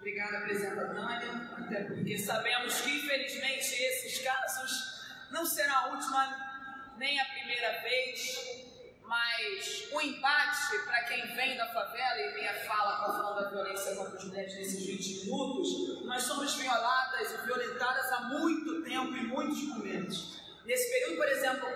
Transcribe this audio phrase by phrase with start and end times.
[0.00, 7.20] Obrigada, apresenta Tânia, até porque sabemos que, infelizmente, esses casos não serão a última nem
[7.20, 13.12] a primeira vez, mas o embate para quem vem da favela e minha fala com
[13.12, 18.20] falando da violência contra as mulheres nesses 20 minutos, nós somos violadas e violentadas há
[18.22, 20.40] muito tempo em muitos momentos.
[20.64, 21.68] Nesse período, por exemplo,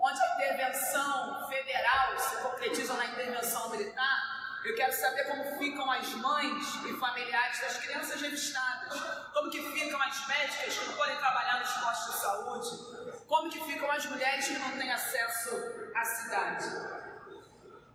[0.00, 4.33] onde a intervenção federal se concretiza na intervenção militar,
[4.64, 8.98] eu quero saber como ficam as mães e familiares das crianças revistadas,
[9.34, 13.62] como que ficam as médicas que não podem trabalhar nos postos de saúde, como que
[13.64, 15.50] ficam as mulheres que não têm acesso
[15.94, 16.64] à cidade.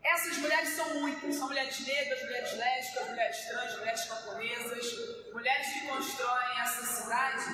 [0.04, 4.86] Essas mulheres são muitas, são mulheres negras, mulheres lésbicas, mulheres trans, mulheres camponesas,
[5.34, 7.46] mulheres que constroem essa cidade,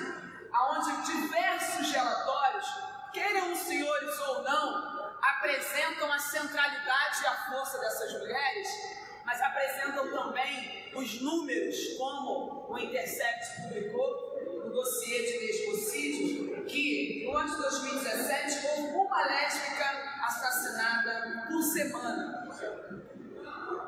[0.52, 2.66] aonde diversos relatórios,
[3.14, 10.08] queiram os senhores ou não, apresentam a centralidade e a força dessas mulheres mas apresentam
[10.08, 17.60] também os números, como o Intercept publicou no dossiê de lesbocídios, que no ano de
[17.60, 19.84] 2017 houve uma lésbica
[20.24, 22.46] assassinada por semana.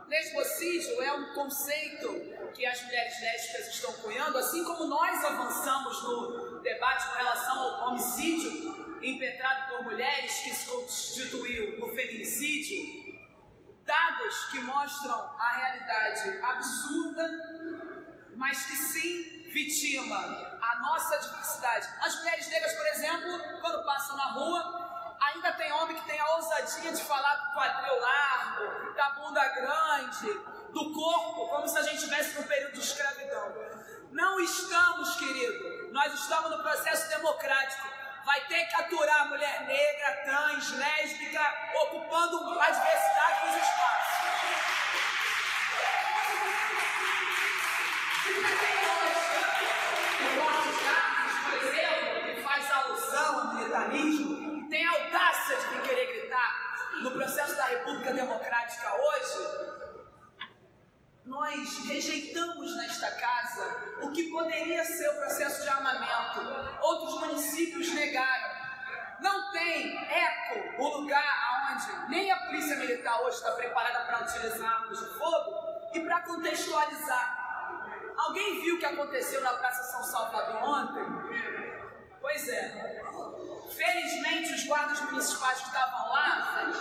[0.09, 2.09] Lesbocídio é um conceito
[2.53, 7.89] que as mulheres lésbicas estão cunhando, assim como nós avançamos no debate com relação ao
[7.91, 12.98] homicídio impetrado por mulheres que se constituiu no feminicídio,
[13.89, 17.27] dados que mostram a realidade absurda,
[18.37, 20.19] mas que sim vitima
[20.61, 21.89] a nossa diversidade.
[22.03, 26.37] As mulheres negras, por exemplo, quando passam na rua, ainda tem homem que tem a
[26.37, 30.35] ousadia de falar do quadril largo, da bunda grande,
[30.71, 33.55] do corpo, como se a gente estivesse no período de escravidão.
[34.13, 35.93] Não estamos, querido.
[35.93, 37.89] Nós estamos no processo democrático
[38.29, 41.41] vai ter que aturar a mulher negra, trans, lésbica,
[41.83, 44.19] ocupando a diversidade dos espaços.
[51.43, 56.55] por exemplo, que faz alusão ao militarismo, tem audácia de querer gritar
[57.01, 59.78] no processo da República Democrática hoje,
[61.29, 66.41] nós rejeitamos nesta casa o que poderia ser o processo de armamento.
[66.81, 68.59] Outros municípios negaram.
[69.21, 74.73] Não tem eco o lugar onde nem a polícia militar hoje está preparada para utilizar
[74.73, 75.55] armas de fogo
[75.93, 78.15] e para contextualizar.
[78.17, 81.05] Alguém viu o que aconteceu na Praça São Salvador ontem?
[82.21, 83.03] Pois é.
[83.71, 86.73] Felizmente, os guardas municipais que estavam lá,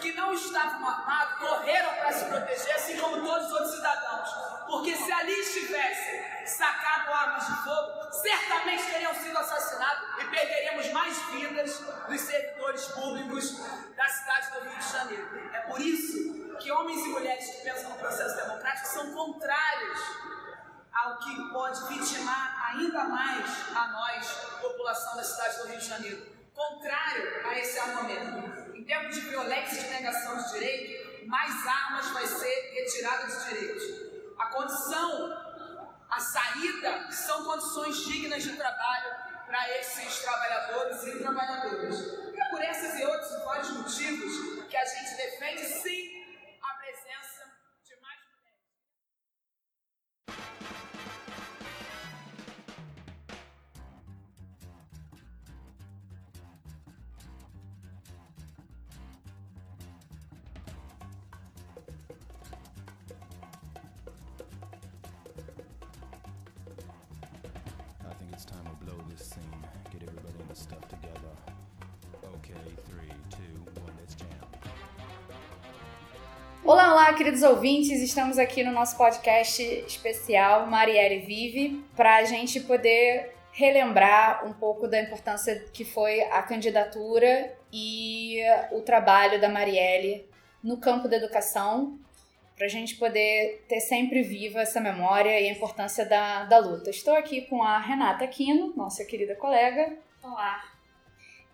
[0.00, 4.28] que não estavam armados, correram para se proteger, assim como todos os outros cidadãos.
[4.66, 11.16] Porque se ali estivessem sacado armas de fogo, certamente teriam sido assassinados e perderíamos mais
[11.30, 13.58] vidas dos servidores públicos
[13.96, 15.50] da cidade do Rio de Janeiro.
[15.52, 20.00] É por isso que homens e mulheres que pensam no processo democrático são contrários
[20.94, 23.44] ao que pode vitimar ainda mais
[23.74, 24.26] a nós,
[24.60, 26.34] população da cidade do Rio de Janeiro.
[26.54, 28.76] Contrário a esse armamento.
[28.76, 33.44] Em termos de violência e de negação de direito, mais armas vai ser retirada de
[33.44, 33.82] direitos.
[34.38, 39.14] A condição, a saída, são condições dignas de trabalho
[39.46, 42.00] para esses trabalhadores e trabalhadoras.
[42.36, 46.13] É por esses e outros vários motivos que a gente defende sim
[77.24, 78.02] queridos ouvintes.
[78.02, 84.86] Estamos aqui no nosso podcast especial Marielle Vive para a gente poder relembrar um pouco
[84.86, 88.42] da importância que foi a candidatura e
[88.72, 90.28] o trabalho da Marielle
[90.62, 91.98] no campo da educação,
[92.54, 96.90] para a gente poder ter sempre viva essa memória e a importância da, da luta.
[96.90, 99.96] Estou aqui com a Renata Aquino, nossa querida colega.
[100.22, 100.62] Olá.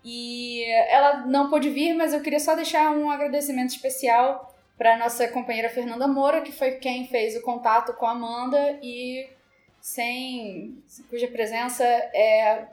[0.03, 4.50] E ela não pôde vir, mas eu queria só deixar um agradecimento especial
[4.81, 9.29] para nossa companheira Fernanda Moura, que foi quem fez o contato com a Amanda e
[9.79, 12.65] sem cuja presença é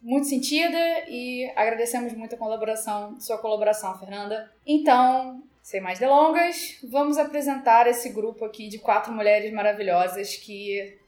[0.00, 4.50] muito sentida e agradecemos muito a colaboração, sua colaboração, Fernanda.
[4.66, 10.98] Então, sem mais delongas, vamos apresentar esse grupo aqui de quatro mulheres maravilhosas que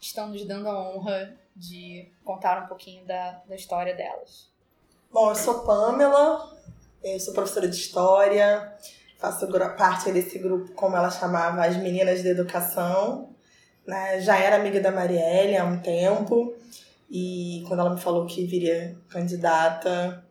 [0.00, 4.48] estão nos dando a honra de contar um pouquinho da, da história delas.
[5.10, 6.56] Bom, eu sou Pamela,
[7.02, 8.76] eu sou professora de História,
[9.18, 13.34] faço parte desse grupo, como ela chamava, as Meninas da Educação.
[13.86, 14.20] né?
[14.20, 16.54] Já era amiga da Marielle há um tempo.
[17.10, 20.24] E quando ela me falou que viria candidata,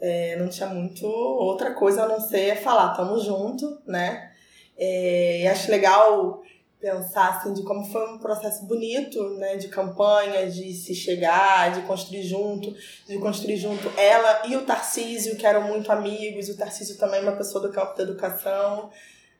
[0.00, 4.32] é, não tinha muito outra coisa a não ser falar, tamo junto, né?
[4.76, 6.42] É, e acho legal
[6.86, 11.82] pensar assim de como foi um processo bonito, né, de campanha, de se chegar, de
[11.82, 12.72] construir junto,
[13.08, 17.22] de construir junto ela e o Tarcísio, que eram muito amigos, o Tarcísio também é
[17.24, 18.90] uma pessoa do campo da educação,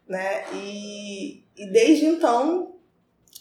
[0.09, 0.45] né?
[0.55, 2.75] E, e desde então,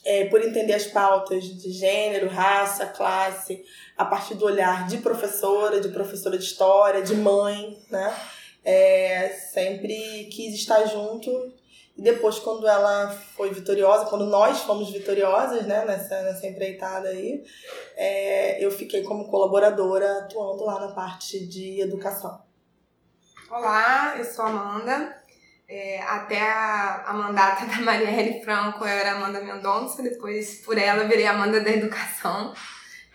[0.03, 3.65] é, por entender as pautas de gênero, raça, classe,
[3.97, 8.15] a partir do olhar de professora, de professora de história, de mãe, né?
[8.63, 11.53] É, sempre quis estar junto
[11.97, 17.41] e depois, quando ela foi vitoriosa, quando nós fomos vitoriosas né, nessa, nessa empreitada aí,
[17.95, 22.43] é, eu fiquei como colaboradora atuando lá na parte de educação.
[23.49, 25.15] Olá, eu sou Amanda.
[25.67, 31.05] É, até a, a mandata da Marielle Franco eu era Amanda Mendonça, depois por ela
[31.05, 32.53] virei Amanda da Educação.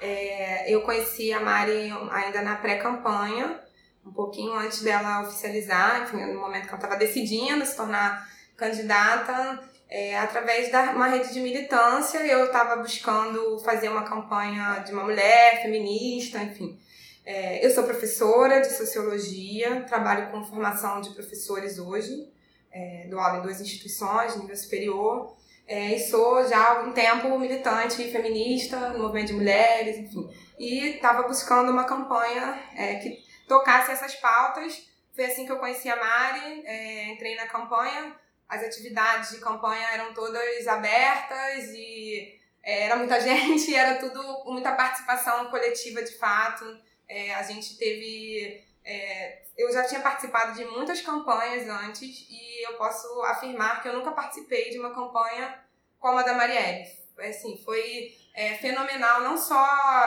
[0.01, 3.61] É, eu conheci a Mari ainda na pré-campanha,
[4.07, 8.27] um pouquinho antes dela oficializar, enfim, no momento que ela estava decidindo se tornar
[8.61, 9.59] candidata
[9.89, 12.19] é, através de uma rede de militância.
[12.19, 16.79] Eu estava buscando fazer uma campanha de uma mulher feminista, enfim.
[17.25, 22.29] É, eu sou professora de sociologia, trabalho com formação de professores hoje,
[22.73, 25.37] é, dou aula em duas instituições, nível superior,
[25.67, 30.29] é, e sou já há algum tempo militante feminista no movimento de mulheres, enfim.
[30.59, 34.89] E estava buscando uma campanha é, que tocasse essas pautas.
[35.15, 38.15] Foi assim que eu conheci a Mari, é, entrei na campanha
[38.51, 44.73] as atividades de campanha eram todas abertas e é, era muita gente, era tudo muita
[44.73, 46.65] participação coletiva de fato.
[47.09, 48.63] É, a gente teve.
[48.85, 53.93] É, eu já tinha participado de muitas campanhas antes e eu posso afirmar que eu
[53.93, 55.63] nunca participei de uma campanha
[55.99, 56.89] como a da Marielle.
[57.19, 59.65] Assim, foi é, fenomenal, não só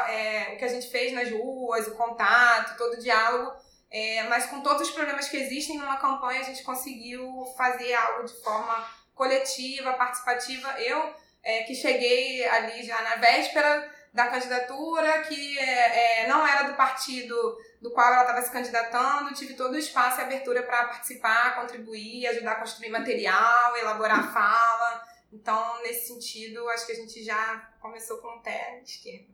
[0.07, 3.53] é, o que a gente fez nas ruas, o contato, todo o diálogo,
[3.93, 8.25] é, mas com todos os problemas que existem numa campanha, a gente conseguiu fazer algo
[8.25, 10.67] de forma coletiva, participativa.
[10.81, 11.13] Eu,
[11.43, 16.75] é, que cheguei ali já na véspera da candidatura, que é, é não era do
[16.75, 17.35] partido
[17.79, 22.25] do qual ela estava se candidatando, tive todo o espaço e abertura para participar, contribuir,
[22.25, 25.03] ajudar a construir material, elaborar a fala.
[25.31, 29.31] Então, nesse sentido, acho que a gente já começou com o pé esquerdo.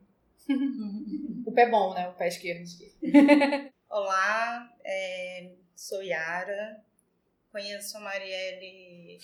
[1.47, 2.09] o pé bom, né?
[2.09, 2.65] O pé esquerdo.
[3.91, 6.79] Olá, é, sou Yara,
[7.51, 9.17] conheço a Marielle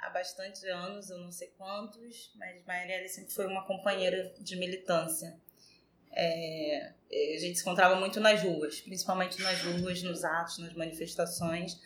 [0.00, 5.36] há bastante anos, eu não sei quantos, mas Marielle sempre foi uma companheira de militância.
[6.12, 11.76] É, a gente se encontrava muito nas ruas, principalmente nas ruas, nos atos, nas manifestações.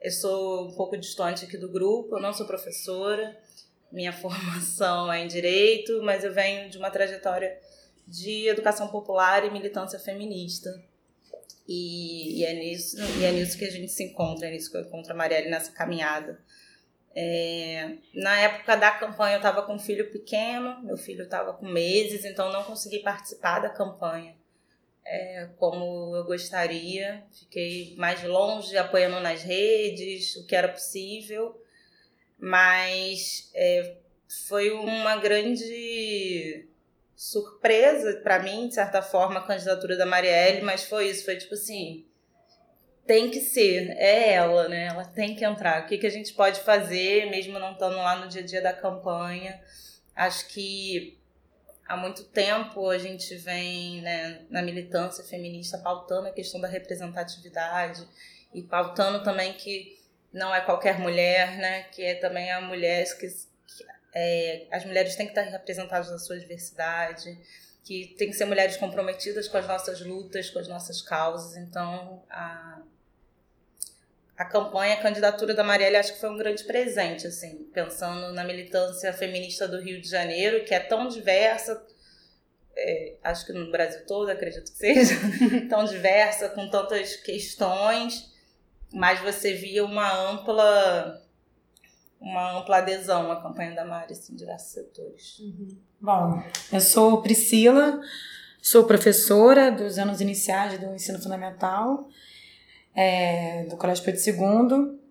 [0.00, 3.38] Eu sou um pouco distante aqui do grupo, eu não sou professora,
[3.92, 7.60] minha formação é em direito, mas eu venho de uma trajetória
[8.08, 10.70] de educação popular e militância feminista.
[11.68, 14.76] E, e, é nisso, e é nisso que a gente se encontra, é nisso que
[14.76, 16.40] eu encontro a Marielle nessa caminhada.
[17.14, 21.66] É, na época da campanha eu estava com um filho pequeno, meu filho estava com
[21.66, 24.36] meses, então não consegui participar da campanha
[25.06, 27.24] é, como eu gostaria.
[27.32, 31.60] Fiquei mais longe, apoiando nas redes, o que era possível,
[32.38, 33.96] mas é,
[34.48, 35.64] foi uma grande
[37.16, 41.54] surpresa para mim, de certa forma, a candidatura da Marielle, mas foi isso, foi tipo
[41.54, 42.04] assim,
[43.06, 44.88] tem que ser, é ela, né?
[44.88, 45.82] Ela tem que entrar.
[45.82, 48.60] O que, que a gente pode fazer, mesmo não estando lá no dia a dia
[48.60, 49.58] da campanha?
[50.14, 51.18] Acho que
[51.86, 58.06] há muito tempo a gente vem né, na militância feminista pautando a questão da representatividade
[58.52, 59.96] e pautando também que
[60.32, 61.84] não é qualquer mulher, né?
[61.84, 63.26] Que é também a mulher que
[64.18, 67.38] é, as mulheres têm que estar representadas na sua diversidade,
[67.84, 71.54] que tem que ser mulheres comprometidas com as nossas lutas, com as nossas causas.
[71.58, 72.80] Então, a,
[74.38, 78.42] a campanha, a candidatura da Marielle, acho que foi um grande presente, assim, pensando na
[78.42, 81.86] militância feminista do Rio de Janeiro, que é tão diversa,
[82.74, 85.14] é, acho que no Brasil todo, acredito que seja,
[85.68, 88.32] tão diversa, com tantas questões,
[88.90, 91.22] mas você via uma ampla
[92.26, 95.38] uma ampla adesão à campanha da Mari assim, em diversos setores.
[95.38, 95.68] Uhum.
[96.00, 96.42] Bom,
[96.72, 98.00] eu sou Priscila,
[98.60, 102.08] sou professora dos anos iniciais do ensino fundamental
[102.94, 105.06] é, do Colégio Pedro II.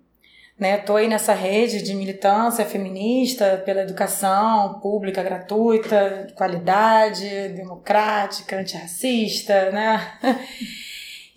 [0.58, 9.72] Né, aí nessa rede de militância feminista pela educação pública gratuita, de qualidade, democrática, antirracista,
[9.72, 10.18] né?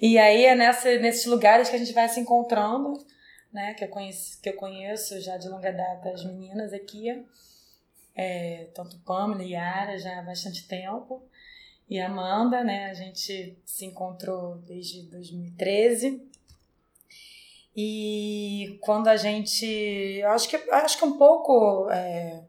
[0.00, 3.04] E aí é nessa, nesses lugares que a gente vai se encontrando
[3.52, 7.24] né, que eu conheço, que eu conheço já de longa data as meninas aqui,
[8.14, 11.22] é, tanto Pamela e Yara já há bastante tempo.
[11.88, 12.90] E Amanda, né?
[12.90, 16.22] A gente se encontrou desde 2013.
[17.74, 19.64] E quando a gente.
[19.64, 22.42] Eu acho que, acho que um pouco é,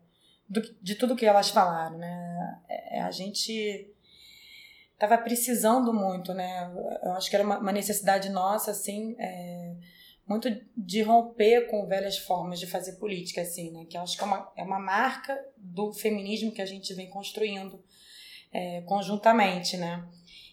[0.49, 2.59] do, de tudo que elas falaram, né?
[2.67, 3.87] É, a gente
[4.93, 6.69] estava precisando muito, né?
[7.03, 9.15] Eu acho que era uma, uma necessidade nossa, assim.
[9.19, 9.75] É,
[10.29, 13.85] muito de romper com velhas formas de fazer política, assim, né?
[13.89, 17.09] Que eu acho que é uma, é uma marca do feminismo que a gente vem
[17.09, 17.83] construindo
[18.53, 20.07] é, conjuntamente, né?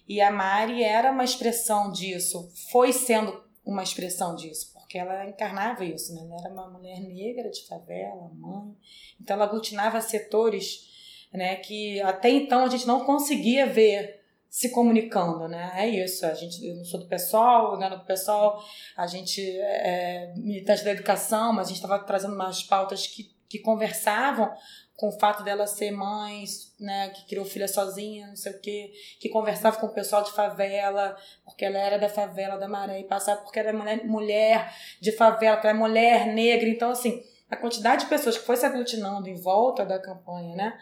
[0.09, 5.85] E a Mari era uma expressão disso, foi sendo uma expressão disso, porque ela encarnava
[5.85, 6.23] isso, né?
[6.23, 8.75] Ela era uma mulher negra de favela, mãe,
[9.21, 11.56] então ela aglutinava setores, né?
[11.56, 15.73] Que até então a gente não conseguia ver se comunicando, né?
[15.75, 16.25] É isso.
[16.25, 18.62] A gente, eu não sou do pessoal, não é do pessoal,
[18.97, 23.35] a gente é, é militante da educação, mas a gente estava trazendo umas pautas que,
[23.49, 24.50] que conversavam
[24.97, 26.45] com o fato dela ser mãe,
[26.81, 30.33] né, que criou filha sozinha, não sei o quê, que conversava com o pessoal de
[30.33, 35.12] favela, porque ela era da favela da Maré, e passava porque era mulher, mulher de
[35.12, 36.69] favela, porque ela é mulher negra.
[36.69, 40.79] Então, assim, a quantidade de pessoas que foi se aglutinando em volta da campanha, né?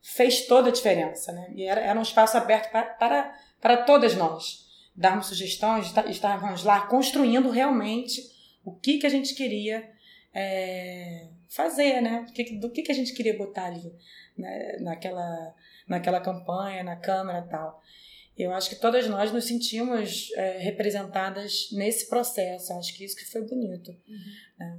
[0.00, 1.52] Fez toda a diferença, né?
[1.54, 6.86] E era, era um espaço aberto para, para, para todas nós darmos sugestões, estarmos lá
[6.86, 8.20] construindo realmente
[8.64, 9.90] o que, que a gente queria
[10.34, 12.26] é, fazer, né?
[12.60, 13.92] Do que, que, a gente queria botar ali
[14.36, 14.78] né?
[14.80, 15.54] naquela,
[15.86, 17.82] naquela campanha, na Câmara e tal.
[18.36, 22.72] Eu acho que todas nós nos sentimos é, representadas nesse processo.
[22.72, 23.90] Acho que isso que foi bonito.
[24.08, 24.34] Uhum.
[24.58, 24.78] Né?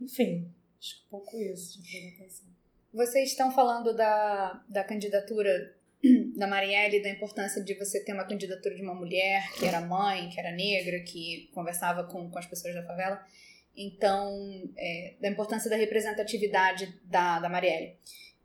[0.00, 2.49] Enfim, acho que um pouco isso de apresentação.
[2.92, 5.74] Vocês estão falando da, da candidatura
[6.36, 10.28] da Marielle, da importância de você ter uma candidatura de uma mulher que era mãe,
[10.28, 13.24] que era negra, que conversava com, com as pessoas da favela.
[13.76, 17.96] Então, é, da importância da representatividade da, da Marielle.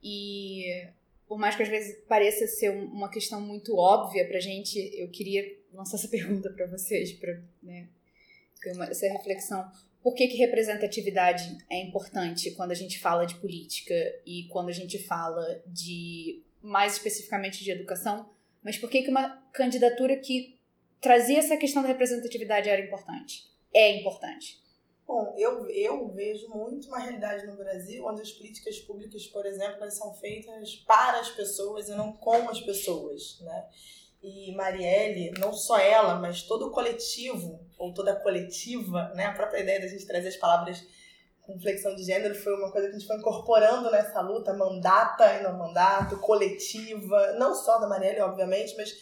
[0.04, 0.88] E
[1.28, 5.44] por mais que às vezes pareça ser uma questão muito óbvia pra gente, eu queria
[5.74, 7.88] lançar essa pergunta para vocês, para né,
[8.62, 9.70] ter essa reflexão.
[10.06, 14.72] Por que, que representatividade é importante quando a gente fala de política e quando a
[14.72, 18.30] gente fala de, mais especificamente, de educação?
[18.64, 20.60] Mas por que, que uma candidatura que
[21.02, 23.52] trazia essa questão da representatividade era importante?
[23.74, 24.64] É importante.
[25.08, 29.78] Bom, eu, eu vejo muito uma realidade no Brasil onde as políticas públicas, por exemplo,
[29.82, 33.70] elas são feitas para as pessoas e não com as pessoas, né?
[34.26, 39.26] e Marielle, não só ela, mas todo o coletivo, ou toda coletiva, né?
[39.26, 40.86] A própria ideia da gente trazer as palavras
[41.42, 45.34] com flexão de gênero foi uma coisa que a gente foi incorporando nessa luta, mandata
[45.36, 48.94] e não mandato, coletiva, não só da Marielle, obviamente, mas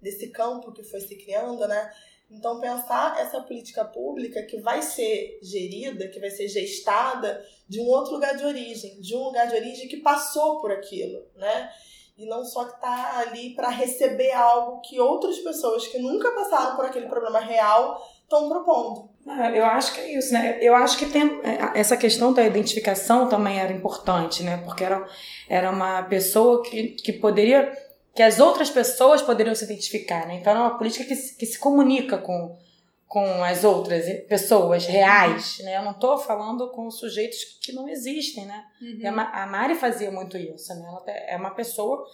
[0.00, 1.92] desse campo que foi se criando, né?
[2.30, 7.86] Então, pensar essa política pública que vai ser gerida, que vai ser gestada de um
[7.86, 11.70] outro lugar de origem, de um lugar de origem que passou por aquilo, né?
[12.20, 16.76] e não só que está ali para receber algo que outras pessoas que nunca passaram
[16.76, 19.10] por aquele problema real estão propondo.
[19.26, 20.58] Ah, eu acho que é isso, né?
[20.60, 24.58] Eu acho que tem é, essa questão da identificação também era importante, né?
[24.64, 25.04] Porque era,
[25.48, 27.70] era uma pessoa que, que poderia
[28.14, 30.36] que as outras pessoas poderiam se identificar, né?
[30.36, 32.56] Então era uma política que, que se comunica com
[33.06, 35.76] com as outras pessoas reais, né?
[35.76, 38.64] Eu não estou falando com sujeitos que não existem, né?
[38.80, 39.18] Uhum.
[39.18, 40.86] A Mari fazia muito isso, né?
[40.86, 42.06] Ela é uma pessoa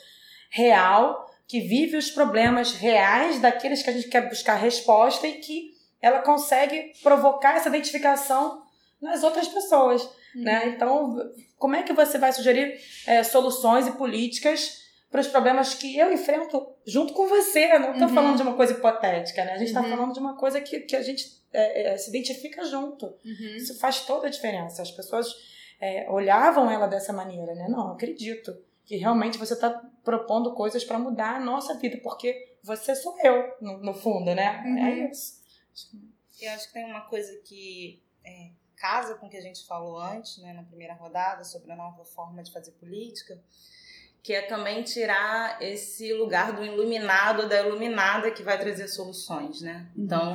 [0.48, 5.75] real que vive os problemas reais daqueles que a gente quer buscar resposta e que
[6.00, 8.62] ela consegue provocar essa identificação
[9.00, 10.02] nas outras pessoas,
[10.34, 10.42] uhum.
[10.42, 10.68] né?
[10.68, 11.16] Então,
[11.58, 16.12] como é que você vai sugerir é, soluções e políticas para os problemas que eu
[16.12, 17.78] enfrento junto com você.
[17.78, 18.14] não estou uhum.
[18.14, 19.52] falando de uma coisa hipotética, né?
[19.52, 19.88] A gente está uhum.
[19.88, 23.06] falando de uma coisa que, que a gente é, é, se identifica junto.
[23.06, 23.56] Uhum.
[23.56, 24.82] Isso faz toda a diferença.
[24.82, 25.34] As pessoas
[25.80, 27.66] é, olhavam ela dessa maneira, né?
[27.68, 32.94] Não, acredito que realmente você está propondo coisas para mudar a nossa vida, porque você
[32.94, 34.62] sou eu, no, no fundo, né?
[34.64, 35.10] É uhum.
[35.10, 35.35] isso.
[36.40, 39.98] Eu acho que tem uma coisa que é, casa com o que a gente falou
[39.98, 43.38] antes, né, na primeira rodada, sobre a nova forma de fazer política,
[44.22, 49.86] que é também tirar esse lugar do iluminado, da iluminada que vai trazer soluções, né?
[49.96, 50.04] Uhum.
[50.04, 50.32] Então,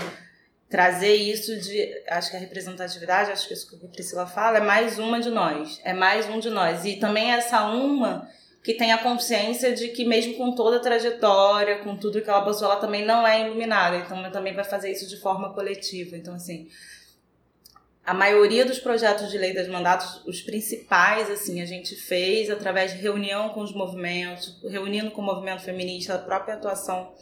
[0.70, 2.02] trazer isso de.
[2.08, 5.30] Acho que a representatividade, acho que isso que a Priscila fala, é mais uma de
[5.30, 5.82] nós.
[5.84, 6.86] É mais um de nós.
[6.86, 8.30] E também essa uma
[8.64, 12.44] que tem a consciência de que, mesmo com toda a trajetória, com tudo que ela
[12.44, 13.98] passou, ela também não é iluminada.
[13.98, 16.16] Então, ela também vai fazer isso de forma coletiva.
[16.16, 16.68] Então, assim
[18.04, 22.94] a maioria dos projetos de lei das mandatos, os principais, assim, a gente fez através
[22.94, 27.14] de reunião com os movimentos, reunindo com o movimento feminista, a própria atuação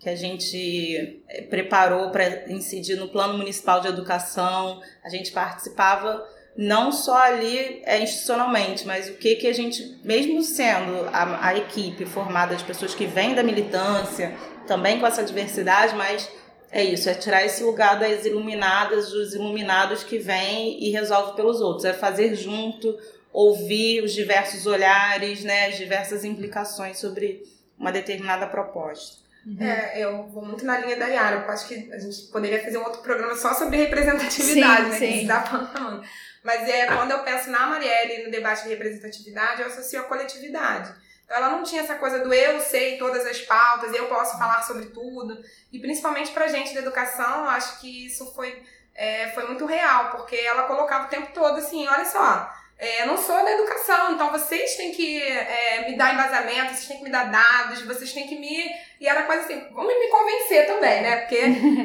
[0.00, 4.82] que a gente eh, preparou para incidir no Plano Municipal de Educação.
[5.02, 6.22] A gente participava
[6.56, 11.56] não só ali é, institucionalmente, mas o que que a gente, mesmo sendo a, a
[11.56, 14.34] equipe formada de pessoas que vêm da militância,
[14.66, 16.30] também com essa diversidade, mas
[16.70, 21.60] é isso, é tirar esse lugar das iluminadas, dos iluminados que vêm e resolve pelos
[21.60, 22.96] outros, é fazer junto,
[23.32, 27.42] ouvir os diversos olhares, né, as diversas implicações sobre
[27.76, 29.24] uma determinada proposta.
[29.44, 29.62] Uhum.
[29.62, 31.42] É, eu vou muito na linha da Yara.
[31.44, 34.98] Eu acho que a gente poderia fazer um outro programa só sobre representatividade, sim, né?
[34.98, 35.12] Sim.
[35.12, 36.02] Que se dá pano
[36.44, 40.94] Mas é, quando eu penso na Marielle no debate de representatividade, eu associo a coletividade.
[41.24, 44.62] Então ela não tinha essa coisa do eu sei todas as pautas, eu posso falar
[44.62, 45.42] sobre tudo.
[45.72, 48.62] E principalmente pra gente da educação, eu acho que isso foi,
[48.94, 53.06] é, foi muito real, porque ela colocava o tempo todo assim, olha só, é, eu
[53.06, 57.04] não sou da educação, então vocês têm que é, me dar embasamento, vocês têm que
[57.04, 58.68] me dar dados, vocês têm que me.
[59.00, 61.16] E era quase assim, vamos me convencer também, né?
[61.20, 61.38] Porque.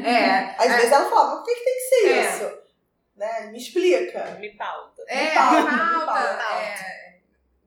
[0.05, 2.21] É, Às é, vezes ela falava, por que, que tem que ser É.
[2.23, 2.68] isso?
[3.19, 3.47] Né?
[3.51, 4.23] Me explica.
[4.39, 5.03] Me pauta.
[5.07, 7.19] É, Me pauta, me me pauta, é.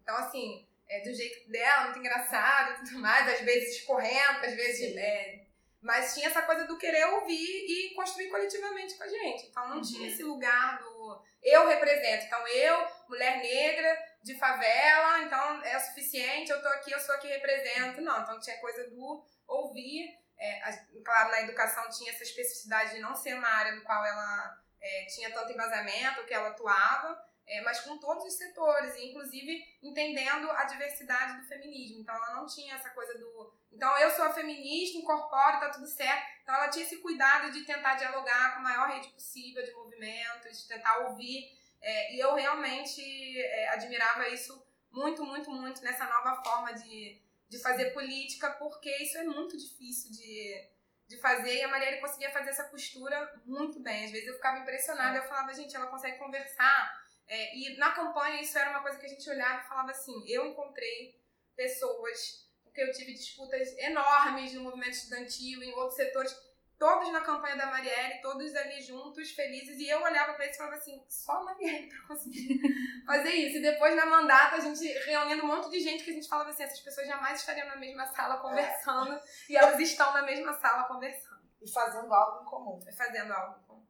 [0.03, 4.55] Então, assim, é do jeito dela, muito engraçado e tudo mais, às vezes escorrendo, às
[4.55, 4.97] vezes.
[4.97, 5.43] é,
[5.81, 9.47] mas tinha essa coisa do querer ouvir e construir coletivamente com a gente.
[9.49, 12.25] Então não tinha esse lugar do eu represento.
[12.25, 17.27] Então eu, mulher negra, de favela, então é suficiente, eu tô aqui, eu sou aqui
[17.27, 18.01] represento.
[18.01, 20.09] Não, então tinha coisa do ouvir.
[20.39, 24.05] É, a- claro, na educação tinha essa especificidade de não ser uma área do qual
[24.05, 29.11] ela é, tinha tanto embasamento, que ela atuava, é, mas com todos os setores, e
[29.11, 32.01] inclusive entendendo a diversidade do feminismo.
[32.01, 33.53] Então ela não tinha essa coisa do.
[33.73, 36.27] Então eu sou a feminista, incorporo, tá tudo certo.
[36.43, 40.63] Então ela tinha esse cuidado de tentar dialogar com a maior rede possível de movimentos,
[40.63, 41.59] de tentar ouvir.
[41.81, 43.03] é, e eu realmente
[43.41, 49.19] é, admirava isso muito, muito, muito nessa nova forma de, de fazer política, porque isso
[49.19, 50.69] é muito difícil de,
[51.13, 54.07] de fazer e a Marielle conseguia fazer essa costura muito bem.
[54.07, 57.03] Às vezes eu ficava impressionada, eu falava, gente, ela consegue conversar.
[57.29, 60.25] É, e na campanha isso era uma coisa que a gente olhava e falava assim:
[60.27, 61.21] eu encontrei
[61.55, 66.35] pessoas com que eu tive disputas enormes no movimento estudantil, em outros setores,
[66.83, 70.59] todos na campanha da Marielle, todos ali juntos, felizes, e eu olhava pra eles e
[70.59, 72.59] falava assim: só a Marielle pra conseguir
[73.07, 73.59] fazer isso.
[73.59, 76.51] E depois na mandata, a gente reunindo um monte de gente que a gente falava
[76.51, 80.83] assim: essas pessoas jamais estariam na mesma sala conversando, e elas estão na mesma sala
[80.89, 82.81] conversando, E fazendo algo em comum.
[82.97, 83.61] fazendo algo.
[83.69, 83.83] com-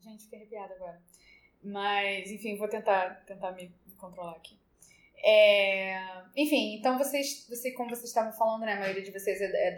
[0.00, 1.02] Gente, fiquei arrepiada agora.
[1.62, 4.58] Mas, enfim, vou tentar, tentar me controlar aqui.
[5.22, 5.98] É,
[6.36, 9.58] enfim, então vocês, você, como vocês estavam falando, né, a maioria de vocês é, da-
[9.58, 9.70] é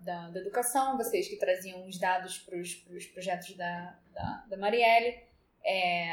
[0.00, 5.18] da, da, educação, vocês que traziam os dados para os projetos da, da, da Marielle.
[5.64, 6.12] É,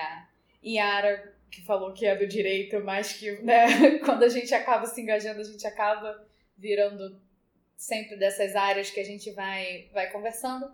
[0.63, 5.01] Yara, que falou que é do direito, mas que né, quando a gente acaba se
[5.01, 7.19] engajando, a gente acaba virando
[7.75, 10.69] sempre dessas áreas que a gente vai, vai conversando.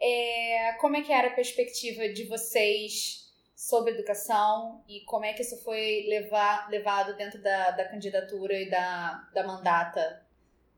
[0.00, 3.29] É, como é que era a perspectiva de vocês
[3.60, 8.70] sobre educação e como é que isso foi levar, levado dentro da, da candidatura e
[8.70, 10.26] da, da mandata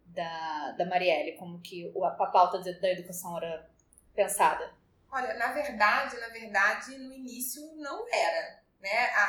[0.07, 1.37] da, da Marielle?
[1.37, 3.71] Como que o- a pauta da educação era
[4.17, 4.75] pensada?
[5.13, 8.61] Olha, na verdade, na verdade, no início não era.
[8.81, 9.07] Né?
[9.15, 9.23] A,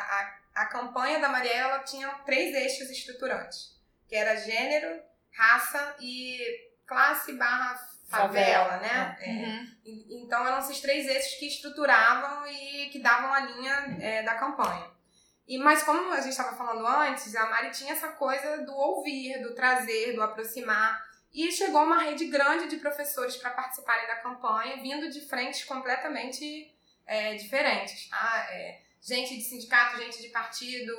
[0.56, 5.00] a, a campanha da Marielle ela tinha três eixos estruturantes, que era gênero,
[5.32, 6.40] raça e
[6.88, 7.76] classe barra
[8.08, 9.18] favela, Favela, né?
[9.22, 9.30] É.
[9.30, 9.74] Uhum.
[10.24, 14.92] Então eram esses três eixos que estruturavam e que davam a linha é, da campanha.
[15.48, 19.42] E, mas como a gente estava falando antes, a Mari tinha essa coisa do ouvir,
[19.42, 21.02] do trazer, do aproximar.
[21.34, 26.74] E chegou uma rede grande de professores para participarem da campanha, vindo de frentes completamente
[27.06, 28.08] é, diferentes.
[28.08, 28.48] Tá?
[28.52, 30.96] É, gente de sindicato, gente de partido,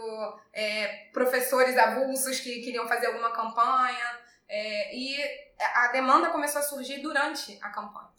[0.53, 4.24] é, professores avulsos que queriam fazer alguma campanha.
[4.49, 5.17] É, e
[5.59, 8.13] a demanda começou a surgir durante a campanha.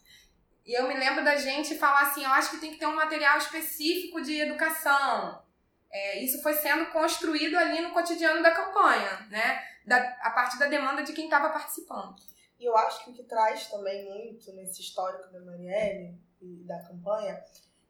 [0.66, 2.96] E eu me lembro da gente falar assim, eu acho que tem que ter um
[2.96, 5.44] material específico de educação.
[5.92, 9.64] É, isso foi sendo construído ali no cotidiano da campanha, né?
[9.86, 12.16] Da, a partir da demanda de quem estava participando.
[12.60, 16.82] E eu acho que o que traz também muito nesse histórico da Marielle e da
[16.82, 17.42] campanha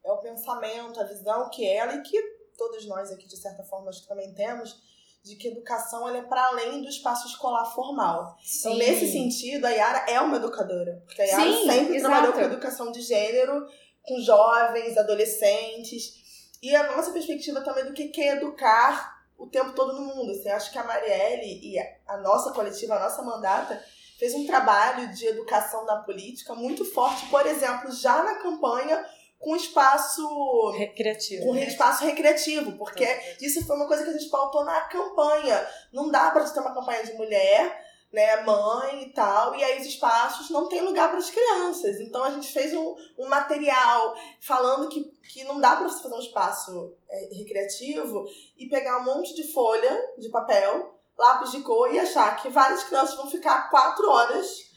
[0.03, 2.21] é o pensamento, a visão que ela e que
[2.57, 4.81] todos nós aqui, de certa forma, acho que também temos,
[5.25, 8.37] de que educação ela é para além do espaço escolar formal.
[8.59, 11.01] Então, nesse sentido, a Yara é uma educadora.
[11.03, 12.13] Porque a Yara Sim, sempre exato.
[12.13, 13.65] trabalhou com educação de gênero,
[14.03, 16.13] com jovens, adolescentes.
[16.61, 20.29] E a nossa perspectiva também do que é educar o tempo todo no mundo.
[20.29, 21.75] Assim, acho que a Marielle e
[22.07, 23.83] a nossa coletiva, a nossa mandata,
[24.19, 29.03] fez um trabalho de educação na política muito forte, por exemplo, já na campanha,
[29.39, 31.45] com espaço Recreativo.
[31.45, 33.05] com espaço recreativo, porque
[33.41, 35.67] isso foi uma coisa que a gente pautou na campanha.
[35.93, 39.85] Não dá pra ter uma campanha de mulher, né, mãe e tal, e aí os
[39.85, 41.99] espaços não tem lugar para as crianças.
[41.99, 46.15] Então a gente fez um, um material falando que, que não dá para você fazer
[46.15, 48.25] um espaço é, recreativo
[48.57, 52.83] e pegar um monte de folha de papel, lápis de cor e achar que várias
[52.85, 54.73] crianças vão ficar quatro horas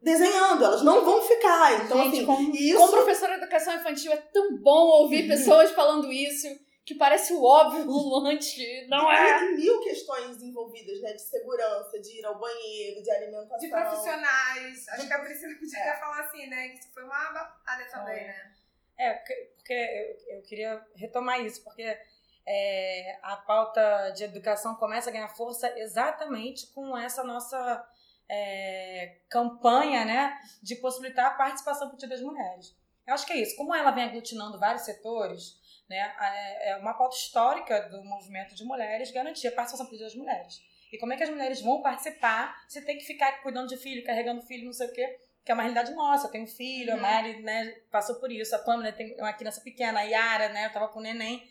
[0.00, 1.84] desenhando, elas não vão ficar.
[1.84, 2.78] Então, Gente, assim, como, isso.
[2.78, 6.46] como professora de educação infantil, é tão bom ouvir pessoas falando isso,
[6.84, 7.86] que parece o óbvio
[8.26, 9.38] antes, não é?
[9.38, 11.12] Tem mil questões envolvidas, né?
[11.12, 13.58] De segurança, de ir ao banheiro, de alimentação.
[13.58, 14.88] De profissionais.
[14.88, 16.68] Acho que a Priscila podia até falar assim, né?
[16.70, 18.52] Que isso foi uma batalha também, né?
[18.98, 19.72] É, porque- porque
[20.28, 21.96] eu, eu queria retomar isso, porque
[22.46, 27.86] é, a pauta de educação começa a ganhar força exatamente com essa nossa
[28.30, 32.76] é, campanha né, de possibilitar a participação política das mulheres.
[33.06, 33.56] Eu acho que é isso.
[33.56, 38.64] Como ela vem aglutinando vários setores, né, é é uma pauta histórica do movimento de
[38.64, 40.62] mulheres garantir a participação política das mulheres.
[40.92, 42.54] E como é que as mulheres vão participar?
[42.68, 45.54] Você tem que ficar cuidando de filho, carregando filho, não sei o quê que é
[45.54, 46.26] uma realidade nossa.
[46.26, 49.60] Eu tenho um filho, a Mari né, passou por isso, a Pamela tem uma criança
[49.60, 51.42] pequena, a Yara, né, eu tava com o neném.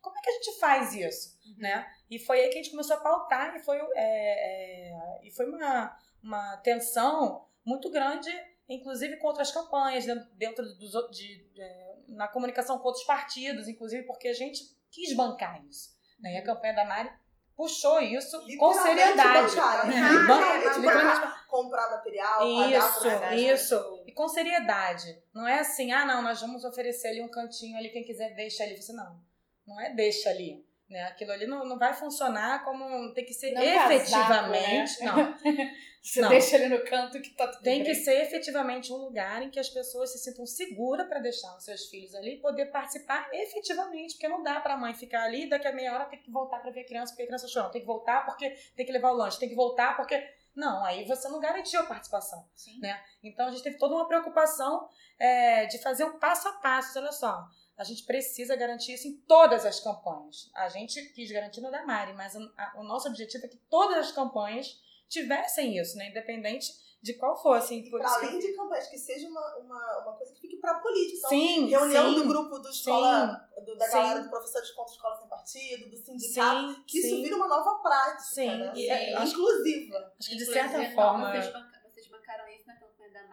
[0.00, 1.38] Como é que a gente faz isso?
[1.56, 1.86] Né?
[2.10, 5.48] E foi aí que a gente começou a pautar e foi, é, é, e foi
[5.48, 8.30] uma, uma tensão muito grande,
[8.68, 13.68] inclusive com outras campanhas, dentro, dentro dos, o- de, é, na comunicação com outros partidos,
[13.68, 14.60] inclusive porque a gente
[14.90, 15.90] quis bancar isso.
[16.20, 16.34] Né?
[16.34, 17.10] E a campanha da Mari
[17.56, 19.54] puxou isso com seriedade.
[19.54, 19.94] bancar, né?
[19.94, 24.02] É, Literalmente ban- literalmente comprar material, pagar isso, pra isso.
[24.06, 25.22] E com seriedade.
[25.32, 28.64] Não é assim, ah, não, nós vamos oferecer ali um cantinho ali, quem quiser deixa
[28.64, 28.80] ali.
[28.80, 29.20] Você não.
[29.66, 30.66] Não é deixa ali.
[30.94, 31.02] Né?
[31.08, 35.00] Aquilo ali não, não vai funcionar como tem que ser Não casaco, efetivamente.
[35.00, 35.06] né?
[35.12, 35.34] Não.
[36.00, 36.28] Você Não.
[36.28, 37.84] deixa ele no canto que tá tudo Tem bem.
[37.84, 41.64] que ser efetivamente um lugar em que as pessoas se sintam seguras para deixar os
[41.64, 44.12] seus filhos ali e poder participar efetivamente.
[44.14, 46.30] Porque não dá para a mãe ficar ali e daqui a meia hora ter que
[46.30, 47.72] voltar para ver a criança porque a criança chorando.
[47.72, 49.40] Tem que voltar porque tem que levar o lanche.
[49.40, 50.22] Tem que voltar porque.
[50.54, 52.46] Não, aí você não garantiu a participação.
[52.54, 52.78] Sim.
[52.80, 53.02] Né?
[53.22, 56.98] Então a gente teve toda uma preocupação é, de fazer um passo a passo.
[57.00, 57.44] Olha só,
[57.76, 60.50] a gente precisa garantir isso em todas as campanhas.
[60.54, 63.56] A gente quis garantir no da Mari, mas a- a- o nosso objetivo é que
[63.68, 66.08] todas as campanhas tivessem isso, né?
[66.10, 66.68] independente
[67.02, 67.82] de qual fosse.
[67.90, 71.18] Por além de campanhas, que seja uma, uma, uma coisa que fique pra política.
[71.18, 73.92] Então, sim, reunião sim, do grupo do escola, do- da Sim.
[73.92, 77.46] galera do professores contra a escola sem partido, do sindicato, sim, que isso vira uma
[77.48, 78.72] nova prática, Sim, né?
[78.74, 80.14] e é- inclusiva.
[80.18, 81.30] Acho que de certa forma.
[81.30, 82.70] Vocês, banca- vocês bancaram isso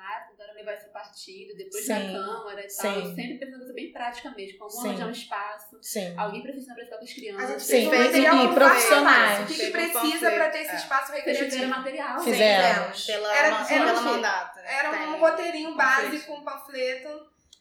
[0.02, 1.94] da Mara, tentaram levar para partido, depois Sim.
[2.14, 2.82] na Câmara e Sim.
[2.82, 3.06] tal.
[3.16, 4.88] Sempre pensando coisa bem prática mesmo, como Sim.
[4.90, 6.14] arranjar um espaço, Sim.
[6.18, 7.50] alguém profissional para ficar com as A crianças.
[7.50, 9.44] gente Sim, fez um e- material e profissionais.
[9.52, 10.76] O que, precisa pra ter esse é.
[10.76, 11.70] espaço Vocês fizeram recreativo?
[11.78, 12.20] material.
[12.22, 13.06] Fizemos.
[13.06, 14.56] Pela, Era- era pela um- mandato.
[14.58, 14.64] né?
[14.80, 15.08] Era Tem.
[15.08, 17.10] um roteirinho básico, um panfleto,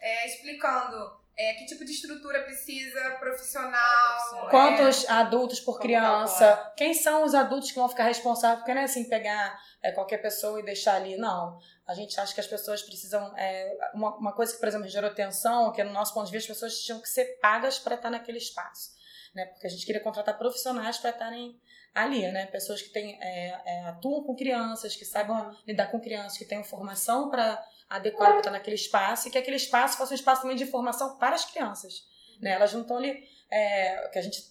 [0.00, 4.46] é, explicando é, que tipo de estrutura precisa, profissional.
[4.46, 6.72] é, Quantos adultos por criança?
[6.76, 8.59] Quem são os adultos que vão ficar responsáveis?
[8.61, 11.16] Porque não é assim pegar é, qualquer pessoa e deixar ali.
[11.16, 11.59] Não.
[11.90, 13.37] A gente acha que as pessoas precisam.
[13.37, 16.53] é, uma, uma coisa que, por exemplo, gerou tensão, que no nosso ponto de vista,
[16.53, 18.92] as pessoas tinham que ser pagas para estar naquele espaço.
[19.35, 19.44] Né?
[19.46, 21.61] Porque a gente queria contratar profissionais para estarem
[21.92, 22.46] ali, né?
[22.46, 26.62] Pessoas que têm, é, é, atuam com crianças, que saibam lidar com crianças, que tenham
[26.62, 30.57] formação para adequada para estar naquele espaço e que aquele espaço fosse um espaço também
[30.57, 32.05] de formação para as crianças.
[32.40, 32.53] Né?
[32.53, 34.44] Elas não estão ali, é, que a gente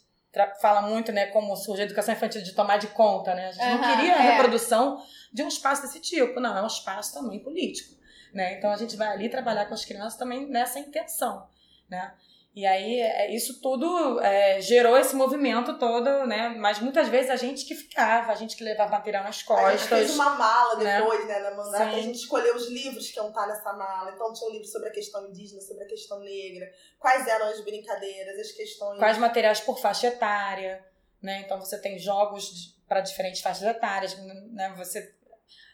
[0.61, 3.47] fala muito, né, como surge a educação infantil de tomar de conta, né?
[3.47, 4.31] A gente não Aham, queria a é.
[4.31, 7.95] reprodução de um espaço desse tipo, não, é um espaço também político,
[8.33, 8.57] né?
[8.57, 11.47] Então a gente vai ali trabalhar com as crianças também nessa intenção,
[11.89, 12.13] né?
[12.55, 16.49] E aí, é, isso tudo é, gerou esse movimento todo, né?
[16.49, 19.47] Mas muitas vezes a gente que ficava, a gente que levava material nas A gente
[19.47, 19.87] costas.
[19.87, 20.99] fez uma mala né?
[20.99, 21.97] depois, né, na mandata, Sim.
[21.97, 24.11] a gente escolheu os livros que iam estar nessa mala.
[24.11, 27.61] Então tinha um livro sobre a questão indígena, sobre a questão negra, quais eram as
[27.63, 28.97] brincadeiras, as questões.
[28.97, 30.83] Quais materiais por faixa etária,
[31.21, 31.43] né?
[31.45, 34.17] Então você tem jogos para diferentes faixas etárias,
[34.51, 34.73] né?
[34.75, 35.15] Você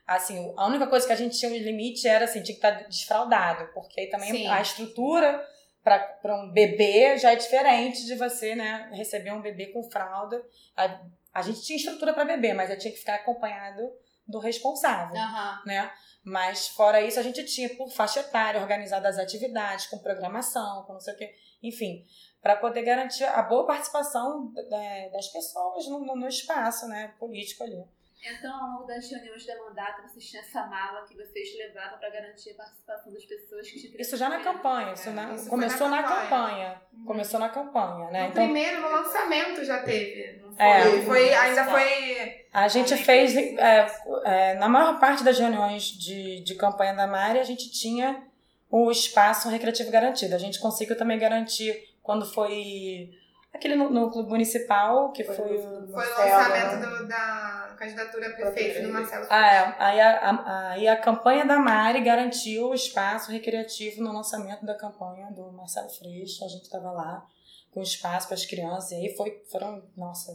[0.06, 2.88] assim, a única coisa que a gente tinha um limite era assim, tinha que estar
[2.88, 4.48] desfraldado, porque aí também Sim.
[4.48, 5.44] a estrutura
[5.86, 10.44] para um bebê já é diferente de você, né, receber um bebê com fralda.
[10.76, 11.00] A,
[11.32, 13.82] a gente tinha estrutura para bebê, mas eu tinha que ficar acompanhado
[14.28, 15.62] do responsável Aham.
[15.68, 15.92] né?
[16.24, 20.94] Mas fora isso, a gente tinha por faixa etária organizado as atividades, com programação, com
[20.94, 22.04] não sei o quê, enfim,
[22.42, 27.64] para poder garantir a boa participação da- das pessoas no, no- no espaço, né, político
[27.64, 27.86] ali.
[28.28, 32.10] Então, ao longo das reuniões da mandata, vocês tinham essa mala que vocês levavam para
[32.10, 35.88] garantir a participação das pessoas que tinham Isso já na campanha, isso, na- isso começou
[35.90, 36.22] na na campanha.
[36.30, 38.24] campanha, começou na campanha, né?
[38.24, 40.40] No Então primeiro, no lançamento já teve.
[40.42, 40.66] Não foi?
[40.66, 41.02] É.
[41.04, 42.46] foi ainda foi.
[42.52, 43.88] A gente fez- é,
[44.24, 48.24] é, na maior parte das reuniões de, de campanha da Mari, a gente tinha
[48.72, 50.34] o espaço recreativo garantido.
[50.36, 53.12] A gente conseguiu também garantir quando foi
[53.56, 55.88] aquele no, no clube municipal, que foi, Foi o.
[55.88, 56.86] Foi o lançamento né?
[56.98, 59.76] do- da candidatura a prefeito do Marcelo Ah, é.
[59.80, 64.76] Aí a, a- aí a campanha da Mari garantiu o espaço recreativo no lançamento da
[64.76, 66.44] campanha do Marcelo Freixo.
[66.44, 67.26] A gente estava lá
[67.72, 68.92] com espaço para as crianças.
[68.92, 70.32] E aí foi, foram, nossa,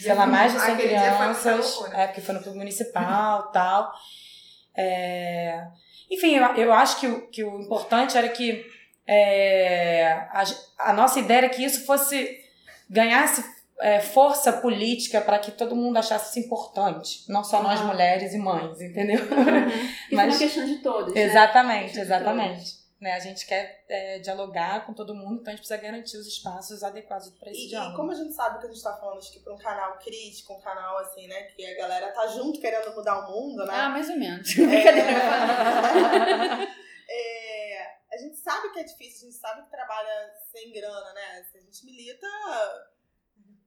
[0.00, 1.94] sei lá, mais de 100 Aquele dia foi muita crianças.
[1.94, 3.92] É, porque foi no clube municipal e tal.
[4.76, 5.66] É,
[6.10, 8.64] enfim, eu, eu acho que, o- que o importante era que
[9.06, 10.44] é, a,
[10.78, 12.39] a nossa ideia era que isso fosse
[12.90, 13.44] ganhasse
[13.82, 17.84] é, força política para que todo mundo achasse isso importante, não só nós Ah.
[17.84, 19.24] mulheres e mães, entendeu?
[19.24, 21.14] Isso é Mas- uma questão de todos.
[21.14, 21.22] né?
[21.22, 22.78] exatamente, De exatamente.
[23.00, 26.26] Né, a gente quer é, dialogar com todo mundo, então a gente precisa garantir os
[26.26, 27.96] espaços adequados para esse E, e diálogo.
[27.96, 30.52] como a gente sabe que a gente tá falando, acho que pra um canal crítico,
[30.52, 33.72] um canal assim, né, que a galera tá junto querendo mudar o mundo, né?
[33.74, 34.46] Ah, mais ou menos.
[34.58, 34.60] É.
[37.12, 41.46] É, a gente sabe que é difícil, a gente sabe que trabalha sem grana, né?
[41.54, 42.26] A gente milita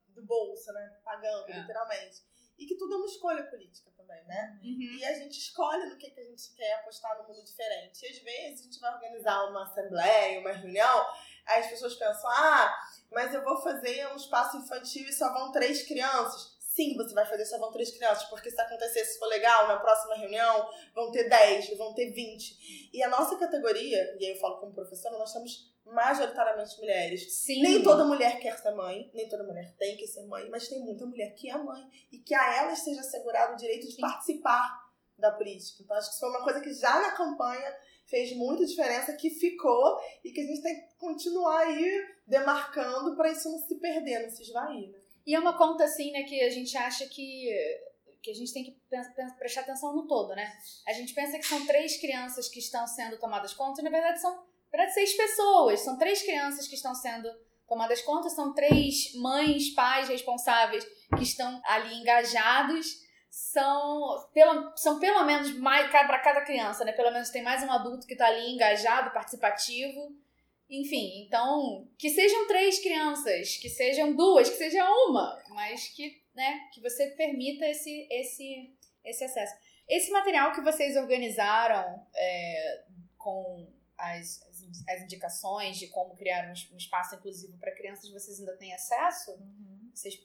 [0.09, 0.97] do bolso, né?
[1.03, 1.59] Pagando, É.
[1.59, 2.23] literalmente.
[2.57, 4.59] E que tudo é uma escolha política também, né?
[4.63, 4.97] Uhum.
[4.97, 8.05] E a gente escolhe no que, que a gente quer apostar no mundo diferente.
[8.05, 11.05] E às vezes a gente vai organizar uma assembleia, uma reunião,
[11.47, 12.73] aí as pessoas pensam, ah,
[13.11, 16.52] mas eu vou fazer um espaço infantil e só vão três crianças.
[16.73, 19.77] Sim, você vai fazer só vão três crianças, porque se acontecer, se for legal, na
[19.77, 22.89] próxima reunião vão ter 10, vão ter 20.
[22.91, 27.31] E a nossa categoria, e aí eu falo como professora, nós somos majoritariamente mulheres.
[27.31, 27.61] Sim.
[27.61, 30.79] Nem toda mulher quer ser mãe, nem toda mulher tem que ser mãe, mas tem
[30.79, 34.83] muita mulher que é mãe e que a elas seja assegurado o direito de participar
[35.15, 35.83] da política.
[35.83, 37.71] Então acho que isso foi uma coisa que já na campanha
[38.07, 43.29] fez muita diferença, que ficou e que a gente tem que continuar aí demarcando para
[43.31, 44.89] isso não se perder, não se esvair.
[44.89, 45.02] Né?
[45.25, 47.49] E é uma conta assim, né, que a gente acha que
[48.21, 48.77] que a gente tem que
[49.37, 50.49] prestar atenção no todo, né?
[50.87, 54.21] A gente pensa que são três crianças que estão sendo tomadas conta, e na verdade
[54.21, 55.81] são verdade, seis pessoas.
[55.81, 57.29] São três crianças que estão sendo
[57.67, 60.83] tomadas conta, são três mães, pais responsáveis
[61.15, 63.03] que estão ali engajados.
[63.29, 66.91] São pelo, são pelo menos mais para cada criança, né?
[66.91, 70.15] Pelo menos tem mais um adulto que está ali engajado, participativo.
[70.73, 76.67] Enfim, então, que sejam três crianças, que sejam duas, que seja uma, mas que, né,
[76.73, 79.53] que você permita esse, esse, esse acesso.
[79.87, 82.83] Esse material que vocês organizaram é,
[83.19, 84.41] com as,
[84.89, 89.37] as, indicações de como criar um, um espaço inclusivo para crianças, vocês ainda têm acesso?
[89.93, 90.19] Vocês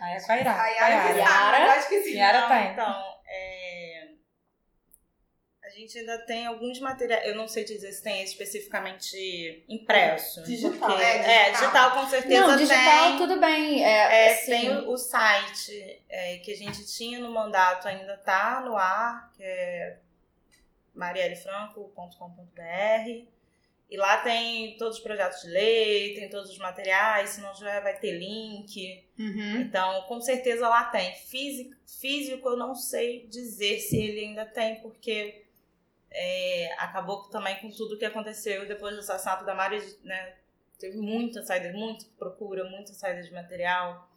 [0.00, 0.52] Aí é com a Ira.
[0.52, 1.82] A Yara Yara.
[1.82, 2.16] sim.
[2.16, 2.72] Yara Não, tem.
[2.72, 4.08] Então, é,
[5.66, 7.26] a gente ainda tem alguns materiais.
[7.26, 10.42] Eu não sei dizer se tem especificamente impresso.
[10.44, 10.90] Digital.
[10.90, 11.60] porque- É, é, digital.
[11.60, 13.16] digital com certeza Não, digital tem.
[13.18, 13.84] tudo bem.
[13.84, 13.88] É,
[14.28, 18.62] É, assim, tem o, o site é, que a gente tinha no mandato, ainda tá
[18.64, 19.98] no ar, que é
[20.94, 23.26] marielefranco.com.br.
[23.88, 27.80] E lá tem todos os projetos de lei, tem todos os materiais, se não tiver
[27.80, 29.04] vai ter link.
[29.18, 29.60] Uhum.
[29.60, 31.14] Então, com certeza lá tem.
[31.14, 35.45] Físico, físico eu não sei dizer se ele ainda tem, porque
[36.10, 40.36] é, acabou também com tudo que aconteceu depois do assassinato da Mari, né,
[40.78, 44.08] teve muita saída, muita procura, muita saída de material.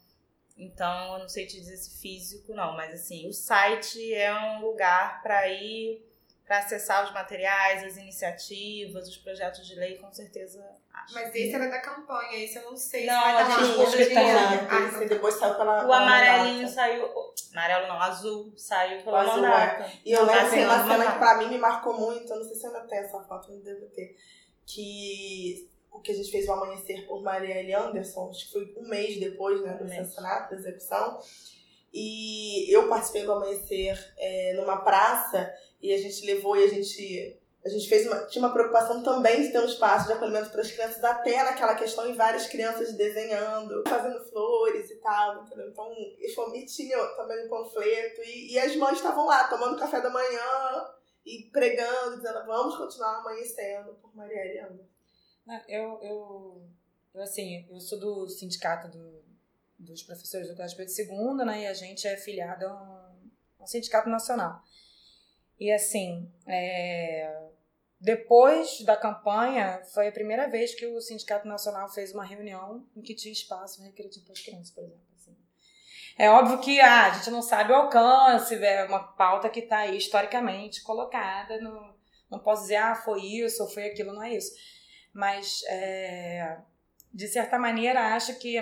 [0.56, 4.60] Então, eu não sei te dizer se físico não, mas assim, o site é um
[4.60, 6.04] lugar para ir,
[6.44, 11.14] para acessar os materiais, as iniciativas, os projetos de lei, com certeza acho.
[11.14, 13.96] Mas esse era da campanha, esse eu não sei Não, se vai a dar coisa
[13.96, 14.68] que tá lá.
[14.70, 16.72] Ah, Esse depois saiu pela O pela amarelinho mandata.
[16.74, 17.08] saiu.
[17.52, 19.90] Amarelo não, azul saiu pelo O azul, mandato.
[20.04, 22.36] E eu Não, lembro tá assim, uma cena que pra mim me marcou muito, eu
[22.38, 24.16] não sei se ainda tenho essa foto, não devo ter.
[24.66, 28.88] Que o que a gente fez o Amanhecer por Marielle Anderson, acho que foi um
[28.88, 31.18] mês depois né, do Um assassinato, da execução.
[31.92, 37.36] E eu participei do Amanhecer é, numa praça e a gente levou e a gente.
[37.64, 40.62] A gente fez uma, tinha uma preocupação também de ter um espaço de acolhimento para
[40.62, 45.68] as crianças, até naquela questão, e várias crianças desenhando, fazendo flores e tal, entendeu?
[45.68, 49.78] Então, e foi- e tinha também um panfleto, e, e as mães estavam lá, tomando
[49.78, 50.88] café da manhã,
[51.26, 54.78] e pregando, dizendo, vamos continuar amanhecendo por Anderson.
[55.46, 56.62] Não, Eu, eu,
[57.14, 59.20] eu, assim, eu sou do sindicato do-
[59.78, 61.62] dos professores do Colégio Pedro II, né?
[61.62, 64.62] E a gente é filiado a um, a um sindicato nacional.
[65.60, 67.48] E, assim, é,
[68.00, 73.02] depois da campanha, foi a primeira vez que o Sindicato Nacional fez uma reunião em
[73.02, 75.02] que tinha espaço recreativo para as crianças, por exemplo.
[75.14, 75.36] assim.
[76.18, 79.78] É óbvio que ah, a gente não sabe o alcance, é uma pauta que está
[79.80, 81.60] aí historicamente colocada.
[81.60, 81.94] No,
[82.30, 84.52] não posso dizer, ah, foi isso ou foi aquilo, não é isso
[85.12, 86.56] mas é,
[87.12, 88.56] de certa maneira acho que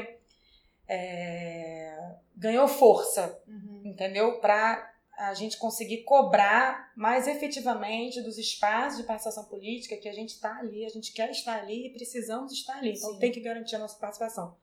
[0.88, 3.82] é, ganhou força, Uhum.
[3.84, 4.40] entendeu?
[4.40, 10.30] Para a gente conseguir cobrar mais efetivamente dos espaços de participação política que a gente
[10.30, 12.92] está ali, a gente quer estar ali e precisamos estar ali.
[12.92, 13.18] Então Sim.
[13.18, 14.56] tem que garantir a nossa participação.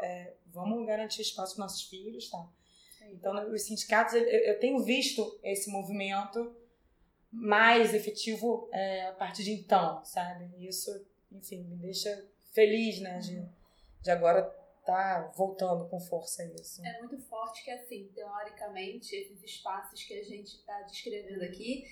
[0.00, 2.44] É, vamos garantir espaço para nossos filhos, tá?
[3.12, 6.56] Então, os sindicatos, eu, eu tenho visto esse movimento
[7.30, 10.50] mais efetivo é, a partir de então, sabe?
[10.58, 10.90] Isso,
[11.30, 13.46] enfim, me deixa feliz, né, de,
[14.02, 14.42] de agora
[14.84, 16.84] estar voltando com força isso.
[16.84, 21.84] É muito forte que, assim, teoricamente, esses espaços que a gente está descrevendo aqui,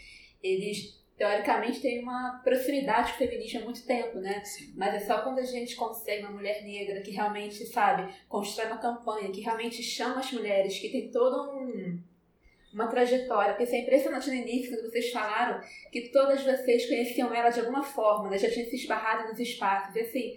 [0.42, 4.42] eles, teoricamente, têm uma proximidade com o feminismo há muito tempo, né?
[4.76, 8.78] Mas é só quando a gente consegue uma mulher negra que realmente, sabe, constrói uma
[8.78, 12.12] campanha, que realmente chama as mulheres, que tem todo um
[12.72, 17.35] uma trajetória, porque isso é impressionante no início, quando vocês falaram que todas vocês conheciam
[17.35, 18.38] ela de alguma forma, né?
[18.38, 20.35] já tinham se esbarrado nos espaços, e assim,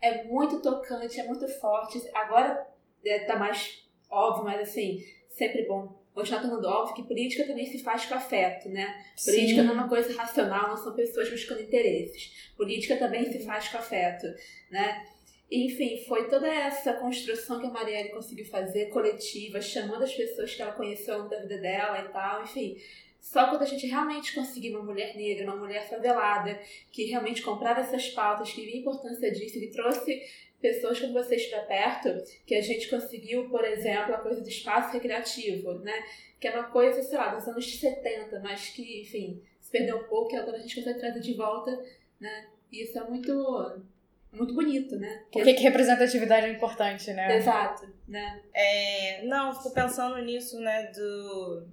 [0.00, 2.66] é muito tocante, é muito forte, agora
[3.04, 7.82] é, tá mais óbvio, mas assim, sempre bom continuar tornando óbvio que política também se
[7.82, 9.02] faz com afeto, né?
[9.24, 12.52] Política não é uma coisa racional, não são pessoas buscando interesses.
[12.56, 14.26] Política também se faz com afeto,
[14.70, 15.06] né?
[15.50, 20.62] Enfim, foi toda essa construção que a Marielle conseguiu fazer, coletiva, chamando as pessoas que
[20.62, 22.76] ela conheceu ao longo da vida dela e tal, enfim.
[23.20, 26.58] Só quando a gente realmente conseguir uma mulher negra, uma mulher favelada,
[26.90, 30.22] que realmente comprava essas pautas, que via a importância disso, que trouxe
[30.60, 34.92] pessoas como vocês para perto, que a gente conseguiu, por exemplo, a coisa do espaço
[34.92, 36.04] recreativo, né?
[36.38, 40.04] Que é uma coisa, sei lá, dos anos 70, mas que, enfim, se perdeu um
[40.04, 41.70] pouco e agora a gente consegue trazer de volta,
[42.18, 42.46] né?
[42.72, 43.82] E isso é muito,
[44.32, 45.24] muito bonito, né?
[45.32, 47.36] Por que, que representatividade é importante, né?
[47.36, 48.42] Exato, né?
[48.54, 51.66] É, não, eu fico pensando nisso, né, do,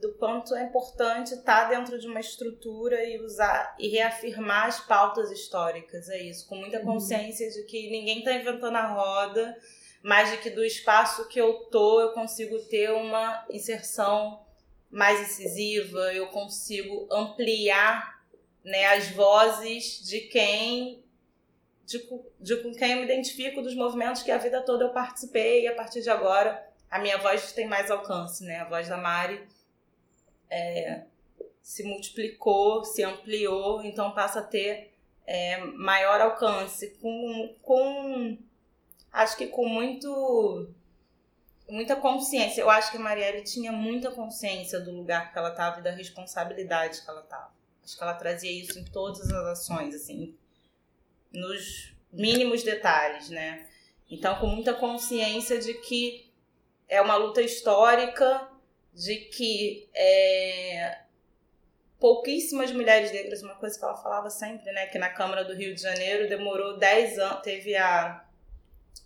[0.00, 5.30] do quanto é importante estar dentro de uma estrutura e usar e reafirmar as pautas
[5.30, 9.56] históricas, é isso, com muita consciência de que ninguém está inventando a roda,
[10.02, 14.44] mas de que do espaço que eu tô eu consigo ter uma inserção
[14.90, 18.20] mais incisiva, eu consigo ampliar
[18.64, 21.04] né, as vozes de quem
[21.84, 21.98] de,
[22.38, 25.68] de com quem eu me identifico dos movimentos que a vida toda eu participei e
[25.68, 28.60] a partir de agora a minha voz tem mais alcance, né?
[28.60, 29.40] A voz da Mari
[30.50, 31.04] é,
[31.62, 34.92] se multiplicou, se ampliou, então passa a ter
[35.26, 38.36] é, maior alcance com, com
[39.12, 40.68] acho que com muito
[41.68, 42.60] muita consciência.
[42.60, 45.92] Eu acho que a Marielle tinha muita consciência do lugar que ela estava e da
[45.92, 47.52] responsabilidade que ela estava.
[47.84, 50.36] Acho que ela trazia isso em todas as ações, assim,
[51.32, 53.68] nos mínimos detalhes, né?
[54.10, 56.28] Então, com muita consciência de que
[56.88, 58.49] é uma luta histórica,
[58.92, 60.98] de que é,
[61.98, 64.86] pouquíssimas mulheres negras, uma coisa que ela falava sempre, né?
[64.86, 68.24] Que na Câmara do Rio de Janeiro demorou 10 anos, teve a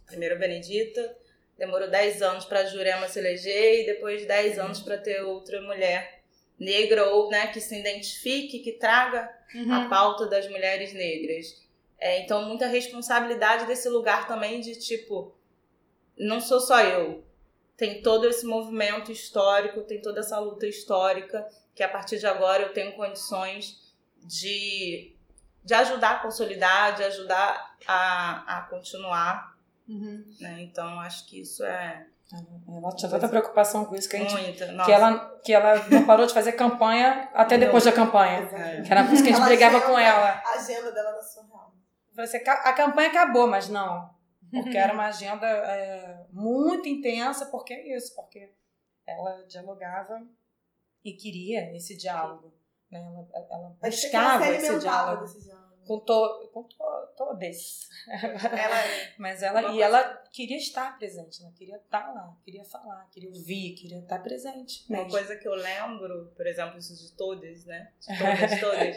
[0.06, 1.16] primeira Benedita,
[1.58, 5.60] demorou 10 anos para a Jurema se eleger e depois 10 anos para ter outra
[5.60, 6.22] mulher
[6.58, 9.28] negra ou né, que se identifique, que traga
[9.70, 11.62] a pauta das mulheres negras.
[11.98, 15.34] É, então, muita responsabilidade desse lugar também de tipo,
[16.18, 17.24] não sou só eu.
[17.76, 22.62] Tem todo esse movimento histórico, tem toda essa luta histórica, que a partir de agora
[22.62, 23.92] eu tenho condições
[24.24, 25.14] de,
[25.64, 29.54] de ajudar a consolidar, de ajudar a, a continuar.
[30.40, 30.62] Né?
[30.62, 32.06] Então, acho que isso é
[32.68, 34.84] Ela tinha tanta preocupação com isso que a gente muita.
[34.84, 38.46] que ela, que ela não parou de fazer campanha até depois da campanha.
[38.82, 40.42] Que era por isso que a gente Ela brigava agenda- com ela.
[40.46, 41.74] A agenda dela era surreal.
[42.14, 44.13] Você, a campanha acabou, mas não.
[44.62, 48.52] Porque era uma agenda é, muito intensa, porque é isso, porque
[49.06, 50.26] ela dialogava
[51.04, 52.52] e queria esse diálogo.
[52.90, 52.98] Né?
[53.00, 55.84] Ela, ela ela buscava esse diálogo desse diálogo.
[55.86, 56.76] com, to, com to,
[57.16, 57.88] todos.
[58.08, 58.76] ela
[59.18, 63.08] Mas ela, Uma e coisa- ela queria estar presente, ela queria estar lá, queria falar,
[63.10, 64.84] queria ouvir, queria estar presente.
[64.88, 65.10] Uma mesmo.
[65.10, 67.92] coisa que eu lembro, por exemplo, isso de todas, né?
[68.00, 68.96] De todas, todas.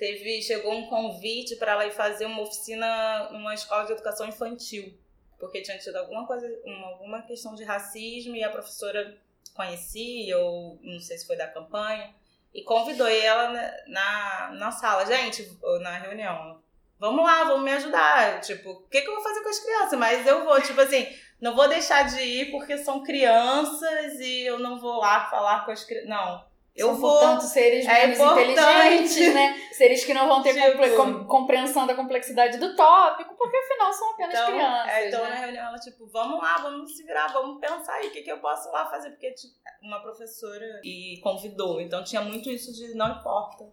[0.00, 4.98] Teve, chegou um convite para ela ir fazer uma oficina numa escola de educação infantil,
[5.38, 9.20] porque tinha tido alguma coisa, uma, alguma questão de racismo e a professora
[9.54, 12.14] conhecia ou não sei se foi da campanha
[12.54, 13.52] e convidou ela
[13.86, 15.46] na, na, sala, gente,
[15.82, 16.62] na reunião.
[16.98, 18.40] Vamos lá, vamos me ajudar.
[18.40, 19.98] Tipo, o que, que eu vou fazer com as crianças?
[19.98, 21.06] Mas eu vou, tipo assim,
[21.38, 25.72] não vou deixar de ir porque são crianças e eu não vou lá falar com
[25.72, 26.08] as crianças.
[26.08, 26.49] Não.
[26.80, 27.10] Eu São, vou.
[27.18, 28.52] portanto, seres É menos importante.
[28.52, 29.60] inteligentes, né?
[29.72, 34.10] Seres que não vão ter Tipo- com- compreensão da complexidade do tópico, porque afinal são
[34.12, 34.88] apenas Então, crianças.
[34.92, 35.28] é, então né?
[35.30, 38.30] na reunião ela, tipo, vamos lá, vamos se virar, vamos pensar aí o que, que
[38.32, 42.94] eu posso lá fazer, porque tipo, uma professora e convidou, então tinha muito isso de
[42.94, 43.66] não importa.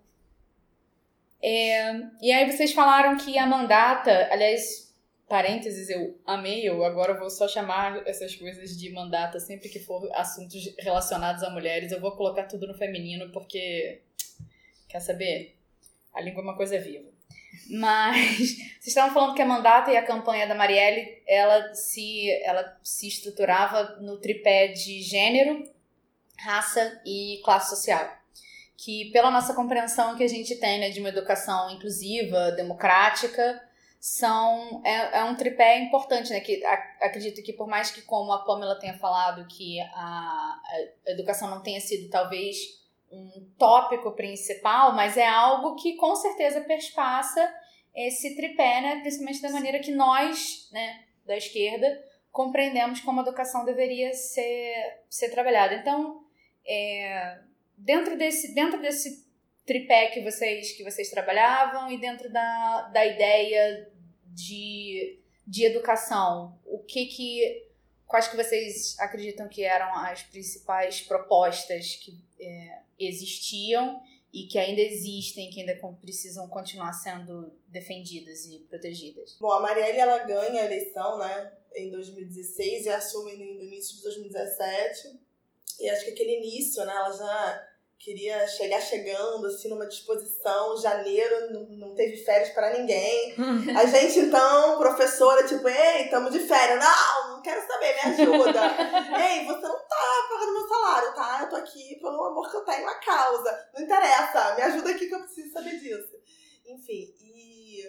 [1.42, 4.87] E aí vocês falaram que a mandata, aliás,
[5.28, 10.10] parênteses, eu amei, eu agora vou só chamar essas coisas de mandata sempre que for
[10.14, 14.02] assuntos relacionados a mulheres, eu vou colocar tudo no feminino, porque,
[14.88, 15.56] quer saber?
[16.14, 17.10] A língua é uma coisa viva.
[17.70, 18.38] Mas
[18.80, 23.08] vocês estavam falando que a mandata e a campanha da Marielle, ela se, ela se
[23.08, 25.64] estruturava no tripé de gênero,
[26.40, 28.16] raça e classe social.
[28.78, 33.67] Que pela nossa compreensão que a gente tem né, de uma educação inclusiva, democrática,
[34.08, 36.40] são é, é um tripé importante, né?
[36.40, 40.62] Que a, acredito que por mais que como a Pamela tenha falado que a,
[41.06, 42.58] a educação não tenha sido talvez
[43.12, 47.54] um tópico principal, mas é algo que com certeza perspassa
[47.94, 49.02] esse tripé, né?
[49.02, 52.02] Principalmente da maneira que nós, né, da esquerda,
[52.32, 55.76] compreendemos como a educação deveria ser, ser trabalhada.
[55.76, 56.24] Então,
[56.66, 57.40] é,
[57.78, 59.28] dentro, desse, dentro desse
[59.66, 63.97] tripé que vocês, que vocês trabalhavam e dentro da, da ideia
[64.38, 67.66] de, de educação, o que que
[68.06, 74.80] quais que vocês acreditam que eram as principais propostas que é, existiam e que ainda
[74.80, 79.36] existem, que ainda precisam continuar sendo defendidas e protegidas?
[79.40, 84.04] Bom, a Marielle ela ganha a eleição, né, em 2016 e assume no início de
[84.04, 85.20] 2017.
[85.80, 87.68] E acho que aquele início, né, ela já
[88.00, 90.78] queria chegar chegando, assim, numa disposição.
[90.78, 93.36] Janeiro não, teve férias para ninguém.
[93.76, 96.80] A gente, então, professora, tipo, ei, estamos de férias.
[96.80, 98.62] Não, não quero saber, me ajuda.
[99.20, 101.40] ei, você não tá pagando meu salário, tá?
[101.42, 103.70] Eu tô aqui pelo amor que eu tenho, uma causa.
[103.74, 106.18] Não interessa, me ajuda aqui que eu preciso saber disso.
[106.66, 107.84] Enfim, e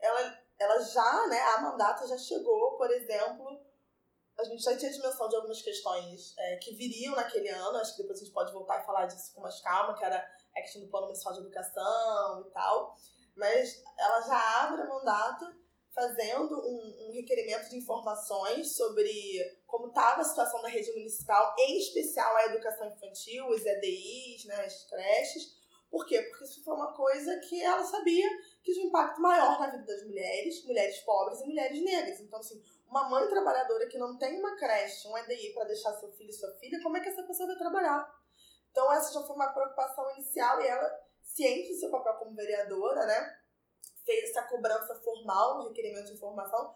[0.00, 3.67] ela, ela já, né, a mandata já chegou, por exemplo,
[4.38, 8.02] a gente já tinha dimensão de algumas questões é, que viriam naquele ano, acho que
[8.02, 10.16] depois a gente pode voltar e falar disso com mais calma, que era
[10.56, 12.94] a questão do Plano Municipal de Educação e tal,
[13.36, 15.44] mas ela já abre a mandato
[15.92, 19.10] fazendo um, um requerimento de informações sobre
[19.66, 24.64] como estava a situação da rede municipal, em especial a educação infantil, os EDIs, né,
[24.64, 25.58] as creches.
[25.90, 26.22] Por quê?
[26.22, 28.28] Porque isso foi uma coisa que ela sabia
[28.68, 32.20] que tinha um impacto maior na vida das mulheres, mulheres pobres e mulheres negras.
[32.20, 36.12] Então, assim, uma mãe trabalhadora que não tem uma creche, um EDI para deixar seu
[36.12, 38.14] filho e sua filha, como é que essa pessoa vai trabalhar?
[38.70, 43.06] Então, essa já foi uma preocupação inicial e ela, ciente do seu papel como vereadora,
[43.06, 43.38] né,
[44.04, 46.74] fez essa cobrança formal no requerimento de informação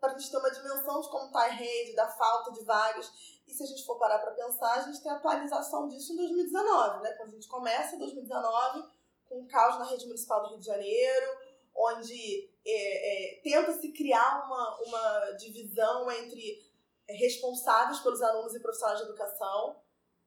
[0.00, 3.10] para a gente ter uma dimensão de como está a rede, da falta de vagas.
[3.46, 6.16] E se a gente for parar para pensar, a gente tem a atualização disso em
[6.16, 7.12] 2019, né?
[7.12, 8.93] Quando a gente começa 2019
[9.38, 11.26] o caos na rede municipal do Rio de Janeiro,
[11.74, 16.62] onde é, é, tenta-se criar uma, uma divisão entre
[17.08, 19.82] responsáveis pelos alunos e profissionais de educação,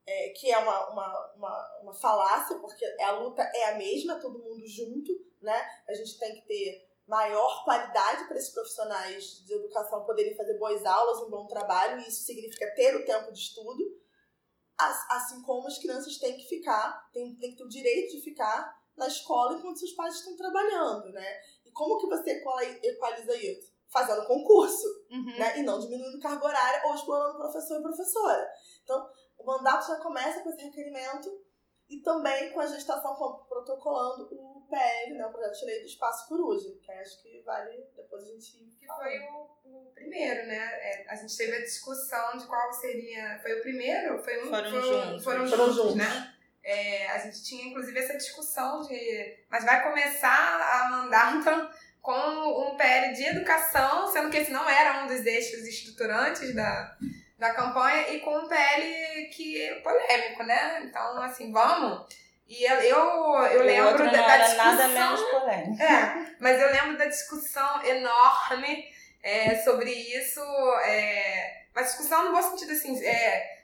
[0.05, 4.39] é, que é uma, uma, uma, uma falácia, porque a luta é a mesma, todo
[4.39, 5.67] mundo junto, né?
[5.87, 10.85] A gente tem que ter maior qualidade para esses profissionais de educação poderem fazer boas
[10.85, 13.97] aulas, um bom trabalho, e isso significa ter o tempo de estudo,
[14.77, 18.77] assim como as crianças têm que ficar, têm, têm que ter o direito de ficar
[18.97, 21.39] na escola enquanto seus pais estão trabalhando, né?
[21.65, 22.31] E como que você
[22.83, 23.71] equaliza isso?
[23.89, 25.37] Fazendo concurso, uhum.
[25.37, 25.59] né?
[25.59, 28.49] E não diminuindo carga horária ou explorando professor e professora.
[28.83, 31.29] Então, o mandato já começa com esse requerimento
[31.89, 33.15] e também com a gestação
[33.47, 37.87] protocolando o PL, né, o projeto de lei do espaço coruja, que acho que vale
[37.95, 38.75] depois a gente.
[38.77, 40.57] Que foi o, o primeiro, né?
[40.57, 43.39] É, a gente teve a discussão de qual seria.
[43.41, 44.21] Foi o primeiro?
[44.21, 45.23] Foi um, foram, foram juntos.
[45.23, 46.36] Foram, foram juntos, juntos, né?
[46.67, 49.37] É, a gente tinha inclusive essa discussão de.
[49.49, 55.01] Mas vai começar a mandata com um PL de educação, sendo que esse não era
[55.01, 56.93] um dos eixos estruturantes da,
[57.39, 60.81] da campanha, e com um PL que é polêmico, né?
[60.83, 62.05] Então, assim, vamos.
[62.49, 62.97] E eu, eu,
[63.45, 64.65] eu lembro da, da discussão.
[64.65, 65.81] nada menos polêmico.
[65.81, 68.85] É, mas eu lembro da discussão enorme
[69.23, 70.41] é, sobre isso.
[70.83, 73.01] É, uma discussão no bom sentido assim.
[73.05, 73.56] É,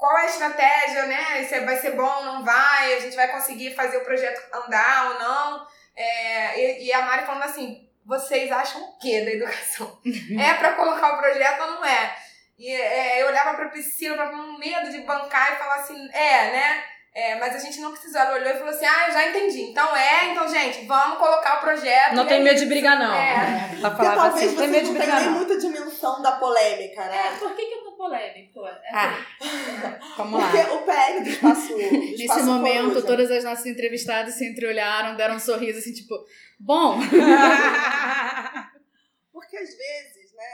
[0.00, 1.44] qual é a estratégia, né?
[1.44, 5.18] Se vai ser bom, não vai, a gente vai conseguir fazer o projeto andar ou
[5.18, 5.66] não.
[5.94, 10.00] É, e, e, a Mari falando assim, vocês acham o que da educação?
[10.40, 12.16] é para colocar o projeto ou não é?
[12.58, 16.50] E é, eu olhava pra Priscila com um medo de bancar e falar assim, é,
[16.50, 16.84] né?
[17.12, 18.20] É, mas a gente não precisou.
[18.20, 19.62] Ela olhou e falou assim: Ah, eu já entendi.
[19.62, 22.14] Então é, então, gente, vamos colocar o projeto.
[22.14, 23.12] Não tem medo de brigar, não.
[23.12, 23.70] É.
[23.78, 25.32] Ela falava assim: você tem medo de não brigar, não.
[25.32, 27.32] muita dimensão da polêmica, né?
[27.34, 28.66] É, por que, que polêmico?
[28.66, 29.26] É, Ah,
[30.16, 30.50] vamos lá.
[30.50, 31.68] Porque o PL do espaço.
[31.68, 35.92] Do Nesse espaço momento, coruja- todas as nossas entrevistadas se entreolharam, deram um sorriso assim,
[35.92, 36.14] tipo,
[36.58, 36.98] bom.
[39.32, 40.44] Porque às vezes, né,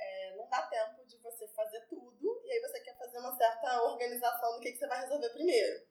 [0.00, 3.82] é, não dá tempo de você fazer tudo, e aí você quer fazer uma certa
[3.82, 5.82] organização do que, que você vai resolver primeiro.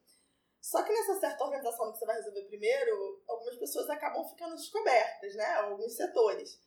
[0.62, 4.56] Só que nessa certa organização do que você vai resolver primeiro, algumas pessoas acabam ficando
[4.56, 5.56] descobertas, né?
[5.56, 6.58] Alguns setores.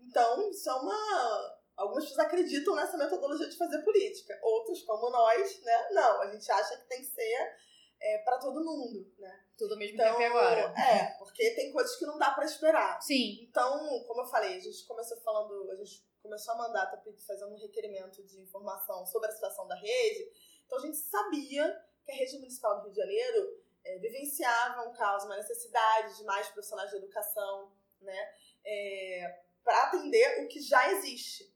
[0.00, 1.56] Então, isso é uma.
[1.76, 4.38] Algumas pessoas acreditam nessa metodologia de fazer política.
[4.42, 5.88] Outros, como nós, né?
[5.90, 7.56] Não, a gente acha que tem que ser
[8.00, 9.44] é, para todo mundo, né?
[9.56, 10.74] Tudo ao mesmo Então, tempo agora.
[10.80, 13.00] é, porque tem coisas que não dá para esperar.
[13.02, 13.46] Sim.
[13.48, 17.52] Então, como eu falei, a gente começou falando, a gente começou a mandar a fazendo
[17.54, 20.30] um requerimento de informação sobre a situação da rede.
[20.66, 24.92] Então, a gente sabia que a rede municipal do Rio de Janeiro é, vivenciava um
[24.92, 30.92] caos, uma necessidade de mais profissionais de educação, né, é, para atender o que já
[30.92, 31.53] existe.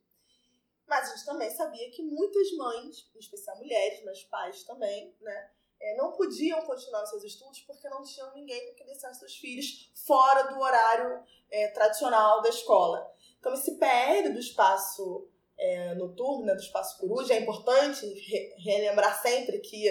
[0.88, 5.50] Mas a gente também sabia que muitas mães, em especial mulheres, mas pais também, né,
[5.80, 10.44] é, não podiam continuar seus estudos porque não tinham ninguém que deixasse seus filhos fora
[10.44, 13.06] do horário é, tradicional da escola.
[13.38, 19.20] Então, esse PL do espaço é, noturno, né, do espaço coruja, é importante re relembrar
[19.20, 19.88] sempre que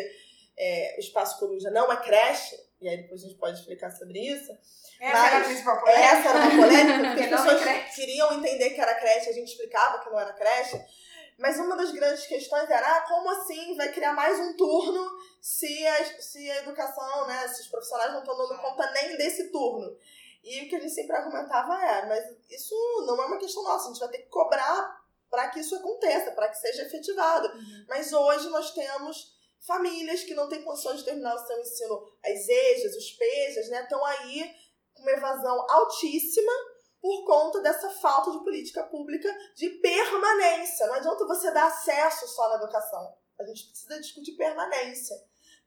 [0.57, 4.19] é, o espaço coruja não é creche, e aí depois a gente pode explicar sobre
[4.19, 4.51] isso.
[4.99, 6.05] Essa Mas era a principal polêmica.
[6.05, 7.95] Essa era uma polêmica, porque as pessoas creche.
[7.95, 10.79] queriam entender que era creche, a gente explicava que não era creche.
[11.37, 15.07] Mas uma das grandes questões era, ah, como assim vai criar mais um turno
[15.39, 19.51] se a, se a educação, né, se os profissionais não estão dando conta nem desse
[19.51, 19.95] turno?
[20.43, 22.75] E o que a gente sempre argumentava é, mas isso
[23.05, 24.97] não é uma questão nossa, a gente vai ter que cobrar
[25.29, 27.51] para que isso aconteça, para que seja efetivado.
[27.87, 32.47] Mas hoje nós temos famílias que não têm condições de terminar o seu ensino, as
[32.47, 34.53] EJAs, os PEJAs, né, estão aí
[34.93, 36.51] com uma evasão altíssima
[36.99, 40.87] por conta dessa falta de política pública de permanência.
[40.87, 43.15] Não adianta você dar acesso só na educação.
[43.39, 45.15] A gente precisa discutir permanência.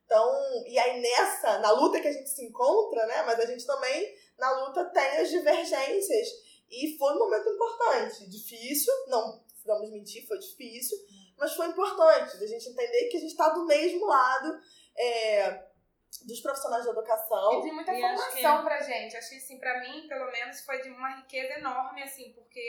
[0.05, 0.29] Então,
[0.67, 4.13] e aí nessa, na luta que a gente se encontra, né, mas a gente também
[4.37, 6.27] na luta tem as divergências.
[6.69, 10.97] E foi um momento importante, difícil, não vamos mentir, foi difícil,
[11.41, 14.61] mas foi importante da gente entender que a gente está do mesmo lado
[14.95, 15.63] é,
[16.27, 17.59] dos profissionais de educação.
[17.59, 19.17] E de muita E formação pra gente.
[19.17, 22.61] Acho que, assim, pra mim, pelo menos, foi de uma riqueza enorme, assim, porque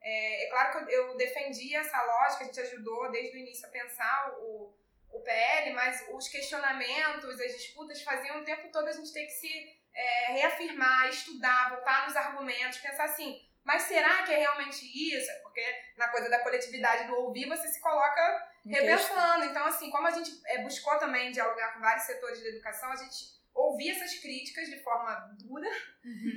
[0.00, 3.68] é, é claro que eu, eu defendi essa lógica, a gente ajudou desde o início
[3.68, 4.74] a pensar o,
[5.10, 9.32] o PL, mas os questionamentos, as disputas faziam o tempo todo a gente ter que
[9.32, 15.30] se é, reafirmar, estudar, voltar nos argumentos, pensar assim, mas será que é realmente isso?
[15.42, 15.62] Porque
[15.98, 19.44] na coisa da coletividade do ouvir, você se coloca repensando.
[19.44, 22.96] Então, assim, como a gente é, buscou também dialogar com vários setores da educação, a
[22.96, 25.68] gente ouvia essas críticas de forma dura,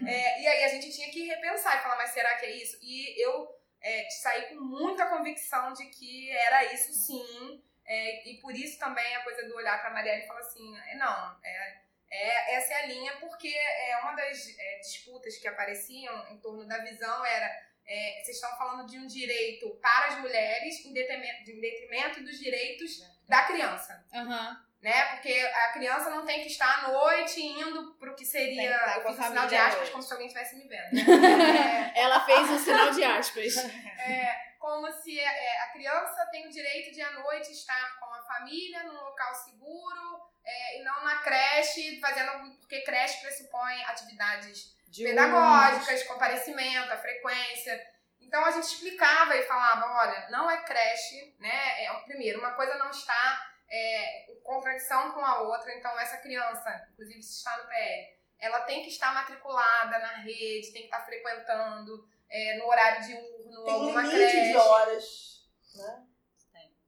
[0.05, 2.77] é, e aí a gente tinha que repensar e falar, mas será que é isso?
[2.81, 3.47] E eu
[3.81, 9.15] é, saí com muita convicção de que era isso sim, é, e por isso também
[9.15, 12.73] a coisa do olhar para a Marielle e falar assim, é, não, é, é, essa
[12.73, 17.25] é a linha, porque é, uma das é, disputas que apareciam em torno da visão
[17.25, 17.49] era
[17.87, 22.37] é, vocês estão falando de um direito para as mulheres em detrimento, em detrimento dos
[22.37, 24.61] direitos da criança, Aham.
[24.81, 25.05] né?
[25.11, 29.13] Porque a criança não tem que estar à noite indo que Tem que seria um
[29.13, 30.93] sinal de aspas como se alguém estivesse me vendo.
[30.93, 31.93] Né?
[31.95, 33.55] Ela fez um sinal de aspas.
[34.01, 38.21] É, como se é, a criança tem o direito de à noite estar com a
[38.23, 46.03] família num local seguro é, e não na creche, fazendo porque creche pressupõe atividades pedagógicas,
[46.03, 47.87] comparecimento, a frequência.
[48.19, 51.83] Então a gente explicava e falava, olha, não é creche, né?
[51.83, 56.87] É, primeiro, uma coisa não está é, em contradição com a outra, então essa criança,
[56.93, 61.05] inclusive se está no PL, ela tem que estar matriculada na rede, tem que estar
[61.05, 64.51] frequentando é, no horário diurno, Tem alguma limite creche.
[64.51, 65.49] de horas.
[65.75, 66.05] Né?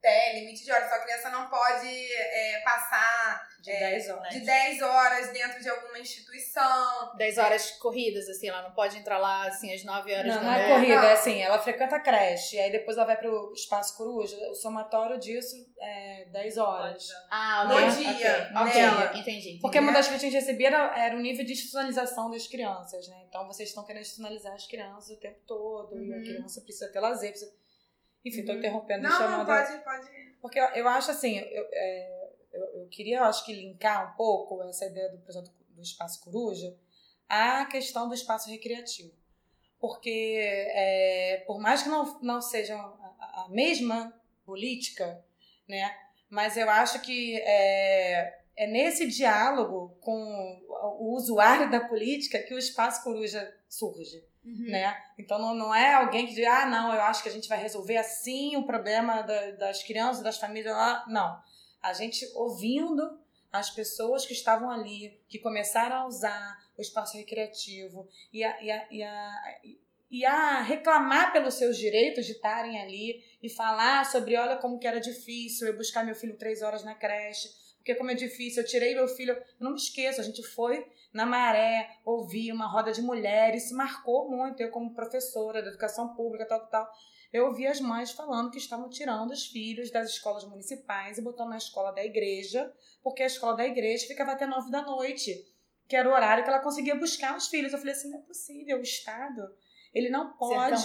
[0.03, 4.33] Tem limite de horas, só a criança não pode é, passar De É, 10 horas.
[4.33, 7.15] de 10 horas dentro de alguma instituição.
[7.15, 10.53] 10 horas corridas, assim, ela não pode entrar lá, assim, às 9 horas Não, não
[10.53, 11.03] é corrida, Não.
[11.07, 15.17] é assim, ela frequenta a creche, aí depois ela vai pro espaço coruja, o somatório
[15.17, 17.07] disso é 10 horas.
[17.31, 17.87] Ah, No né?
[17.89, 19.05] dia, Ok, ok, nela.
[19.05, 19.19] entendi.
[19.21, 19.59] entendi.
[19.61, 23.07] Porque uma das que a gente recebia era, era o nível de institucionalização das crianças,
[23.07, 23.23] né?
[23.29, 26.23] Então vocês estão querendo institucionalizar as crianças o tempo todo, e a Uhum.
[26.23, 27.62] criança precisa ter lazer, precisa...
[28.25, 28.57] Enfim, tô Uhum.
[28.59, 30.07] interrompendo, Não, a não, pode, pode.
[30.41, 34.15] Porque eu, eu acho assim, eu, é, eu, eu queria, eu acho que linkar um
[34.15, 36.75] pouco essa ideia do projeto do Espaço Coruja
[37.27, 39.13] à questão do espaço recreativo.
[39.79, 44.13] Porque, é, por mais que não, não sejam a, a mesma
[44.45, 45.23] política,
[45.67, 45.93] né,
[46.29, 50.61] mas eu acho que é, é nesse diálogo com
[50.99, 54.65] o usuário da política que o Espaço Coruja surge Uhum.
[54.69, 54.95] né?
[55.17, 57.57] Então não, não é alguém que diz, ah, não, eu acho que a gente vai
[57.61, 61.05] resolver assim o problema da- das crianças, das famílias lá.
[61.07, 61.41] Não.
[61.81, 63.19] A gente ouvindo
[63.51, 68.71] as pessoas que estavam ali, que começaram a usar o espaço recreativo e a, e
[68.71, 69.31] a, e a,
[70.09, 74.87] e a reclamar pelos seus direitos de estarem ali e falar sobre, olha como que
[74.87, 78.67] era difícil eu buscar meu filho três horas na creche, porque como é difícil, eu
[78.67, 82.91] tirei meu filho, eu não me esqueço, a gente foi na maré, ouvi uma roda
[82.91, 86.89] de mulheres, se marcou muito, eu como professora da educação pública, tal, tal,
[87.31, 91.49] eu ouvi as mães falando que estavam tirando os filhos das escolas municipais e botando
[91.49, 92.71] na escola da igreja,
[93.03, 95.33] porque a escola da igreja ficava até nove da noite,
[95.87, 97.73] que era o horário que ela conseguia buscar os filhos.
[97.73, 99.41] Eu falei assim, não é possível, o Estado,
[99.93, 100.83] ele não pode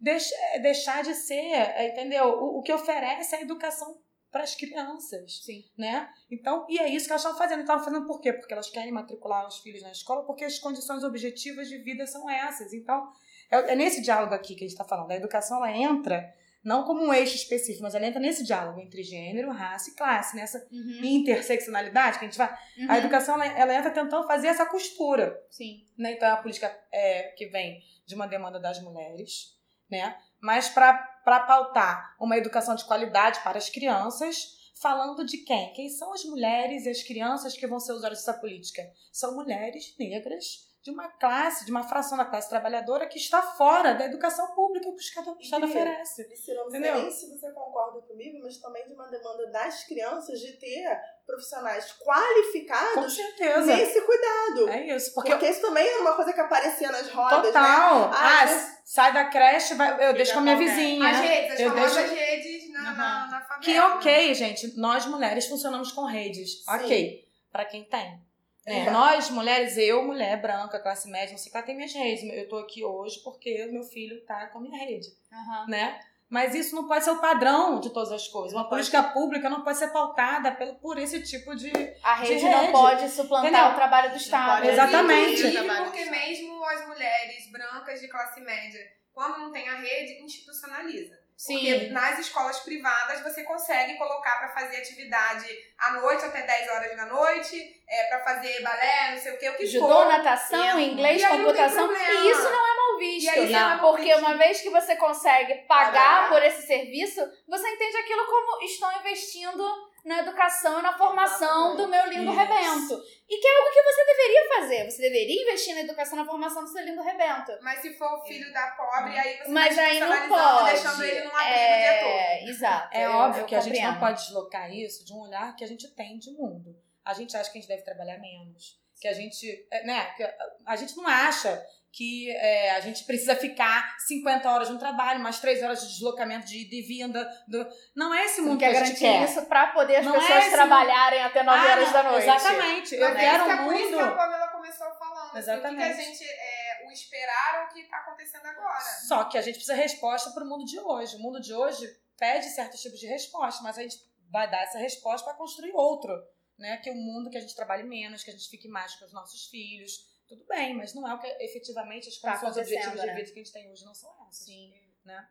[0.00, 0.30] deix
[0.60, 2.26] deixar de ser, entendeu?
[2.26, 4.00] O, o que oferece é a educação
[4.32, 5.40] para as crianças.
[5.44, 5.62] Sim.
[5.76, 6.08] Né?
[6.30, 7.60] Então, e é isso que elas estão fazendo.
[7.60, 8.32] Estavam fazendo por quê?
[8.32, 12.28] Porque elas querem matricular os filhos na escola, porque as condições objetivas de vida são
[12.28, 12.72] essas.
[12.72, 13.12] Então,
[13.50, 15.10] é, é nesse diálogo aqui que a gente está falando.
[15.10, 19.02] A educação ela entra não como um eixo específico, mas ela entra nesse diálogo entre
[19.02, 21.00] gênero, raça e classe, nessa Uhum.
[21.02, 22.50] interseccionalidade que a gente vai.
[22.78, 22.90] Uhum.
[22.90, 25.38] A educação ela, ela entra tentando fazer essa costura.
[25.50, 25.84] Sim.
[25.98, 26.12] Né?
[26.12, 29.58] Então, é uma política é, que vem de uma demanda das mulheres,
[29.90, 30.16] né?
[30.40, 35.72] mas para pautar uma educação de qualidade para as crianças, falando de quem?
[35.72, 38.82] Quem são as mulheres e as crianças que vão ser usuárias dessa política?
[39.12, 43.94] São mulheres negras de uma classe, de uma fração da classe trabalhadora que está fora
[43.94, 46.24] da educação pública que o Estado, E- oferece.
[46.24, 50.52] Priscila, não sei se você concorda comigo, mas também de uma demanda das crianças de
[50.58, 53.64] ter profissionais Com qualificados certeza.
[53.76, 54.68] nesse cuidado.
[54.70, 55.14] É isso.
[55.14, 57.46] Porque Porque, isso também é uma coisa que aparecia nas rodas, né?
[57.46, 58.10] Total.
[58.12, 61.08] Ah, Ah, às sai da creche, vai, eu deixo com a minha vizinha.
[61.08, 63.60] As redes, as Eu deixo- redes na, na, na favela.
[63.60, 64.76] Que ok, gente.
[64.78, 66.66] Nós mulheres funcionamos com redes.
[66.68, 67.24] Ok.
[67.52, 68.20] Pra quem tem.
[68.66, 68.82] Né?
[68.82, 68.90] Exato.
[68.92, 72.22] Nós, mulheres, eu, mulher branca, classe média, não sei lá, tem minhas redes.
[72.32, 75.66] Eu tô aqui hoje porque meu filho tá com a minha rede, Aham.
[75.68, 76.00] né?
[76.30, 78.54] Mas isso não pode ser o padrão de todas as coisas.
[78.54, 81.70] Uma política pública não pode ser pautada pelo, por esse tipo de.
[82.02, 82.72] A rede, De não rede.
[82.72, 83.70] pode suplantar Entendeu?
[83.72, 84.60] o trabalho do Estado.
[84.62, 85.30] pode- Exatamente.
[85.34, 88.80] Inclusive Trabalho porque mesmo as mulheres brancas de classe média,
[89.12, 91.20] quando não tem a rede, institucionaliza.
[91.44, 91.54] Sim.
[91.58, 95.44] Porque nas escolas privadas você consegue colocar pra fazer atividade
[95.76, 99.48] à noite até 10 horas da noite, é, para fazer balé, não sei o que,
[99.50, 100.06] o que Judô, for.
[100.06, 101.92] natação, E- inglês, e não computação.
[101.92, 103.24] E isso não é mal visto.
[103.24, 103.58] E aí isso né?
[103.60, 104.18] não é mal Porque visto.
[104.20, 106.28] uma vez que você consegue pagar Pagar.
[106.28, 111.86] por esse serviço, você entende aquilo como estão investindo na educação e na formação do
[111.88, 112.38] meu lindo Isso.
[112.40, 113.02] rebento.
[113.28, 114.90] E que é algo que você deveria fazer.
[114.90, 117.52] Você deveria investir na educação e na formação do seu lindo rebento.
[117.62, 120.70] Mas se for o filho da pobre, aí você Mas tá aí não pode.
[120.72, 122.08] deixando ele num abrigo o dia todo.
[122.10, 122.96] é, exato.
[122.96, 125.64] É eu- óbvio eu que a gente não pode deslocar isso de um olhar que
[125.64, 126.76] a gente tem de mundo.
[127.04, 128.80] A gente acha que a gente deve trabalhar menos.
[129.00, 129.66] Que a gente.
[129.70, 130.34] é, Né, que a-
[130.66, 131.60] a gente não acha
[131.92, 136.46] que é, a gente precisa ficar 50 horas no trabalho, mais 3 horas de deslocamento
[136.46, 137.44] de ida e vinda.
[137.46, 137.66] Do...
[137.94, 139.30] Não é esse mundo quer que a gente garantir quer.
[139.38, 142.22] isso pra poder as Não é pessoas esse trabalharem até 9 Ah, horas da noite.
[142.24, 142.94] Exatamente.
[142.94, 144.16] Eu Mas quero é um por isso que a mundo.
[144.16, 145.36] Pamela começou falando.
[145.36, 145.82] Exatamente.
[145.82, 148.80] Assim, o que, que a gente, é, o esperar o que tá acontecendo agora.
[149.06, 151.16] Só que a gente precisa de resposta para o mundo de hoje.
[151.16, 151.86] O mundo de hoje
[152.18, 153.96] pede certos tipos de resposta, mas a gente
[154.30, 156.10] vai dar essa resposta para construir outro.
[156.58, 156.78] Né?
[156.78, 159.04] Que é um mundo que a gente trabalhe menos, que a gente fique mais com
[159.04, 160.10] os nossos filhos.
[160.32, 163.14] Tudo bem, mas não é o que efetivamente as Tá condições objetivas acontecendo, de né?
[163.16, 164.46] vida que a gente tem hoje não são essas.
[164.46, 164.72] Sim.
[165.04, 165.28] Né?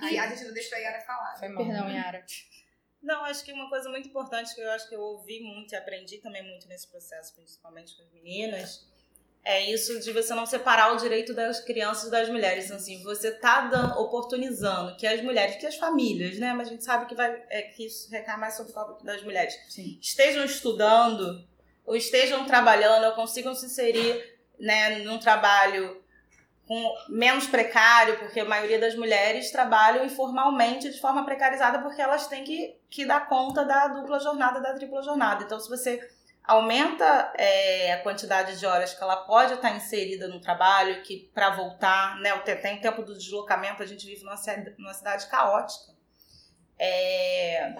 [0.00, 1.36] Aí a gente não deixou a Yara falar.
[1.38, 1.66] Foi mal.
[1.66, 2.24] Perdão, Yara.
[3.02, 5.76] Não, acho que uma coisa muito importante que eu acho que eu ouvi muito e
[5.76, 8.86] aprendi também muito nesse processo, principalmente com as meninas,
[9.44, 12.66] é isso de você não separar o direito das crianças das mulheres.
[12.66, 16.54] Então, Assim, você tá dando, oportunizando que as mulheres, que as famílias, né?
[16.54, 19.54] Mas a gente sabe que, vai, é, que isso recai mais sobre o das mulheres.
[19.68, 19.98] Sim.
[20.00, 21.46] Estejam estudando
[21.84, 26.00] ou estejam trabalhando ou consigam se inserir né, num trabalho
[26.66, 32.28] com menos precário, porque a maioria das mulheres trabalham informalmente de forma precarizada porque elas
[32.28, 35.44] têm que, que dar conta da dupla jornada, da tripla jornada.
[35.44, 36.00] Então, se você
[36.44, 41.50] aumenta é, a quantidade de horas que ela pode estar inserida no trabalho, que para
[41.50, 45.92] voltar, né, tem o tempo do deslocamento, a gente vive numa, cida- numa cidade caótica.
[46.78, 47.74] É,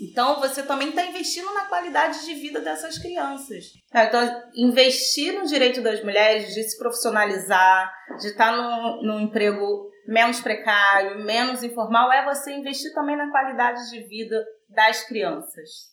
[0.00, 3.66] então, você também está investindo na qualidade de vida dessas crianças.
[3.90, 9.90] Tá, Então, investir no direito das mulheres de se profissionalizar, de estar num, num emprego
[10.06, 15.92] menos precário, menos informal, é você investir também na qualidade de vida das crianças.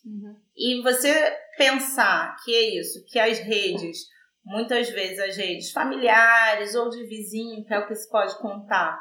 [0.55, 3.97] E você pensar que é isso, que as redes,
[4.43, 8.99] muitas vezes as redes familiares ou de vizinho, que é o que se pode contar,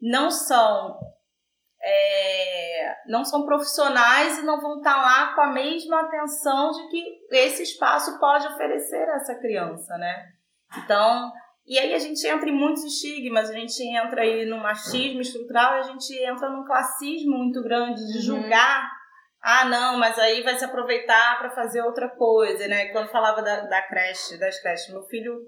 [0.00, 0.98] não são
[1.88, 7.04] é, não são profissionais e não vão estar lá com a mesma atenção de que
[7.30, 10.32] esse espaço pode oferecer a essa criança, né?
[10.78, 11.30] Então,
[11.64, 15.74] e aí a gente entra em muitos estigmas, a gente entra aí no machismo estrutural,
[15.74, 18.90] a gente entra num classismo muito grande de julgar.
[19.40, 22.86] Ah, não, mas aí vai se aproveitar para fazer outra coisa, né?
[22.86, 25.38] Quando falava da, da creche, das creches, meu filho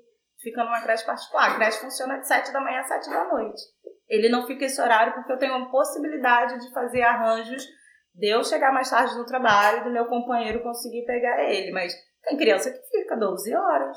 [0.41, 1.51] fica numa creche particular.
[1.51, 3.61] A creche funciona de 7 da manhã às 7 da noite.
[4.09, 7.67] Ele não fica esse horário porque eu tenho a possibilidade de fazer arranjos
[8.15, 11.71] de eu chegar mais tarde no trabalho, do meu companheiro conseguir pegar ele.
[11.71, 11.95] Mas
[12.25, 13.97] tem criança que fica 12 horas.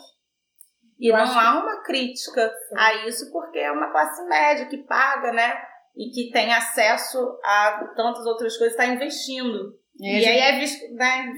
[0.99, 5.33] E Eu não há uma crítica a isso, porque é uma classe média que paga,
[5.33, 5.59] né?
[5.95, 9.75] E que tem acesso a tantas outras coisas, está investindo.
[9.99, 11.33] E, aí é visto, né?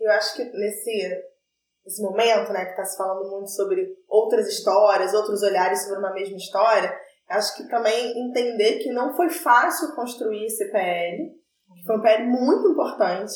[0.00, 1.22] Eu acho que nesse,
[1.84, 6.12] nesse momento, né, que está se falando muito sobre outras histórias, outros olhares sobre uma
[6.12, 6.92] mesma história,
[7.28, 11.30] acho que também entender que não foi fácil construir esse PL,
[11.74, 13.34] que foi um PL muito importante,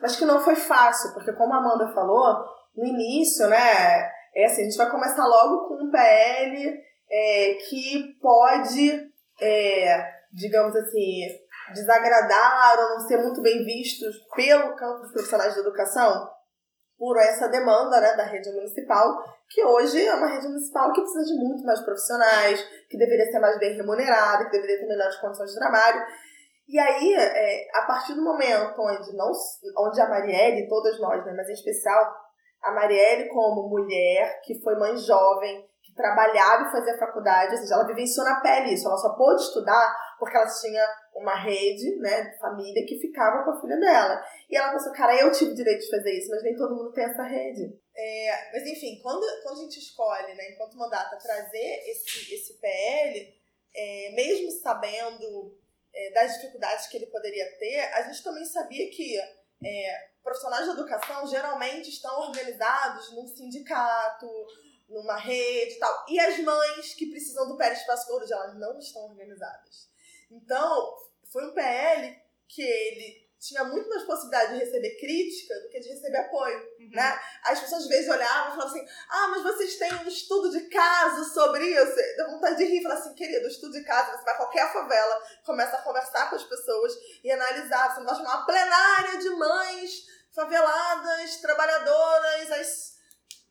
[0.00, 2.44] mas que não foi fácil, porque como a Amanda falou,
[2.76, 6.80] no início, né, é assim, a gente vai começar logo com um PL
[7.10, 11.20] é, que pode, é, digamos assim,
[11.74, 16.28] desagradar ou não ser muito bem vistos pelo campo dos profissionais de educação
[17.02, 21.24] por essa demanda né, da rede municipal, que hoje é uma rede municipal que precisa
[21.24, 25.50] de muito mais profissionais, que deveria ser mais bem remunerada, que deveria ter melhores condições
[25.50, 26.00] de trabalho.
[26.68, 29.32] E aí, é, a partir do momento onde, não,
[29.78, 32.14] onde a Marielle, todas nós, né, mas em especial
[32.62, 37.74] a Marielle como mulher, que foi mãe jovem, que trabalhava e fazia faculdade, ou seja,
[37.74, 39.92] ela vivenciou na pele isso, ela só pôde estudar
[40.22, 44.24] porque ela tinha uma rede, né, de família que ficava com a filha dela.
[44.48, 47.02] E ela pensou, cara, eu tive direito de fazer isso, mas nem todo mundo tem
[47.02, 47.76] essa rede.
[47.92, 53.34] É, mas enfim, quando, quando a gente escolhe, né, enquanto mandata, trazer esse, esse PL,
[53.74, 55.58] é, mesmo sabendo
[55.92, 60.70] é, das dificuldades que ele poderia ter, a gente também sabia que é, profissionais de
[60.70, 64.28] educação geralmente estão organizados num sindicato,
[64.88, 66.04] numa rede e tal.
[66.08, 69.90] E as mães que precisam do Espaço Cores, elas não estão organizadas.
[70.32, 70.94] Então,
[71.30, 72.16] foi um PL
[72.48, 76.90] que ele tinha muito mais possibilidade de receber crítica do que de receber apoio, Uhum.
[76.92, 77.20] né?
[77.44, 80.60] As pessoas às vezes olhavam e falavam assim, ah, mas vocês têm um estudo de
[80.68, 81.96] caso sobre isso?
[82.16, 84.72] Dá vontade de rir e falar assim, querido, estudo de caso, você vai a qualquer
[84.72, 86.92] favela, começa a conversar com as pessoas
[87.24, 92.92] e analisar, você não vai chamar uma plenária de mães faveladas, trabalhadoras, às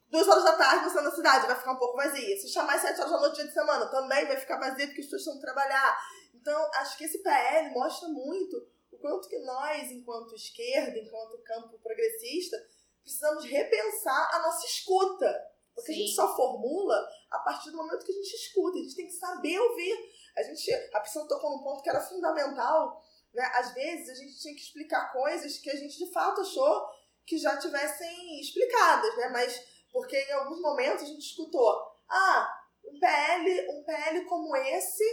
[0.09, 2.37] duas horas da tarde você na cidade, vai ficar um pouco vazia.
[2.37, 5.01] Se chamar às sete horas da noite dia de semana, também vai ficar vazia porque
[5.01, 5.99] as pessoas estão trabalhar.
[6.41, 11.79] Então, acho que esse PL mostra muito o quanto que nós, enquanto esquerda, enquanto campo
[11.79, 12.57] progressista,
[13.01, 15.51] precisamos repensar a nossa escuta.
[15.73, 18.77] Porque a gente só formula a partir do momento que a gente escuta.
[18.77, 20.11] A gente tem que saber ouvir.
[20.35, 23.01] A gente, a pessoa tocou num ponto que era fundamental.
[23.33, 23.43] Né?
[23.55, 26.89] Às vezes a gente tinha que explicar coisas que a gente de fato achou
[27.25, 29.29] que já tivessem explicadas, né?
[29.29, 35.03] Mas porque em alguns momentos a gente escutou, ah, um PL, um PL como esse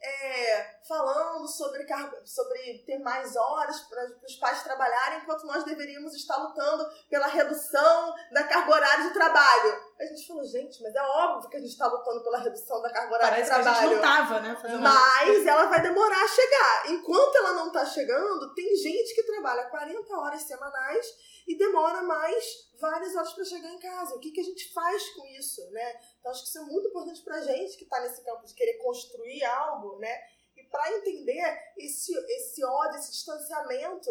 [0.00, 1.84] é, falando sobre,
[2.24, 8.14] sobre ter mais horas para os pais trabalharem, enquanto nós deveríamos estar lutando pela redução
[8.32, 9.88] da carga horária de trabalho.
[9.98, 12.90] A gente falou, gente, mas é óbvio que a gente está lutando pela redução da
[12.90, 13.88] carga horária Parece de que a trabalho.
[13.88, 14.56] gente não tava, né?
[14.60, 16.90] Fazendo Mas ela vai demorar a chegar.
[16.90, 21.06] Enquanto ela não tá chegando, tem gente que trabalha 40 horas semanais
[21.48, 24.14] e demora mais várias horas para chegar em casa.
[24.14, 25.98] O que, que a gente faz com isso, né?
[26.20, 28.74] Então acho que isso é muito importante pra gente que tá nesse campo de querer
[28.78, 30.14] construir algo, né?
[30.56, 31.42] E para entender
[31.78, 34.10] esse, esse ódio, esse distanciamento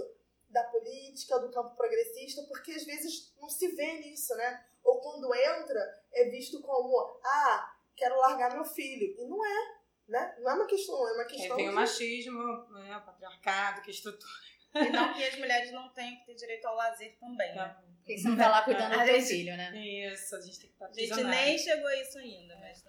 [0.50, 4.66] da política, do campo progressista, porque às vezes não se vê nisso, né?
[4.84, 9.14] Ou quando entra, é visto como, ah, quero largar meu filho.
[9.22, 9.78] E não é,
[10.08, 10.38] né?
[10.40, 13.82] Não é uma questão, é uma É, questão vem o de- machismo, né, o patriarcado,
[13.82, 14.32] que estrutura.
[14.76, 17.76] E não que as mulheres não tenham que ter direito ao lazer também, né?
[17.98, 19.72] Porque você não tá lá cuidando do teu filho, né?
[19.76, 22.84] Isso, a gente tem que estar A gente nem chegou a isso ainda, mas...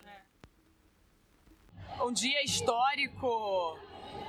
[2.01, 3.77] Um dia histórico,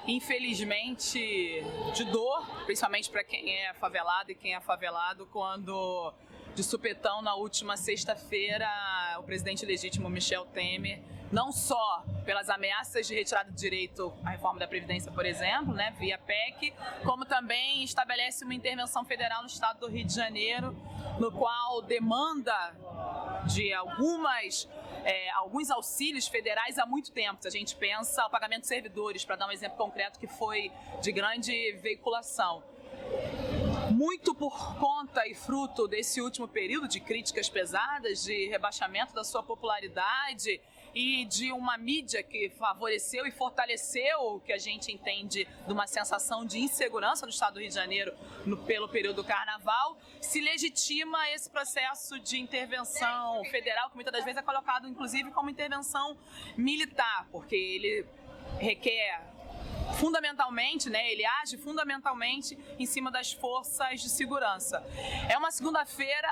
[0.07, 1.61] infelizmente,
[1.93, 6.11] de dor, principalmente para quem é favelado e quem é favelado, quando
[6.55, 8.67] de supetão na última sexta-feira
[9.19, 10.99] o presidente legítimo Michel Temer,
[11.31, 15.93] não só pelas ameaças de retirada do direito à reforma da Previdência, por exemplo, né,
[15.97, 16.73] via PEC,
[17.03, 20.75] como também estabelece uma intervenção federal no estado do Rio de Janeiro,
[21.19, 22.75] no qual demanda
[23.47, 24.67] de algumas
[25.03, 27.41] é, alguns auxílios federais há muito tempo.
[27.41, 30.71] Se a gente pensa o pagamento de servidores, para dar um exemplo concreto que foi
[31.01, 32.63] de grande veiculação.
[33.91, 39.41] Muito por conta e fruto desse último período de críticas pesadas, de rebaixamento da sua
[39.41, 40.61] popularidade
[40.93, 45.87] e de uma mídia que favoreceu e fortaleceu o que a gente entende de uma
[45.87, 48.13] sensação de insegurança no estado do Rio de Janeiro
[48.45, 54.23] no, pelo período do carnaval, se legitima esse processo de intervenção federal, que muitas das
[54.23, 56.17] vezes é colocado inclusive como intervenção
[56.57, 58.05] militar, porque ele
[58.59, 59.28] requer
[59.99, 64.83] fundamentalmente, né, ele age fundamentalmente em cima das forças de segurança.
[65.29, 66.27] É uma segunda-feira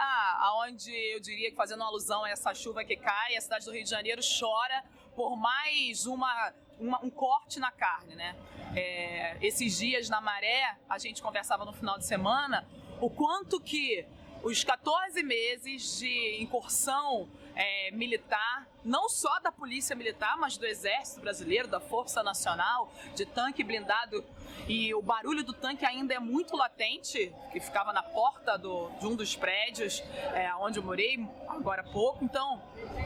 [0.65, 3.83] onde eu diria que fazendo alusão a essa chuva que cai, a cidade do Rio
[3.83, 4.83] de Janeiro chora
[5.15, 8.35] por mais uma, uma um corte na carne, né?
[8.75, 12.67] É, esses dias na maré, a gente conversava no final de semana
[13.01, 14.05] o quanto que
[14.43, 21.19] os 14 meses de incursão é, militar, não só da Polícia Militar, mas do Exército
[21.19, 24.23] Brasileiro, da Força Nacional, de tanque blindado.
[24.67, 29.05] E o barulho do tanque ainda é muito latente, que ficava na porta do, de
[29.05, 30.01] um dos prédios
[30.33, 31.19] é, onde eu morei
[31.49, 32.23] agora há pouco.
[32.23, 32.63] Então,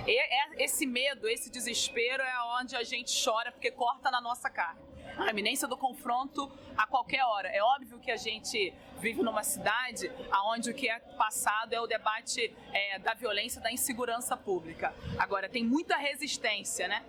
[0.08, 4.91] é, esse medo, esse desespero é onde a gente chora, porque corta na nossa carne
[5.18, 7.48] a iminência do confronto a qualquer hora.
[7.50, 10.12] É óbvio que a gente vive numa cidade
[10.46, 14.94] onde o que é passado é o debate é, da violência, da insegurança pública.
[15.18, 17.04] Agora, tem muita resistência, né?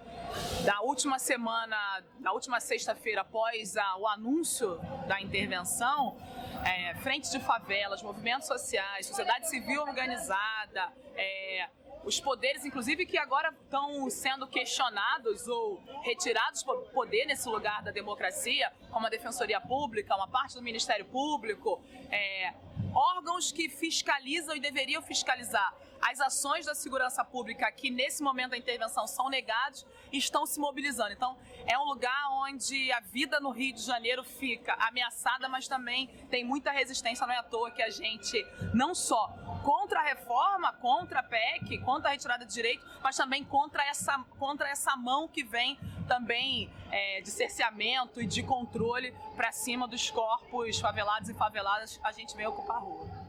[0.65, 1.77] Da última semana,
[2.19, 6.17] na última sexta-feira, após a, o anúncio da intervenção,
[6.65, 11.69] é, frente de favelas, movimentos sociais, sociedade civil organizada, é,
[12.05, 18.73] os poderes, inclusive, que agora estão sendo questionados ou retirados poder nesse lugar da democracia,
[18.91, 22.53] como a Defensoria Pública, uma parte do Ministério Público, é,
[22.95, 28.57] órgãos que fiscalizam e deveriam fiscalizar as ações da segurança pública que nesse momento da
[28.57, 31.13] intervenção são negados e estão se mobilizando.
[31.13, 36.09] Então, é um lugar onde a vida no Rio de Janeiro fica ameaçada, mas também
[36.29, 38.45] tem muita resistência, não é à toa que a gente
[38.75, 39.29] não só
[39.63, 44.19] contra a reforma, contra a PEC, contra a retirada de direito, mas também contra essa,
[44.39, 45.79] contra essa mão que vem
[46.09, 52.11] também é, de cerceamento e de controle para cima dos corpos favelados e faveladas, a
[52.11, 53.22] gente vem ocupar a rua.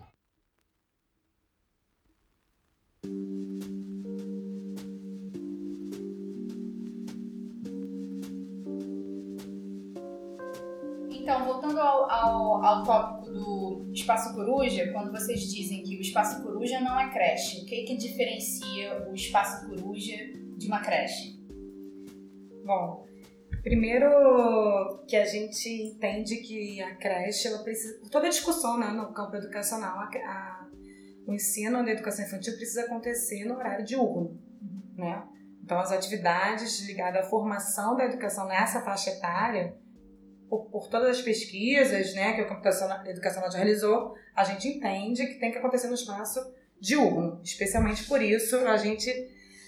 [11.23, 16.43] Então, voltando ao, ao, ao, tópico do espaço coruja, quando vocês dizem que o espaço
[16.43, 20.17] coruja não é creche, o que, que diferencia o espaço coruja
[20.57, 21.39] de uma creche?
[22.65, 23.05] Bom,
[23.61, 24.09] primeiro
[25.07, 29.37] que a gente entende que a creche, ela precisa, toda a discussão né, no campo
[29.37, 30.67] educacional, a, a,
[31.25, 34.39] o ensino da educação infantil precisa acontecer no horário diurno,
[34.95, 35.23] né?
[35.63, 39.73] Então, as atividades ligadas à formação da educação nessa faixa etária
[40.49, 45.25] por, por, todas as pesquisas né, que a computação educacional já realizou, a gente entende
[45.25, 46.39] que tem que acontecer no espaço
[46.79, 47.39] diurno.
[47.41, 49.09] Especialmente por isso, a gente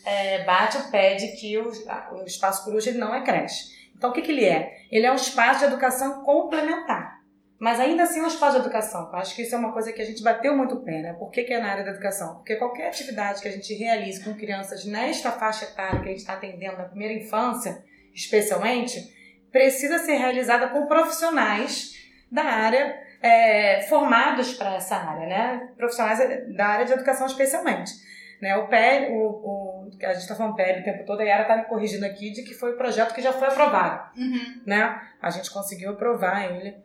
[0.06, 1.72] é, bate o pé de que o,
[2.12, 3.74] o espaço coruja não é creche.
[3.96, 4.74] Então, o que, que ele é?
[4.92, 7.15] Ele é um espaço de educação complementar.
[7.60, 9.10] Mas ainda assim é espaço de educação.
[9.12, 11.14] Eu acho que isso é uma coisa que a gente bateu muito o pé, né?
[11.14, 12.36] Por que, que é na área da educação?
[12.36, 16.20] Porque qualquer atividade que a gente realize com crianças nesta faixa etária que a gente
[16.20, 17.84] está atendendo na primeira infância,
[18.14, 19.14] especialmente,
[19.52, 21.94] precisa ser realizada com profissionais
[22.30, 25.70] da área é, formados para essa área, né?
[25.78, 26.20] Profissionais
[26.56, 27.94] da área de educação especialmente.
[28.42, 28.56] Né?
[28.58, 31.58] O PL, o, o, a gente está falando PL o tempo todo, a Yara está
[31.58, 34.12] me corrigindo aqui de que foi um projeto que já foi aprovado.
[34.20, 34.62] Uhum.
[34.66, 35.02] Né?
[35.22, 36.76] A gente conseguiu aprovar ele.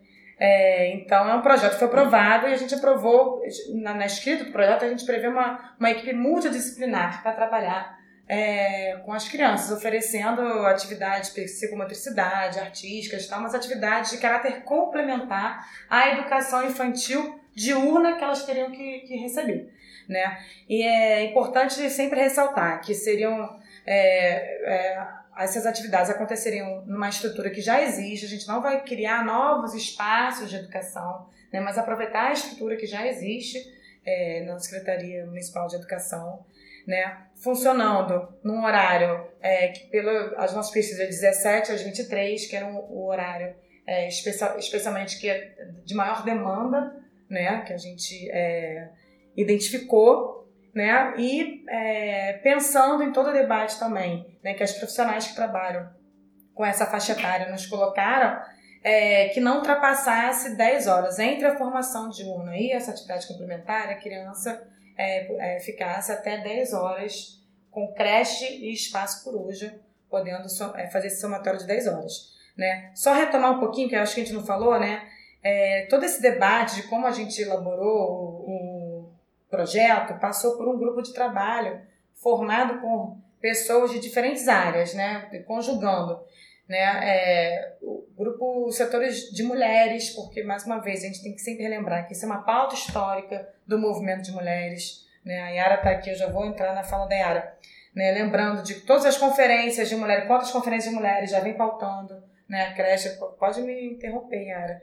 [0.43, 3.43] É, então, é um projeto que foi aprovado e a gente aprovou,
[3.75, 9.03] na, na escrita do projeto, a gente prevê uma, uma equipe multidisciplinar para trabalhar é,
[9.05, 16.09] com as crianças, oferecendo atividades de psicomotricidade, artísticas, tal, mas atividades de caráter complementar à
[16.09, 19.71] educação infantil diurna que elas teriam que, que receber.
[20.09, 20.39] Né?
[20.67, 25.07] E é importante sempre ressaltar que seriam é, é,
[25.37, 30.51] essas atividades aconteceriam numa estrutura que já existe, a gente não vai criar novos espaços
[30.51, 33.59] de educação, né, mas aproveitar a estrutura que já existe
[34.05, 36.45] é, na Secretaria Municipal de Educação
[36.87, 42.67] né, funcionando num horário é, que, pelo as nossas pesquisas, 17 às 23, que era
[42.67, 43.55] o horário
[43.87, 45.55] é, especial, especialmente que é
[45.85, 46.95] de maior demanda,
[47.29, 48.89] né, que a gente é,
[49.37, 50.40] identificou,
[50.75, 55.91] né, e é, pensando em todo o debate também, né, que as profissionais que trabalham
[56.55, 58.41] com essa faixa etária nos colocaram,
[58.83, 63.89] é, que não ultrapassasse 10 horas entre a formação de uma e essa atividade complementar,
[63.89, 64.63] a criança
[64.97, 67.41] é, é, ficasse até 10 horas
[67.71, 72.31] com creche e espaço coruja, podendo so, é, fazer esse somatório de 10 horas.
[72.57, 72.91] Né?
[72.95, 75.03] Só retomar um pouquinho, que eu acho que a gente não falou, né?
[75.43, 78.60] É, todo esse debate de como a gente elaborou o, o
[79.51, 81.81] projeto passou por um grupo de trabalho
[82.15, 85.29] formado com pessoas de diferentes áreas, né?
[85.47, 86.21] conjugando
[86.71, 87.01] né?
[87.03, 91.65] É, o grupo setores de mulheres, porque mais uma vez a gente tem que sempre
[91.65, 95.05] relembrar que isso é uma pauta histórica do movimento de mulheres.
[95.25, 95.43] Né?
[95.43, 97.59] A Yara está aqui, eu já vou entrar na fala da Yara.
[97.93, 98.13] Né?
[98.13, 102.69] Lembrando de todas as conferências de mulheres, quantas conferências de mulheres já vem pautando né,
[102.69, 104.81] a creche, pode me interromper, Yara,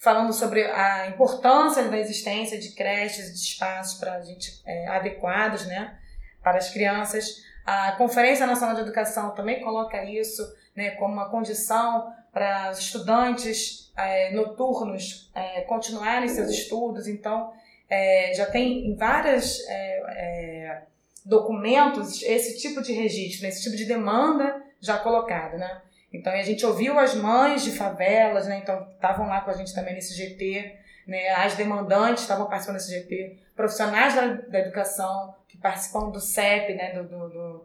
[0.00, 5.98] falando sobre a importância da existência de creches de espaços para gente é, adequados, né,
[6.42, 7.42] para as crianças.
[7.66, 10.42] A Conferência Nacional de Educação também coloca isso,
[10.74, 17.06] né, como uma condição para os estudantes é, noturnos é, continuarem seus estudos.
[17.06, 17.52] Então,
[17.88, 20.82] é, já tem em vários é, é,
[21.26, 25.82] documentos esse tipo de registro, né, esse tipo de demanda já colocada, né?
[26.12, 28.58] Então a gente ouviu as mães de favelas, né?
[28.58, 31.28] Então estavam lá com a gente também nesse GT, né?
[31.30, 36.92] As demandantes estavam participando desse GT, profissionais da, da educação que participam do CEP, né?
[36.92, 37.64] Do, do, do,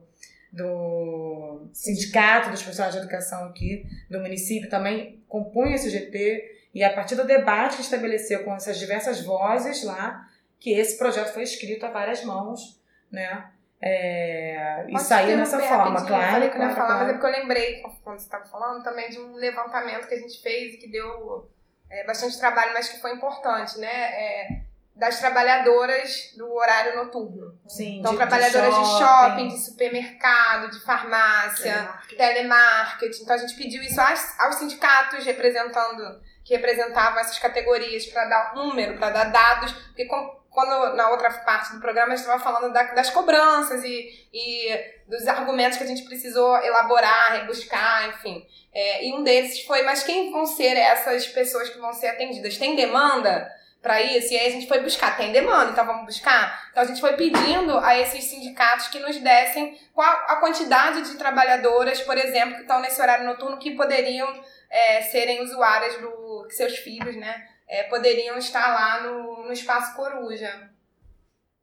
[0.52, 6.94] do sindicato dos profissionais de educação aqui do município também compunham esse GT e a
[6.94, 10.30] partir do debate que estabeleceu com essas diversas vozes lá
[10.60, 12.80] que esse projeto foi escrito a várias mãos,
[13.12, 13.50] né?
[13.82, 16.24] É, e sair dessa forma, claro.
[16.26, 17.00] Eu falei que claro, falar, claro.
[17.02, 20.20] mas é porque eu lembrei, quando você estava falando, também de um levantamento que a
[20.20, 21.50] gente fez e que deu
[21.90, 23.88] é, bastante trabalho, mas que foi importante, né?
[23.88, 24.48] É,
[24.96, 27.54] das trabalhadoras do horário noturno.
[27.68, 33.24] Sim, Então, de- trabalhadoras de shopping, shopping, de supermercado, de farmácia, telemarketing.
[33.24, 38.56] Então, a gente pediu isso aos, aos sindicatos representando, que representavam essas categorias para dar
[38.56, 42.42] número, para dar dados, porque com- quando na outra parte do programa a gente estava
[42.44, 48.44] falando da- das cobranças e, e dos argumentos que a gente precisou elaborar, rebuscar, enfim.
[48.74, 52.58] É, e um deles foi, mas quem vão ser essas pessoas que vão ser atendidas?
[52.58, 53.48] Tem demanda?
[53.86, 56.70] para isso, e aí a gente foi buscar, tem demanda, então vamos buscar.
[56.72, 61.16] Então a gente foi pedindo a esses sindicatos que nos dessem qual a quantidade de
[61.18, 64.28] trabalhadoras, por exemplo, que estão nesse horário noturno que poderiam
[64.72, 66.48] é, serem usuárias do.
[66.50, 67.48] seus filhos, né?
[67.68, 70.70] É, poderiam estar lá no, no espaço coruja.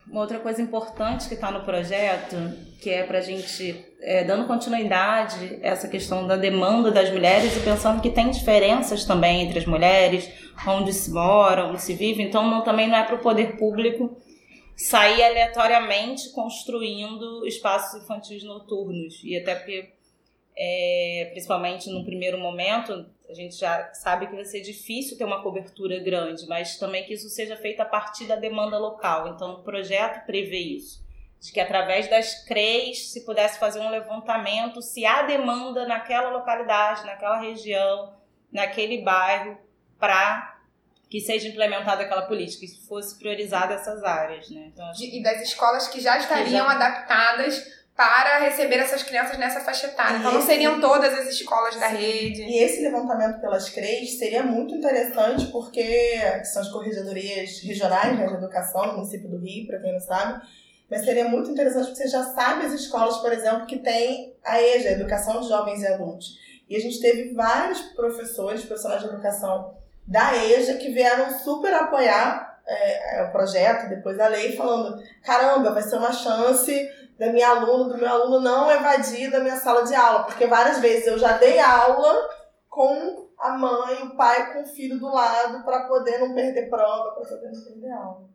[0.06, 2.36] Uma outra coisa importante que está no projeto,
[2.80, 7.60] que é para a gente, é, dando continuidade essa questão da demanda das mulheres e
[7.60, 10.28] pensando que tem diferenças também entre as mulheres,
[10.66, 14.20] onde se moram, onde se vive, então não, também não é para o poder público
[14.76, 19.20] sair aleatoriamente construindo espaços infantis noturnos.
[19.22, 19.90] E até porque,
[20.56, 25.42] é, principalmente no primeiro momento, a gente já sabe que vai ser difícil ter uma
[25.42, 29.28] cobertura grande, mas também que isso seja feito a partir da demanda local.
[29.28, 31.02] Então, o projeto prevê isso.
[31.40, 37.04] De que através das CREs se pudesse fazer um levantamento se há demanda naquela localidade,
[37.04, 38.14] naquela região,
[38.52, 39.58] naquele bairro,
[39.98, 40.56] para
[41.10, 44.48] que seja implementada aquela política, que fosse priorizada essas áreas.
[44.50, 44.70] Né?
[44.72, 49.86] Então, e das escolas que já estariam já- adaptadas para receber essas crianças nessa faixa
[49.86, 50.16] etária.
[50.18, 52.42] Então não Esse- seriam todas as escolas da rede.
[52.42, 55.82] E esse levantamento pelas CREs seria muito interessante, porque
[56.38, 60.00] que são as corregedorias regionais né, de educação no município do Rio, para quem não
[60.00, 60.42] sabe.
[60.90, 64.60] Mas seria muito interessante porque você já sabe as escolas, por exemplo, que tem a
[64.60, 66.38] EJA, Educação de Jovens e Adultos.
[66.68, 69.74] E a gente teve vários professores, profissionais de educação
[70.06, 75.72] da EJA, que vieram super apoiar é, é, o projeto, depois a lei, falando: caramba,
[75.72, 76.88] vai ser uma chance
[77.18, 80.24] da minha aluna, do meu aluno não evadir da minha sala de aula.
[80.24, 82.28] Porque várias vezes eu já dei aula
[82.68, 87.12] com a mãe, o pai com o filho do lado para poder não perder prova,
[87.12, 88.32] para poder não perder aula.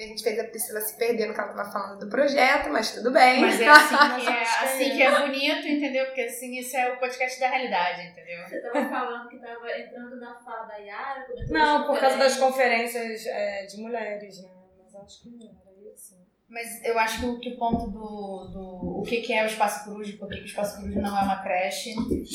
[0.00, 2.70] E a gente fez a Priscila se perder no que ela estava falando do projeto,
[2.70, 3.40] mas tudo bem.
[3.42, 6.06] Mas é assim que é, assim que é bonito, entendeu?
[6.06, 8.42] Porque assim, isso é o podcast da realidade, entendeu?
[8.48, 11.26] Você tava falando que tava entrando na fala da Yara.
[11.50, 14.48] Não, por causa das conferências é, de mulheres, né?
[14.78, 16.14] Mas acho que não era isso.
[16.50, 19.46] Mas eu acho que o, que o ponto do, do o que, que é o
[19.46, 21.94] Espaço Coruja, por que que o Espaço Coruja não é uma creche,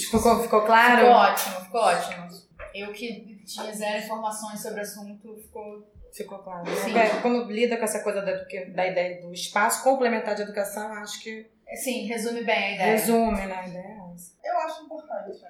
[0.09, 1.01] Ficou, ficou claro?
[1.01, 2.28] ficou ótimo, ficou ótimo.
[2.74, 5.93] Eu que tinha zero informações sobre o assunto, ficou...
[6.13, 6.66] Ficou claro.
[6.78, 6.97] Sim.
[6.97, 8.32] É, quando lida com essa coisa da,
[8.74, 11.45] da ideia do espaço complementar de educação, acho que
[11.76, 12.91] Sim, resume bem a ideia.
[12.91, 13.53] resume, né?
[13.53, 14.49] A ideia é.
[14.49, 15.41] Eu acho importante.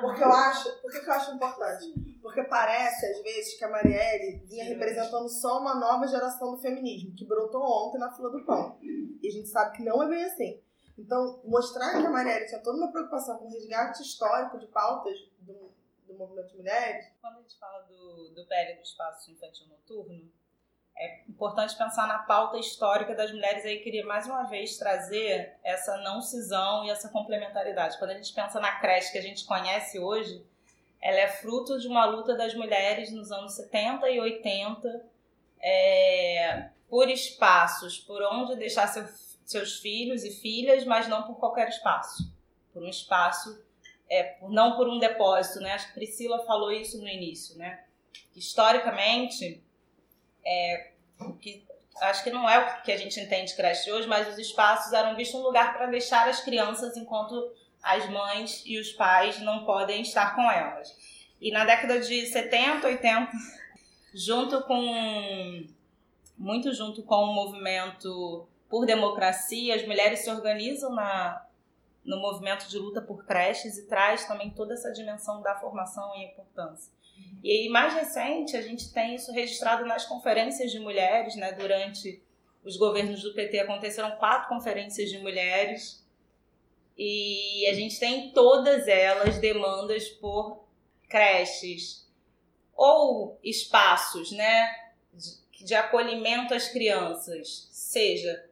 [0.00, 0.82] Porque eu acho.
[0.82, 2.18] Por que que eu acho importante?
[2.20, 7.14] Porque parece, às vezes, que a Marielle vinha representando só uma nova geração do feminismo,
[7.14, 8.78] que brotou ontem na fila do pão.
[8.82, 10.60] E a gente sabe que não é bem assim.
[10.98, 15.18] Então, mostrar que a Marielle tinha toda uma preocupação com o resgate histórico de pautas
[15.40, 15.72] do,
[16.06, 20.30] do movimento de mulheres, Quando a gente fala do, do PL do espaço infantil noturno,
[20.96, 23.64] é importante pensar na pauta histórica das mulheres.
[23.64, 27.98] Aí queria mais uma vez trazer essa não cisão e essa complementaridade.
[27.98, 30.44] Quando a gente pensa na creche que a gente conhece hoje,
[31.00, 35.04] ela é fruto de uma luta das mulheres nos anos 70 e 80
[35.60, 39.08] é, por espaços, por onde deixar seu-
[39.44, 42.32] seus filhos e filhas, mas não por qualquer espaço.
[42.72, 43.60] Por um espaço
[44.08, 45.72] é, não por um depósito, né?
[45.72, 47.82] Acho que Priscila falou isso no início, né?
[48.36, 49.62] Historicamente,
[50.44, 50.90] é,
[51.40, 51.64] que,
[52.00, 55.16] acho que não é o que a gente entende creche hoje, mas os espaços eram
[55.16, 60.02] vistos um lugar para deixar as crianças enquanto as mães e os pais não podem
[60.02, 60.96] estar com elas.
[61.40, 63.32] E na década de 70, 80,
[64.14, 65.66] junto com
[66.38, 71.44] muito junto com o movimento por democracia, as mulheres se organizam na,
[72.04, 76.24] no movimento de luta por creches e traz também toda essa dimensão da formação e
[76.24, 76.92] importância.
[77.42, 81.52] E mais recente, a gente tem isso registrado nas conferências de mulheres, né?
[81.52, 82.22] Durante
[82.64, 86.06] os governos do PT aconteceram quatro conferências de mulheres.
[86.96, 90.64] E a gente tem todas elas demandas por
[91.08, 92.08] creches
[92.74, 94.68] ou espaços, né,
[95.12, 98.48] de, de acolhimento às crianças, seja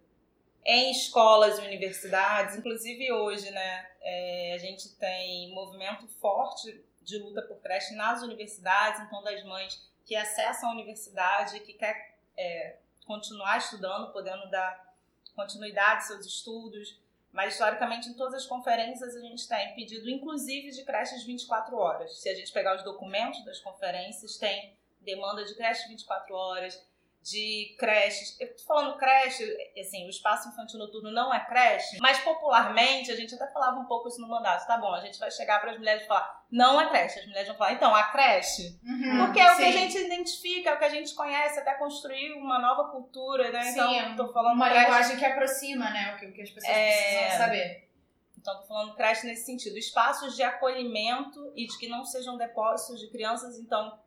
[0.64, 7.42] em escolas e universidades, inclusive hoje, né, é, a gente tem movimento forte de luta
[7.42, 13.58] por creche nas universidades, então das mães que acessam a universidade, que quer é, continuar
[13.58, 14.94] estudando, podendo dar
[15.34, 17.00] continuidade aos seus estudos.
[17.32, 22.20] Mas, historicamente, em todas as conferências a gente tem pedido, inclusive, de creches 24 horas.
[22.20, 26.89] Se a gente pegar os documentos das conferências, tem demanda de creche 24 horas,
[27.22, 28.36] de creches.
[28.40, 29.44] Eu tô falando creche,
[29.78, 33.84] assim, o espaço infantil noturno não é creche, mas popularmente a gente até falava um
[33.84, 34.66] pouco isso no mandato.
[34.66, 37.18] Tá bom, a gente vai chegar para as mulheres e falar, não é creche.
[37.20, 38.78] As mulheres vão falar, então, a creche.
[38.82, 39.62] Uhum, Porque é o sim.
[39.62, 43.50] que a gente identifica, é o que a gente conhece, até construir uma nova cultura,
[43.50, 43.62] né?
[43.64, 46.14] Sim, então, tô falando uma creche linguagem que aproxima, né?
[46.14, 46.86] O que, o que as pessoas É.
[47.12, 47.90] precisam saber.
[48.38, 49.76] Então, tô falando creche nesse sentido.
[49.76, 53.98] Espaços de acolhimento e de que não sejam depósitos de crianças, então,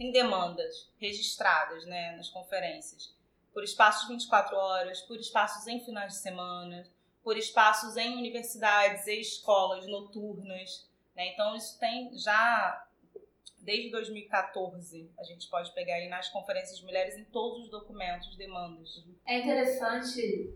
[0.00, 3.14] tem demandas registradas né, nas conferências.
[3.52, 6.86] Por espaços 24 horas, por espaços em finais de semana,
[7.22, 10.88] por espaços em universidades e escolas noturnas.
[11.14, 11.34] Né?
[11.34, 12.82] Então, isso tem já
[13.58, 15.10] desde 2014.
[15.18, 19.04] A gente pode pegar aí nas conferências de mulheres em todos os documentos, demandas.
[19.26, 20.54] É interessante,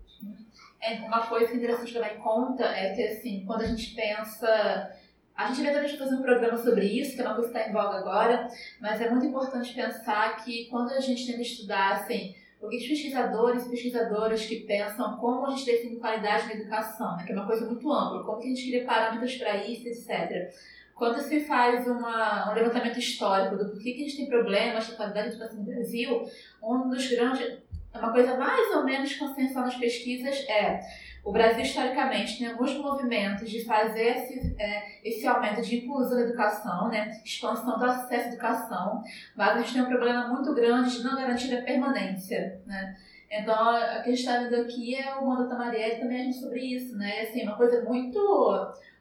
[0.80, 3.94] é uma coisa que é interessante levar em conta é que, assim, quando a gente
[3.94, 5.03] pensa.
[5.36, 7.72] A gente vai fazer um programa sobre isso, que é uma coisa que está em
[7.72, 8.48] voga agora,
[8.80, 13.70] mas é muito importante pensar que quando a gente tenta estudar, assim, os pesquisadores e
[13.70, 17.66] pesquisadoras que pensam como a gente define qualidade na educação, né, que é uma coisa
[17.66, 20.54] muito ampla, como que a gente cria parâmetros para isso, etc.
[20.94, 24.96] Quando se faz uma, um levantamento histórico do porquê que a gente tem problemas com
[24.96, 26.24] qualidade da educação no Brasil,
[26.62, 27.58] um dos grandes,
[27.92, 30.80] uma coisa mais ou menos consensual nas pesquisas é
[31.24, 36.24] o Brasil, historicamente, tem alguns movimentos de fazer esse, é, esse aumento de inclusão da
[36.24, 39.02] educação, né, expansão do acesso à educação,
[39.34, 42.60] mas a gente tem um problema muito grande de não garantir a permanência.
[42.66, 42.94] Né?
[43.30, 46.60] Então, o que a está aqui é o Manda da Marielle também a gente sobre
[46.60, 47.22] isso, né?
[47.22, 48.20] Assim, uma coisa muito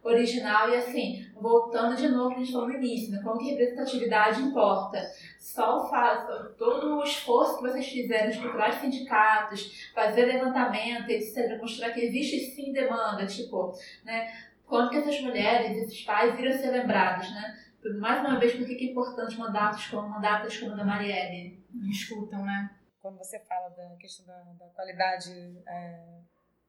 [0.03, 3.21] original e assim, voltando de novo que a gente falou no início, né?
[3.23, 4.99] Como que representatividade importa.
[5.43, 11.59] Só o fato, todo o esforço que vocês fizeram de os sindicatos, fazer levantamento, etc.,
[11.59, 13.73] mostrar que existe sim demanda, tipo,
[14.05, 14.31] né?
[14.65, 17.59] Quando que essas mulheres, esses pais viram ser lembrados, né?
[17.99, 21.61] Mais uma vez, por que é importante mandatos como mandatos como o da Marielle?
[21.91, 22.69] Escutam, né?
[23.03, 26.21] quando você fala da questão da, da qualidade é,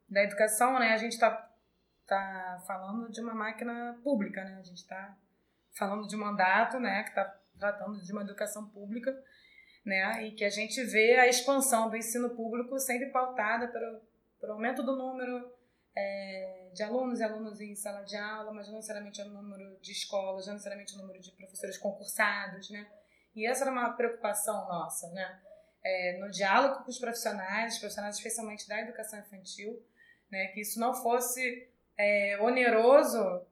[0.09, 1.31] da educação, né, a gente está
[2.05, 4.57] tá falando de uma máquina pública, né?
[4.59, 5.17] A gente está
[5.79, 9.17] falando de um mandato, né, que está tratando de uma educação pública,
[9.85, 14.01] né, e que a gente vê a expansão do ensino público sempre pautada pelo,
[14.41, 15.53] pelo aumento do número
[15.95, 19.93] é, de alunos e alunos em sala de aula, mas não necessariamente o número de
[19.93, 22.87] escolas, não necessariamente o número de professores concursados, né?
[23.35, 25.41] E essa era uma preocupação nossa, né?
[25.85, 29.85] É, no diálogo com os profissionais, profissionais especialmente da educação infantil,
[30.31, 33.43] né, que isso não fosse é, oneroso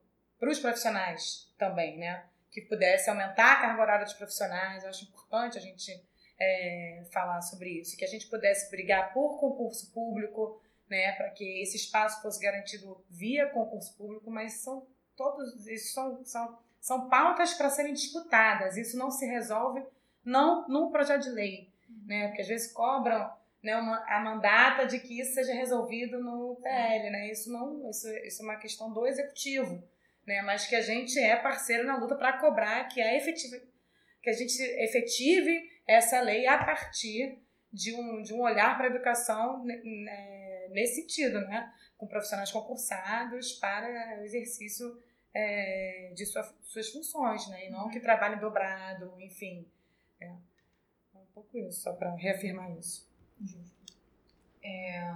[0.41, 4.85] para os profissionais também, né, que pudesse aumentar a carga horária dos profissionais.
[4.85, 5.91] Eu acho importante a gente
[6.39, 11.63] é, falar sobre isso, que a gente pudesse brigar por concurso público, né, para que
[11.63, 14.87] esse espaço fosse garantido via concurso público, mas são
[15.17, 18.77] todos isso são, são, são pautas para serem disputadas.
[18.77, 19.85] Isso não se resolve
[20.25, 21.73] não num projeto de lei
[22.07, 22.29] né?
[22.29, 23.31] Porque às vezes cobram
[23.63, 27.31] né, uma, a mandata de que isso seja resolvido no PL, né?
[27.31, 29.83] Isso não, isso, isso é uma questão do executivo,
[30.27, 30.43] né?
[30.43, 33.63] Mas que a gente é parceiro na luta para cobrar que a efetive,
[34.23, 37.39] que a gente efetive essa lei a partir
[37.73, 41.73] de um, de um olhar para a educação né, nesse sentido, né?
[41.97, 45.01] Com profissionais concursados para o exercício
[45.35, 47.67] é, de sua, suas funções, né?
[47.67, 49.67] E não que trabalhem dobrado, enfim.
[50.21, 50.29] É
[51.15, 53.11] um pouco isso, só para reafirmar isso.
[54.63, 55.15] É...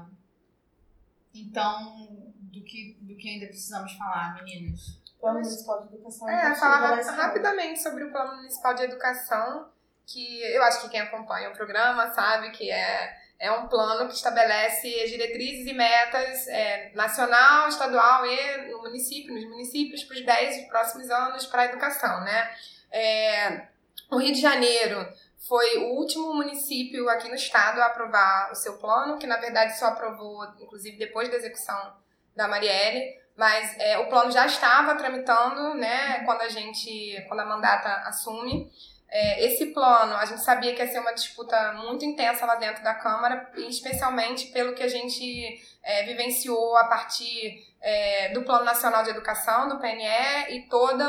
[1.40, 4.98] Então, do que, do que ainda precisamos falar, meninas?
[5.20, 6.28] Plano Municipal de Educação.
[6.28, 9.68] É, falar rapidamente sobre o Plano Municipal de Educação,
[10.06, 14.14] que eu acho que quem acompanha o programa sabe que é É um plano que
[14.14, 20.68] estabelece diretrizes e metas é, nacional, estadual e no município, nos municípios para os 10
[20.68, 22.50] próximos anos para a educação, né?
[22.90, 23.66] É,
[24.10, 25.06] o Rio de Janeiro
[25.38, 29.78] foi o último município aqui no estado a aprovar o seu plano, que na verdade
[29.78, 31.94] só aprovou, inclusive depois da execução
[32.34, 37.46] da Marielle, mas é, o plano já estava tramitando, né, quando a gente, quando a
[37.46, 38.70] mandata assume.
[39.08, 42.82] É, esse plano, a gente sabia que ia ser uma disputa muito intensa lá dentro
[42.82, 49.04] da Câmara, especialmente pelo que a gente é, vivenciou a partir é, do Plano Nacional
[49.04, 51.04] de Educação, do PNE, e todo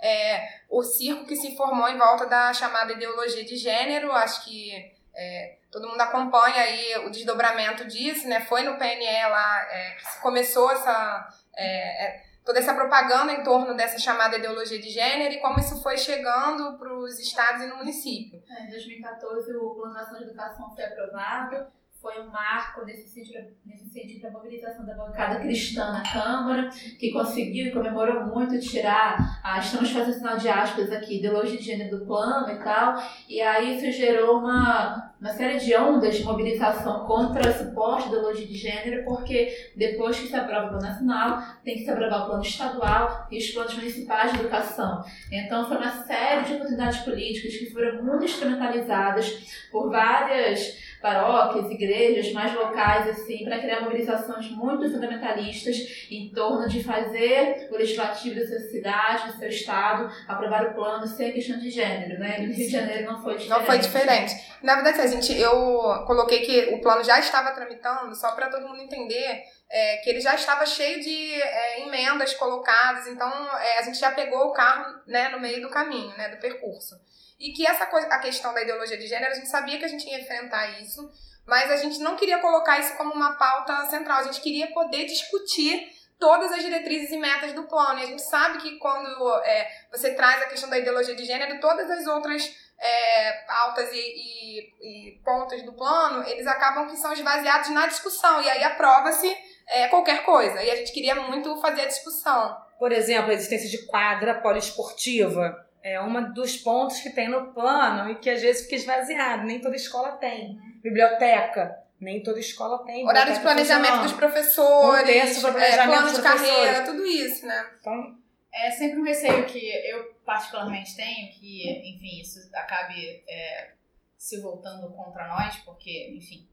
[0.00, 4.12] é, o circo que se formou em volta da chamada ideologia de gênero.
[4.12, 8.40] Acho que é, todo mundo acompanha aí o desdobramento disso, né?
[8.42, 13.98] Foi no PNE lá é, que começou essa é, toda essa propaganda em torno dessa
[13.98, 18.40] chamada ideologia de gênero e como isso foi chegando para os estados e no município.
[18.60, 21.66] em 2014, o Plano Nacional de Educação foi aprovado,
[22.06, 26.70] foi um marco nesse sentido, da mobilização da bancada cristã na Câmara,
[27.00, 31.64] que conseguiu e comemorou muito tirar, ah, estamos fazendo sinal de aspas aqui, ideologia de
[31.64, 32.94] gênero do plano e tal,
[33.28, 38.46] e aí isso gerou uma, uma série de ondas de mobilização contra esse suposta ideologia
[38.46, 42.26] de gênero, porque depois que se aprova o plano nacional, tem que se aprovar o
[42.26, 45.02] plano estadual e os planos municipais de educação.
[45.32, 52.32] Então foi uma série de oportunidades políticas que foram muito instrumentalizadas por várias paróquias, igrejas
[52.32, 58.46] mais locais, assim, para criar mobilizações muito fundamentalistas em torno de fazer o legislativo da
[58.46, 62.36] sua cidade, do seu estado, aprovar o plano sem questão de gênero, né?
[62.40, 63.58] E no Rio de Janeiro não foi diferente.
[63.58, 64.34] Não foi diferente.
[64.62, 68.66] Na verdade, a gente, eu coloquei que o plano já estava tramitando, só para todo
[68.66, 73.28] mundo entender é, que ele já estava cheio de é, emendas colocadas, então
[73.58, 76.94] é, a gente já pegou o carro né, no meio do caminho, né, do percurso.
[77.38, 79.88] E que essa coisa, a questão da ideologia de gênero, a gente sabia que a
[79.88, 81.10] gente ia enfrentar isso,
[81.46, 85.04] mas a gente não queria colocar isso como uma pauta central, a gente queria poder
[85.04, 87.98] discutir todas as diretrizes e metas do plano.
[87.98, 91.60] E a gente sabe que quando é, você traz a questão da ideologia de gênero,
[91.60, 97.12] todas as outras é, pautas e, e, e, pontos do plano, eles acabam que são
[97.12, 98.42] esvaziados na discussão.
[98.42, 99.36] E aí aprova-se
[99.68, 100.62] é, qualquer coisa.
[100.62, 102.56] E a gente queria muito fazer a discussão.
[102.78, 108.10] Por exemplo, a existência de quadra poliesportiva é um dos pontos que tem no plano
[108.10, 109.44] e que às vezes fica esvaziado.
[109.44, 110.58] Nem toda escola tem.
[110.82, 111.78] Biblioteca.
[111.98, 113.06] Nem toda escola tem.
[113.06, 117.70] Horário de planejamento dos professores, é, plano de carreira, tudo isso, né?
[117.80, 118.18] Então,
[118.52, 123.70] é sempre um receio que eu particularmente tenho, que, enfim, isso acabe é,
[124.18, 126.46] se voltando contra nós, porque, enfim.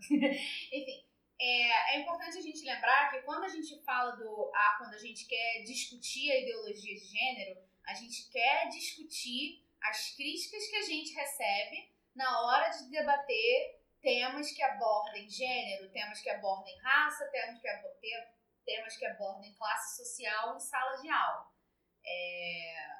[0.10, 1.05] enfim,
[1.38, 4.50] é, é, importante a gente lembrar que quando a gente fala do.
[4.54, 10.14] Ah, quando a gente quer discutir a ideologia de gênero, a gente quer discutir as
[10.16, 16.30] críticas que a gente recebe na hora de debater temas que abordem gênero, temas que
[16.30, 18.10] abordem raça, temas que abordem,
[18.64, 21.50] temas que abordem classe social em sala de aula.
[22.04, 22.96] É...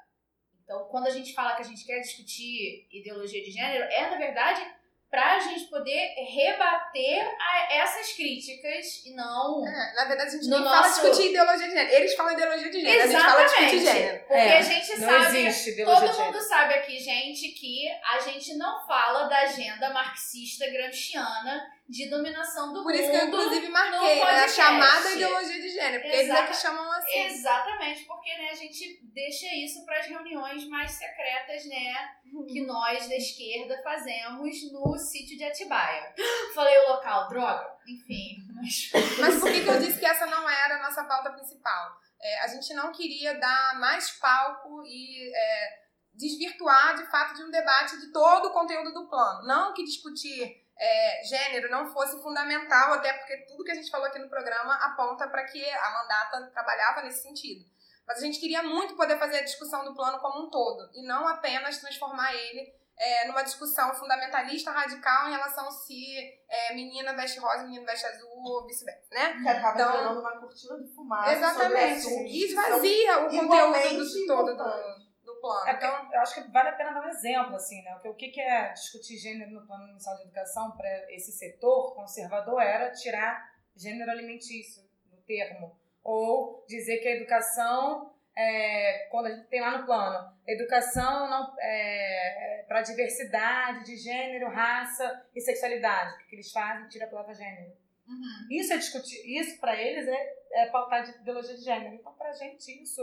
[0.61, 4.17] Então, quando a gente fala que a gente quer discutir ideologia de gênero, é na
[4.17, 4.76] verdade
[5.09, 9.65] para a gente poder rebater a essas críticas e não.
[9.65, 10.75] É, na verdade, a gente não nosso...
[10.75, 11.95] fala discutir ideologia de gênero.
[11.95, 13.15] Eles falam ideologia de gênero, Exatamente.
[13.15, 14.19] a gente fala discutir gênero.
[14.19, 15.85] Porque é, a gente sabe.
[15.85, 22.09] Todo mundo sabe aqui, gente, que a gente não fala da agenda marxista gramsciana de
[22.09, 22.93] dominação do Por mundo.
[22.93, 24.43] Por isso que eu, inclusive, marquei, né?
[24.43, 27.19] A chamada ideologia de gênero, porque Exata, eles é que chamam assim.
[27.19, 32.11] Exatamente, porque né, a gente deixa isso para as reuniões mais secretas, né?
[32.25, 32.45] Uhum.
[32.45, 36.13] Que nós da esquerda fazemos no sítio de Atibaia.
[36.53, 37.77] Falei o local, droga.
[37.87, 38.35] Enfim.
[38.53, 41.91] Mas, mas por que, que eu disse que essa não era a nossa pauta principal?
[42.21, 45.31] É, a gente não queria dar mais palco e.
[45.33, 45.87] É,
[46.17, 49.45] desvirtuar de fato de um debate de todo o conteúdo do plano.
[49.45, 54.07] Não que discutir é, gênero não fosse fundamental, até porque tudo que a gente falou
[54.07, 57.65] aqui no programa aponta para que a mandata trabalhava nesse sentido.
[58.07, 61.05] Mas a gente queria muito poder fazer a discussão do plano como um todo, e
[61.05, 66.17] não apenas transformar ele é, numa discussão fundamentalista, radical, em relação se
[66.49, 69.33] é, menina veste rosa, menino veste azul, ou vice-versa, né?
[69.41, 71.33] Que acaba então, gerando uma cortina de fumaça.
[71.33, 72.07] Exatamente.
[72.07, 75.06] E esvazia o conteúdo do, todo do,
[75.47, 75.69] plano.
[75.69, 77.99] É então, eu acho que vale a pena dar um exemplo, assim, né?
[78.05, 82.61] O que, que é discutir gênero no plano inicial de educação para esse setor conservador
[82.61, 85.77] era tirar gênero alimentício do termo.
[86.03, 91.55] Ou dizer que a educação, é, quando a gente tem lá no plano, educação não
[91.59, 96.23] é, é para diversidade de gênero, raça e sexualidade.
[96.23, 96.87] O que, eles fazem?
[96.89, 97.75] Tira a palavra gênero.
[98.07, 98.47] Uhum.
[98.51, 101.95] Isso é discutir, isso para eles é, é pautar de ideologia de gênero.
[101.95, 103.01] Então, para a gente, isso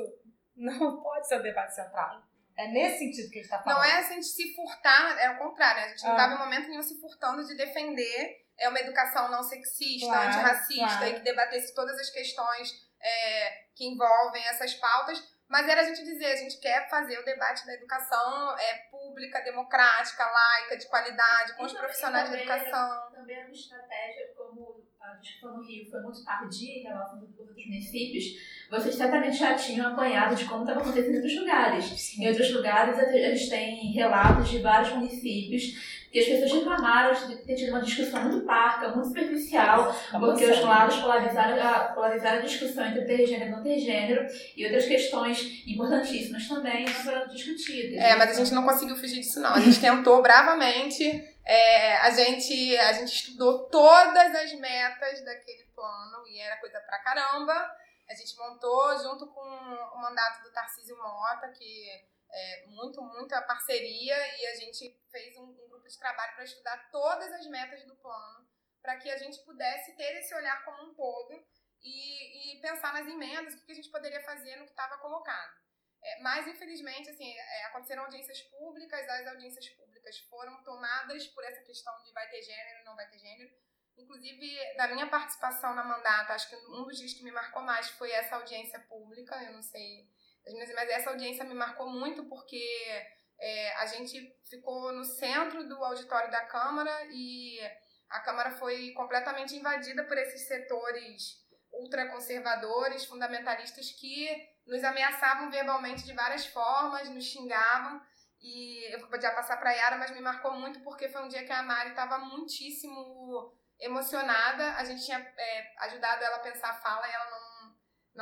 [0.57, 2.23] não pode ser o debate central.
[2.57, 3.79] É nesse sentido que a gente tá falando.
[3.79, 5.87] Não é a gente se furtar, é o contrário, né?
[5.87, 6.15] A gente não Ah.
[6.15, 10.87] estava em momento nenhum se furtando de defender é uma educação não sexista, Claro, antirracista
[10.87, 11.07] claro.
[11.09, 12.71] e que debatesse todas as questões
[13.07, 15.21] é, que envolvem essas pautas.
[15.47, 19.41] Mas era a gente dizer, a gente quer fazer o debate da educação é, pública,
[19.43, 23.11] democrática, laica, de qualidade, com os E profissionais da também- educação.
[23.13, 24.33] Também é uma estratégia,
[25.11, 28.25] a discussão no Rio foi muito tardia em relação aos outros municípios,
[28.71, 32.19] vocês certamente já tinham apanhado de como estava acontecendo em outros lugares.
[32.19, 37.57] Em outros lugares, eles têm relatos de vários municípios que as pessoas reclamaram de ter
[37.57, 42.87] tido uma discussão muito parca, muito superficial, porque os lados polarizaram a, polarizaram a discussão
[42.87, 44.25] entre ter gênero e não ter gênero,
[44.57, 47.99] e outras questões importantíssimas também foram discutidas.
[47.99, 49.55] É, mas a gente não conseguiu fugir disso, não.
[49.55, 51.34] A gente tentou bravamente.
[51.45, 56.99] É, a, gente, a gente estudou todas as metas daquele plano e era coisa pra
[57.01, 57.53] caramba.
[58.09, 64.17] A gente montou junto com o mandato do Tarcísio Mota, que é muito, muita parceria,
[64.39, 67.95] e a gente fez um, um grupo de trabalho para estudar todas as metas do
[67.97, 68.47] plano,
[68.83, 71.33] para que a gente pudesse ter esse olhar como um todo
[71.83, 75.55] e, e pensar nas emendas, o que a gente poderia fazer no que estava colocado.
[76.03, 79.94] É, mas, infelizmente, assim, é, aconteceram audiências públicas, as audiências públicas
[80.29, 83.51] foram tomadas por essa questão de vai ter gênero, não vai ter gênero.
[83.97, 87.89] Inclusive, da minha participação na mandata, acho que um dos dias que me marcou mais
[87.91, 90.09] foi essa audiência pública, eu não sei,
[90.75, 92.67] mas essa audiência me marcou muito porque
[93.39, 97.61] é, a gente ficou no centro do auditório da Câmara e
[98.11, 104.29] a Câmara foi completamente invadida por esses setores ultraconservadores, fundamentalistas que
[104.67, 108.01] nos ameaçavam verbalmente de várias formas, nos xingavam.
[108.45, 111.51] E eu podia passar para Yara, mas me marcou muito porque foi um dia que
[111.51, 114.75] a Mari estava muitíssimo emocionada.
[114.75, 117.75] A gente tinha é, ajudado ela a pensar a fala e ela não,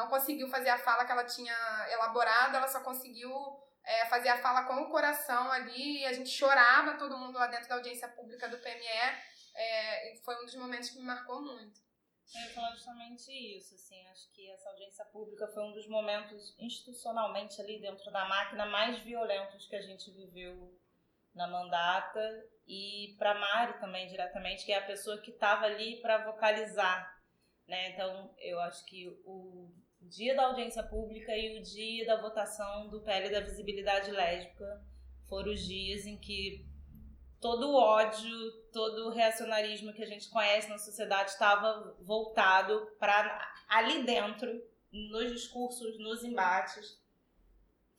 [0.04, 1.56] não conseguiu fazer a fala que ela tinha
[1.90, 3.34] elaborado, ela só conseguiu
[3.82, 6.02] é, fazer a fala com o coração ali.
[6.02, 8.86] E a gente chorava, todo mundo lá dentro da audiência pública do PME.
[9.56, 11.80] É, foi um dos momentos que me marcou muito.
[12.34, 16.54] Eu ia falar justamente isso, assim, acho que essa audiência pública foi um dos momentos
[16.58, 20.74] institucionalmente ali dentro da máquina mais violentos que a gente viveu
[21.34, 22.20] na mandata
[22.66, 27.06] e para Mari também diretamente, que é a pessoa que estava ali para vocalizar,
[27.66, 27.90] né?
[27.90, 33.02] Então, eu acho que o dia da audiência pública e o dia da votação do
[33.02, 34.82] PL da visibilidade lésbica
[35.28, 36.66] foram os dias em que
[37.42, 43.52] todo o ódio, todo o reacionarismo que a gente conhece na sociedade estava voltado para
[43.68, 44.48] ali dentro,
[44.92, 47.02] nos discursos, nos embates,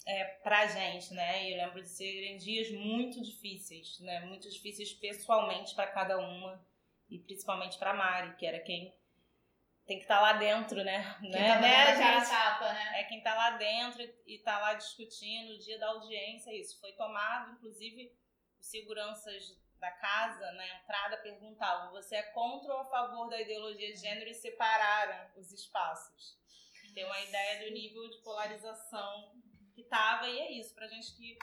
[0.08, 1.44] é, para a gente, né?
[1.44, 4.22] E eu lembro de serem dias muito difíceis, né?
[4.22, 6.66] Muito difíceis pessoalmente para cada uma
[7.10, 8.94] e principalmente para Mari, que era quem
[9.86, 11.18] tem que estar tá lá dentro, né?
[11.20, 11.54] Quem né?
[11.54, 12.30] tá né, gente?
[12.30, 13.02] tapa, né?
[13.02, 16.80] É quem tá lá dentro e tá lá discutindo o dia da audiência, isso.
[16.80, 18.10] Foi tomado, inclusive,
[18.64, 23.94] os seguranças da casa, na entrada, perguntavam: você é contra ou a favor da ideologia
[23.94, 24.30] de gênero?
[24.30, 26.42] E separaram os espaços.
[26.94, 29.34] Tem uma ideia do nível de polarização
[29.74, 30.74] que tava, e é isso.
[30.74, 31.38] Pra gente que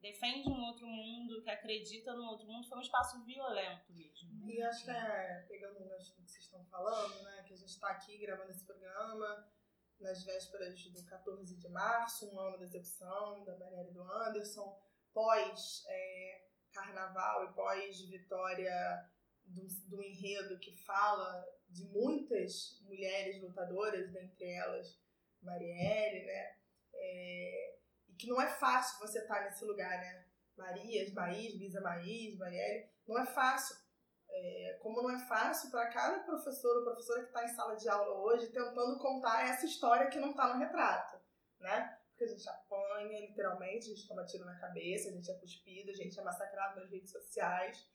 [0.00, 4.48] defende um outro mundo, que acredita no outro mundo, foi um espaço violento mesmo.
[4.48, 7.56] E acho que é, pegando o gancho do que vocês estão falando, né, que a
[7.56, 9.50] gente está aqui gravando esse programa
[9.98, 14.78] nas vésperas do 14 de março, um ano da execução da Marielle do Anderson,
[15.14, 16.43] pós é,
[16.74, 19.08] carnaval e pós vitória
[19.44, 25.00] do, do enredo que fala de muitas mulheres lutadoras, dentre elas
[25.42, 26.56] Marielle, né,
[26.94, 27.76] é,
[28.08, 30.24] e que não é fácil você estar nesse lugar, né,
[30.56, 33.76] Marias, Maís, Bisa Maís, Marielle, não é fácil.
[34.36, 37.88] É, como não é fácil para cada professor ou professora que está em sala de
[37.88, 41.20] aula hoje tentando contar essa história que não está no retrato,
[41.60, 41.98] né?
[42.08, 42.48] Porque a gente
[43.04, 46.22] apanha, literalmente, a gente toma tiro na cabeça, a gente é cuspido, a gente é
[46.22, 47.86] massacrado nas redes sociais.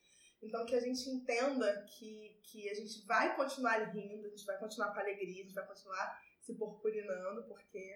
[0.42, 4.58] Então, que a gente entenda que, que a gente vai continuar rindo, a gente vai
[4.58, 7.94] continuar com alegria, a gente vai continuar se purpurinando, porque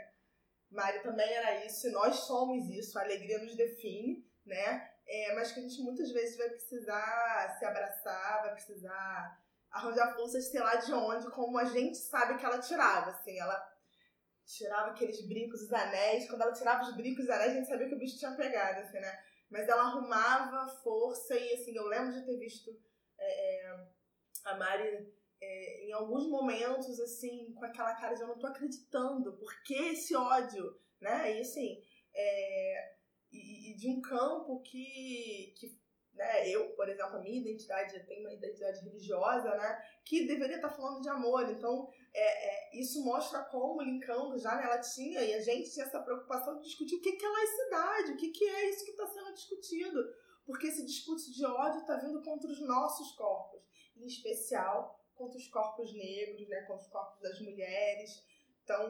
[0.70, 4.92] Mari também era isso, e nós somos isso, a alegria nos define, né?
[5.06, 9.42] É, mas que a gente muitas vezes vai precisar se abraçar, vai precisar
[9.72, 13.73] arranjar forças, sei lá de onde, como a gente sabe que ela tirava, assim, ela
[14.46, 17.88] tirava aqueles brincos, os anéis, quando ela tirava os brincos os anéis, a gente sabia
[17.88, 19.24] que o bicho tinha pegado, assim, né?
[19.50, 22.76] Mas ela arrumava força e, assim, eu lembro de ter visto
[23.18, 23.86] é,
[24.46, 29.34] a Mari é, em alguns momentos, assim, com aquela cara de eu não tô acreditando,
[29.34, 31.38] por que esse ódio, né?
[31.38, 31.84] E, assim,
[32.14, 32.96] é,
[33.32, 35.84] e, e de um campo que, que
[36.14, 36.48] né?
[36.50, 39.84] Eu, por exemplo, a minha identidade, eu tenho uma identidade religiosa, né?
[40.06, 41.50] Que deveria estar falando de amor.
[41.50, 44.66] Então, é, é, isso mostra como, linkando já, né?
[44.66, 48.12] Ela tinha, e a gente tinha essa preocupação de discutir o que, que é laicidade,
[48.12, 50.00] o que, que é isso que está sendo discutido.
[50.46, 53.62] Porque esse discurso de ódio está vindo contra os nossos corpos,
[53.96, 56.62] em especial contra os corpos negros, né?
[56.62, 58.24] Contra os corpos das mulheres.
[58.64, 58.90] Então,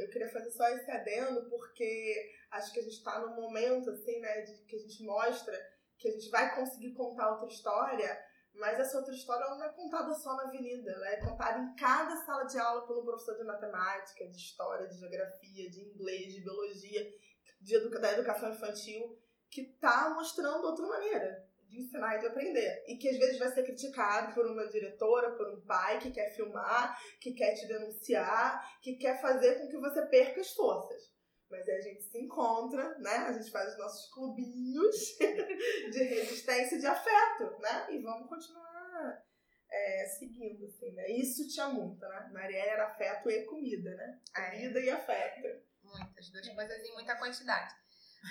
[0.00, 4.20] eu queria fazer só esse adendo, porque acho que a gente está num momento, assim,
[4.20, 8.24] né, de que a gente mostra que a gente vai conseguir contar outra história,
[8.58, 12.16] mas essa outra história não é contada só na avenida, ela é contada em cada
[12.24, 16.40] sala de aula por um professor de matemática, de história, de geografia, de inglês, de
[16.40, 17.14] biologia,
[17.60, 19.18] de educa da educação infantil,
[19.50, 22.84] que está mostrando outra maneira de ensinar e de aprender.
[22.88, 26.34] E que às vezes vai ser criticado por uma diretora, por um pai que quer
[26.34, 31.12] filmar, que quer te denunciar, que quer fazer com que você perca as forças.
[31.50, 33.16] Mas aí a gente se encontra, né?
[33.16, 34.96] A gente faz os nossos clubinhos
[35.90, 37.86] de resistência e de afeto, né?
[37.90, 39.24] E vamos continuar
[39.70, 41.10] é, seguindo, assim, né?
[41.10, 42.30] Isso tinha muito, né?
[42.32, 44.20] Marielle era afeto e comida, né?
[44.34, 44.84] Comida é.
[44.84, 45.68] e afeto.
[45.82, 47.74] Muitas, duas coisas em muita quantidade.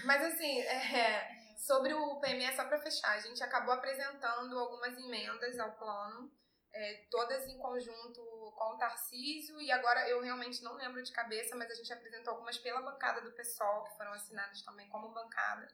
[0.06, 1.28] Mas assim, é,
[1.58, 6.32] sobre o PME, só para fechar, a gente acabou apresentando algumas emendas ao plano
[6.78, 8.22] é, todas em conjunto
[8.56, 12.34] com o Tarcísio, e agora eu realmente não lembro de cabeça, mas a gente apresentou
[12.34, 15.68] algumas pela bancada do PSOL, que foram assinadas também como bancada.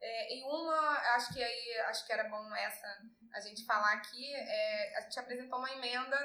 [0.00, 2.86] É, e uma, acho que aí acho que era bom essa
[3.32, 6.18] a gente falar aqui, é, a gente apresentou uma emenda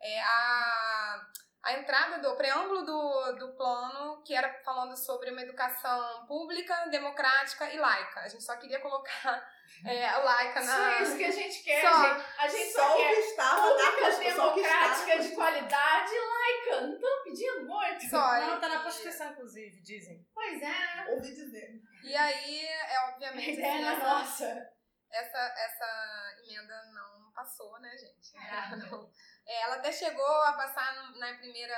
[0.00, 1.26] é, a
[1.62, 7.72] a entrada do preâmbulo do, do plano, que era falando sobre uma educação pública, democrática
[7.72, 8.20] e laica.
[8.20, 9.48] A gente só queria colocar
[9.84, 10.76] é, a laica na.
[10.76, 12.26] Só isso que a gente quer, só, gente.
[12.38, 16.80] A gente só, só quer estava pública, democrática, de qualidade laica.
[16.82, 18.08] Não estão pedindo muito.
[18.08, 20.26] Só, não, tá na Constituição, inclusive, dizem.
[20.32, 21.10] Pois é.
[21.10, 21.80] Ouvi dizer.
[22.04, 23.60] E aí, é obviamente.
[23.60, 24.72] É assim, nossa.
[25.10, 28.36] Essa, essa emenda não passou, né, gente?
[28.36, 29.10] Ela, não,
[29.46, 31.76] é, ela até chegou a passar na primeira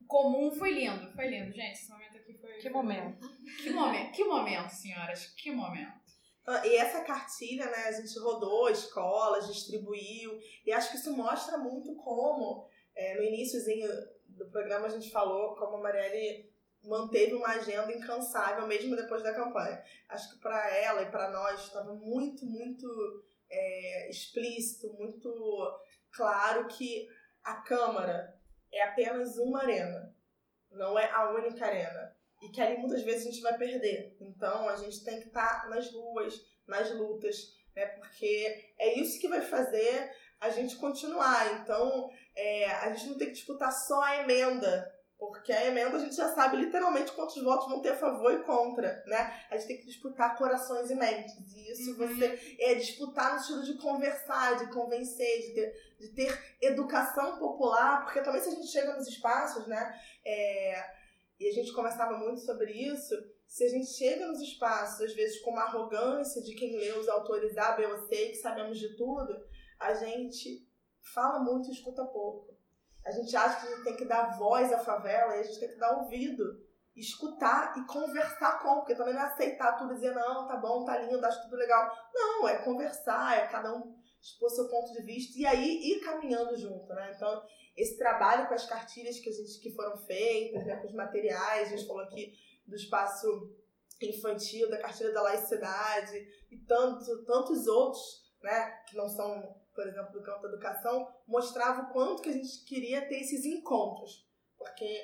[0.09, 1.11] comum foi lindo.
[1.13, 1.73] Foi lindo, gente.
[1.73, 2.08] Esse momento.
[2.59, 3.29] Que momento.
[3.61, 5.27] Que momento, que momento, senhoras.
[5.27, 5.99] Que momento.
[6.45, 11.57] Ah, e essa cartilha, né, a gente rodou escolas, distribuiu, e acho que isso mostra
[11.57, 13.87] muito como, é, no iníciozinho
[14.27, 16.49] do programa a gente falou como a Marielle
[16.83, 19.83] manteve uma agenda incansável mesmo depois da campanha.
[20.07, 22.87] Acho que para ela e para nós estava muito, muito
[23.49, 25.31] é, explícito, muito
[26.11, 27.07] claro que
[27.43, 28.35] a Câmara
[28.71, 30.15] é apenas uma arena,
[30.71, 32.17] não é a única arena.
[32.41, 34.15] E que ali muitas vezes a gente vai perder.
[34.19, 37.85] Então a gente tem que estar tá nas ruas, nas lutas, né?
[37.87, 41.61] Porque é isso que vai fazer a gente continuar.
[41.61, 45.99] Então é, a gente não tem que disputar só a emenda porque a emenda a
[45.99, 49.43] gente já sabe literalmente quantos votos vão ter a favor e contra, né?
[49.51, 51.35] A gente tem que disputar corações e mentes.
[51.53, 52.07] E isso uhum.
[52.07, 58.05] você é disputar no estilo de conversar, de convencer, de ter, de ter educação popular,
[58.05, 59.93] porque também se a gente chega nos espaços, né?
[60.25, 60.98] É,
[61.39, 63.15] e a gente conversava muito sobre isso.
[63.47, 67.07] Se a gente chega nos espaços, às vezes, com uma arrogância de quem lê os
[67.07, 69.33] autores A, B ou C, que sabemos de tudo,
[69.79, 70.67] a gente
[71.13, 72.57] fala muito e escuta pouco.
[73.05, 75.59] a gente acha que a gente tem que dar voz à favela e a gente
[75.59, 76.43] tem que dar ouvido,
[76.95, 80.83] escutar e conversar com, porque também não é aceitar tudo e dizer, não, tá bom,
[80.83, 81.89] tá lindo, acho tudo legal.
[82.13, 86.57] Não, é conversar, é cada um expor seu ponto de vista e aí ir caminhando
[86.57, 87.13] junto, né?
[87.15, 87.41] Então,
[87.79, 91.69] esse trabalho com as cartilhas que a gente que foram feitas, né, com os materiais,
[91.69, 92.33] a gente falou aqui
[92.67, 93.55] do espaço
[94.01, 96.17] infantil, da cartilha da laicidade
[96.51, 101.83] e tanto, tantos outros, né, que não são, por exemplo, do campo da educação, mostrava
[101.83, 104.27] o quanto que a gente queria ter esses encontros,
[104.57, 105.01] porque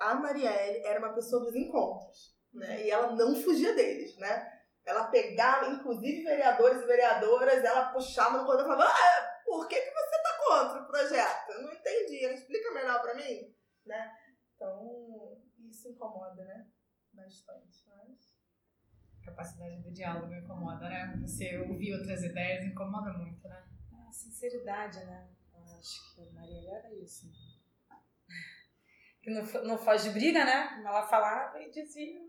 [0.00, 4.52] a Marielle era uma pessoa dos encontros, né, e ela não fugia deles, né,
[4.84, 9.78] ela pegava, inclusive vereadores e vereadoras, ela puxava no corredor e falava, ah, por que,
[9.78, 10.07] que você
[10.48, 11.50] tá contra o projeto?
[11.50, 13.54] Eu não entendi, ela explica melhor para mim,
[13.84, 14.16] né,
[14.54, 16.66] então isso incomoda, né,
[17.12, 18.38] bastante, mas
[19.28, 21.16] capacidade do diálogo incomoda, né?
[21.20, 23.68] Você ouvir outras ideias incomoda muito, né?
[24.08, 25.28] A sinceridade, né?
[25.54, 27.26] Eu acho que a Maria era isso.
[27.26, 27.34] Né?
[29.22, 30.82] Que não, não foge de briga, né?
[30.84, 32.20] Ela falava e dizia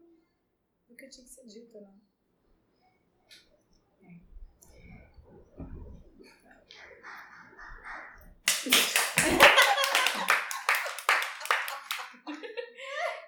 [0.89, 1.93] o que tinha que ser dito, né?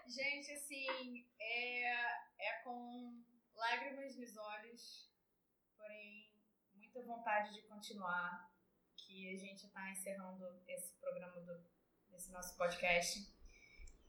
[0.08, 0.58] Gente,
[1.02, 1.92] assim, é,
[2.40, 3.24] é com
[3.56, 5.10] lágrimas nos olhos,
[5.78, 6.32] porém
[6.76, 8.50] muita vontade de continuar,
[8.96, 11.72] que a gente está encerrando esse programa do
[12.14, 13.20] esse nosso podcast.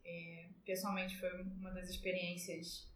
[0.05, 2.91] É, pessoalmente foi uma das experiências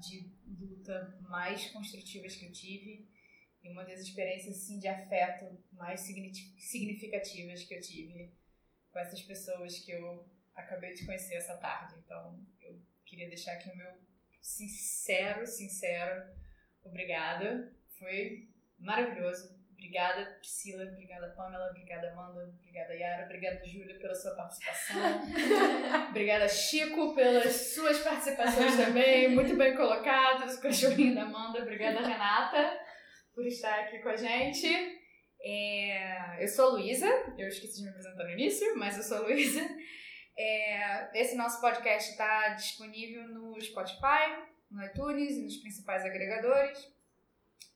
[0.00, 3.10] de luta mais construtivas que eu tive
[3.62, 8.36] e uma das experiências assim, de afeto mais significativas que eu tive
[8.92, 11.98] com essas pessoas que eu acabei de conhecer essa tarde.
[11.98, 13.90] Então eu queria deixar aqui o meu
[14.42, 16.24] sincero, sincero,
[16.84, 17.72] obrigada.
[17.98, 19.56] Foi maravilhoso.
[19.72, 20.84] Obrigada, Priscila.
[20.84, 21.70] Obrigada, Pamela.
[21.70, 22.52] Obrigada, Amanda.
[22.60, 23.24] Obrigada, Yara.
[23.24, 24.96] Obrigada, Júlia, pela sua participação.
[26.10, 29.28] obrigada, Chico, pelas suas participações também.
[29.28, 30.56] Muito bem colocados.
[30.56, 31.60] O cachorrinho da Amanda.
[31.60, 32.80] Obrigada, Renata,
[33.34, 34.66] por estar aqui com a gente.
[35.40, 36.42] É...
[36.42, 37.06] Eu sou a Luísa.
[37.38, 39.60] Eu esqueci de me apresentar no início, mas eu sou a Luísa.
[40.38, 46.92] É, esse nosso podcast está disponível no Spotify, no iTunes e nos principais agregadores.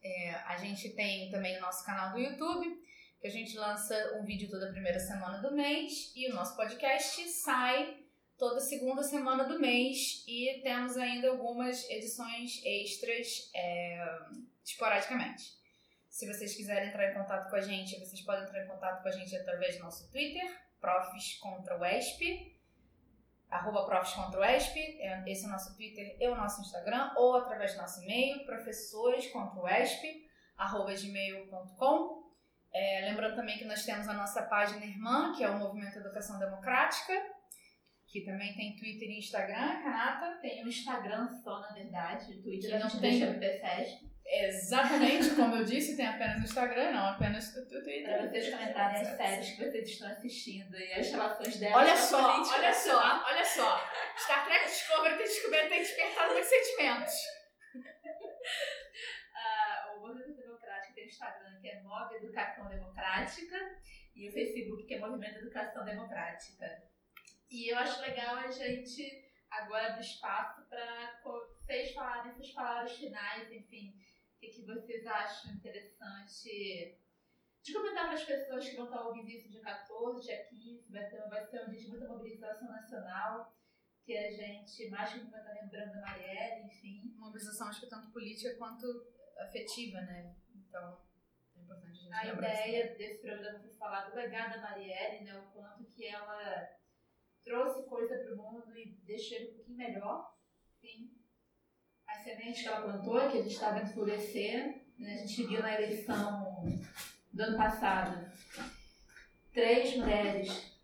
[0.03, 2.67] É, a gente tem também o nosso canal do YouTube,
[3.21, 7.29] que a gente lança um vídeo toda primeira semana do mês, e o nosso podcast
[7.29, 7.99] sai
[8.39, 14.19] toda segunda semana do mês, e temos ainda algumas edições extras é,
[14.65, 15.59] esporadicamente.
[16.09, 19.09] Se vocês quiserem entrar em contato com a gente, vocês podem entrar em contato com
[19.09, 20.51] a gente através do nosso Twitter,
[20.81, 22.57] Profs contra o ESP,
[23.51, 27.13] arroba Profs contra o ESP, é, esse é o nosso Twitter e o nosso Instagram,
[27.17, 30.27] ou através do nosso e-mail, professores contra o ESP,
[30.57, 32.21] arroba gmail.com.
[32.73, 36.39] É, lembrando também que nós temos a nossa página irmã, que é o Movimento Educação
[36.39, 37.13] Democrática,
[38.07, 40.39] que também tem Twitter e Instagram, Renata.
[40.41, 44.10] Tem um Instagram só, na verdade, o Twitter Que não tem- deixa PFEST.
[44.33, 48.05] Exatamente, como eu disse, tem apenas o Instagram, não apenas o Twitter.
[48.05, 52.33] Para vocês comentarem as séries que vocês estão assistindo e as relações delas Olha só,
[52.33, 52.57] política.
[52.57, 53.91] olha só, olha só.
[54.17, 57.15] Star Trek Discovery tem descoberto tem despertado meus sentimentos.
[59.43, 63.57] Ah, o Movimento Democrático tem o Instagram, que é Move Educação Democrática,
[64.15, 66.83] e o Facebook, que é Movimento Educação Democrática.
[67.49, 73.51] E eu acho legal a gente agora abrir espaço para vocês falarem essas palavras finais,
[73.51, 73.95] enfim,
[74.41, 76.99] que, que vocês acham interessante
[77.63, 81.11] de comentar para as pessoas que vão estar ouvindo isso dia 14, dia 15, vai,
[81.11, 83.55] ter, vai ser um dia de muita mobilização nacional,
[84.03, 87.15] que a gente mais que nunca está lembrando da Marielle, enfim.
[87.19, 88.87] Mobilização, acho que tanto política quanto
[89.39, 90.35] afetiva, né?
[90.55, 91.03] Então,
[91.55, 92.39] é importante a gente A disso.
[92.39, 95.39] ideia desse programa foi falar do legado da Marielle, né?
[95.39, 96.67] O quanto que ela
[97.45, 100.35] trouxe coisa para o mundo e deixou ele um pouquinho melhor.
[100.79, 101.20] Enfim,
[102.11, 105.15] as sementes que ela plantou, que a gente estava vendo florescer, né?
[105.15, 106.65] a gente viu na eleição
[107.33, 108.31] do ano passado
[109.53, 110.77] três mulheres,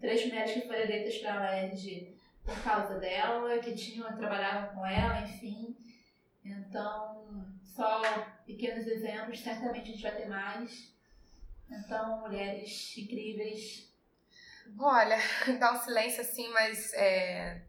[0.00, 4.86] três mulheres que foram eleitas para a LERJ por causa dela, que tinham, trabalhavam com
[4.86, 5.76] ela, enfim.
[6.44, 8.00] Então, só
[8.46, 10.94] pequenos exemplos, certamente a gente vai ter mais.
[11.70, 13.92] Então, mulheres incríveis.
[14.78, 15.18] Olha,
[15.60, 17.60] dá um silêncio assim, mas é,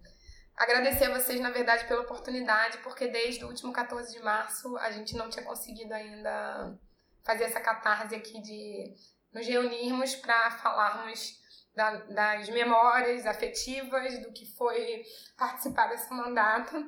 [0.60, 4.92] agradecer a vocês, na verdade, pela oportunidade, porque desde o último 14 de março a
[4.92, 6.78] gente não tinha conseguido ainda
[7.24, 8.94] fazer essa catarse aqui de
[9.34, 11.40] nos reunirmos para falarmos
[11.76, 15.04] da- das memórias afetivas, do que foi
[15.38, 16.84] participar dessa mandata.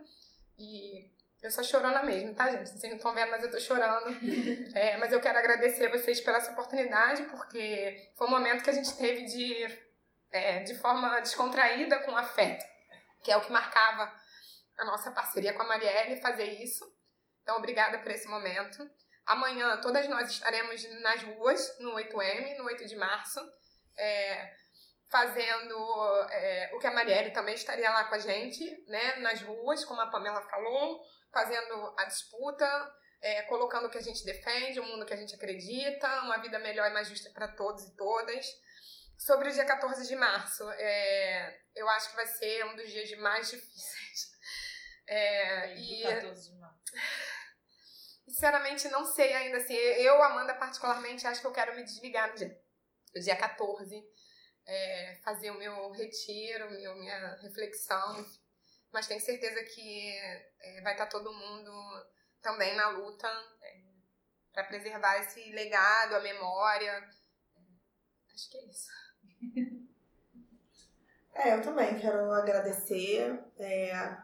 [0.58, 1.10] E
[1.42, 2.70] eu sou chorona mesmo, tá, gente?
[2.70, 4.06] Vocês não estão vendo, mas eu tô chorando.
[4.76, 8.70] É, mas eu quero agradecer a vocês pela essa oportunidade, porque foi um momento que
[8.70, 9.92] a gente teve de
[10.32, 12.64] é, de forma descontraída, com afeto,
[13.24, 14.12] que é o que marcava
[14.78, 16.86] a nossa parceria com a Marielle, fazer isso.
[17.44, 18.90] Então, obrigada por esse momento.
[19.26, 23.40] Amanhã, todas nós estaremos nas ruas, no 8M, no 8 de março,
[23.98, 24.56] é,
[25.10, 29.86] fazendo é, o que a Marielle também estaria lá com a gente, né, nas ruas,
[29.86, 32.66] como a Pamela falou, fazendo a disputa,
[33.22, 36.58] é, colocando o que a gente defende, o mundo que a gente acredita, uma vida
[36.60, 38.46] melhor e mais justa para todos e todas.
[39.22, 43.12] Sobre o dia 14 de março, é, eu acho que vai ser um dos dias
[43.20, 44.32] mais difíceis.
[45.06, 46.82] É, e 14 de março.
[48.26, 49.76] Sinceramente, não sei ainda assim.
[49.76, 52.64] Eu, Amanda, particularmente, acho que eu quero me desligar no dia,
[53.14, 54.04] no dia 14.
[54.66, 58.26] É, fazer o meu retiro, meu, minha reflexão.
[58.92, 60.18] Mas tenho certeza que
[60.62, 61.72] é, vai estar todo mundo
[62.42, 63.28] também na luta
[63.62, 63.82] é,
[64.52, 66.92] para preservar esse legado, a memória.
[66.92, 69.11] É, acho que é isso.
[71.34, 74.16] É, eu também quero agradecer é,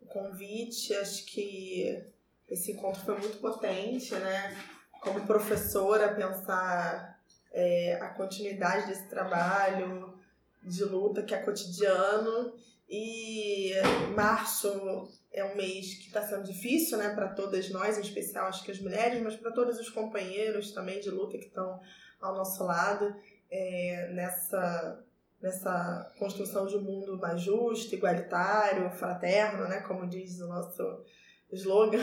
[0.00, 0.94] o convite.
[0.94, 2.04] Acho que
[2.48, 4.56] esse encontro foi muito potente, né?
[5.00, 7.20] Como professora, pensar
[7.52, 10.18] é, a continuidade desse trabalho
[10.62, 12.54] de luta que é cotidiano.
[12.90, 13.74] E
[14.14, 18.64] março é um mês que está sendo difícil, né, para todas nós, em especial acho
[18.64, 21.78] que as mulheres, mas para todos os companheiros também de luta que estão
[22.18, 23.14] ao nosso lado
[23.50, 25.04] é, nessa
[25.40, 31.04] nessa construção de um mundo mais justo, igualitário, fraterno, né, como diz o nosso
[31.52, 32.02] slogan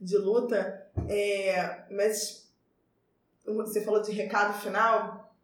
[0.00, 0.86] de luta.
[1.08, 2.48] É, mas
[3.44, 5.34] você falou de recado final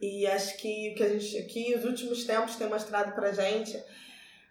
[0.00, 3.80] e acho que o que a gente aqui os últimos tempos tem mostrado para gente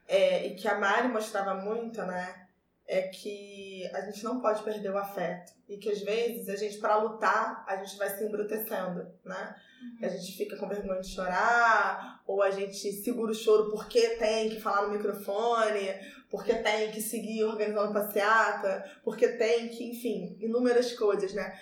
[0.07, 2.44] é, e que a Mari mostrava muito, né?
[2.87, 5.53] É que a gente não pode perder o afeto.
[5.67, 9.55] E que às vezes a gente, para lutar, a gente vai se embrutecendo, né?
[9.81, 10.05] Uhum.
[10.05, 14.49] A gente fica com vergonha de chorar, ou a gente segura o choro porque tem
[14.49, 15.95] que falar no microfone,
[16.29, 21.59] porque tem que seguir organizando passeata, porque tem que, enfim, inúmeras coisas, né?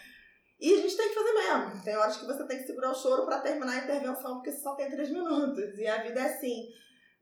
[0.60, 1.84] E a gente tem que fazer mesmo.
[1.84, 4.60] Tem horas que você tem que segurar o choro para terminar a intervenção, porque você
[4.60, 5.78] só tem três minutos.
[5.78, 6.68] E a vida é assim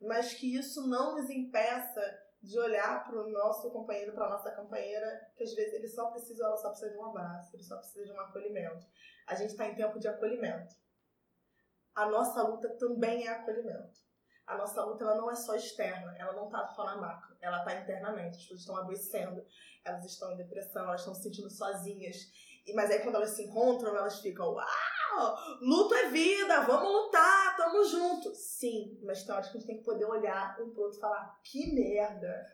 [0.02, 2.02] mas que isso não nos impeça
[2.42, 6.46] de olhar para o nosso companheiro, para nossa companheira, que às vezes ele só precisa,
[6.46, 8.88] ela só precisa de um abraço, ele só precisa de um acolhimento.
[9.28, 10.76] A gente está em tempo de acolhimento.
[11.94, 14.00] A nossa luta também é acolhimento.
[14.48, 17.60] A nossa luta ela não é só externa, ela não está só na macro, ela
[17.60, 18.38] está internamente.
[18.38, 19.46] As pessoas estão adoecendo,
[19.86, 22.18] elas estão em depressão, elas estão se sentindo sozinhas.
[22.74, 24.68] Mas aí quando elas se encontram, elas ficam, uau!
[25.62, 28.34] Luto é vida, vamos lutar, tamo junto.
[28.36, 31.02] Sim, mas tem horas que a gente tem que poder olhar um pro outro e
[31.02, 32.46] falar, que merda.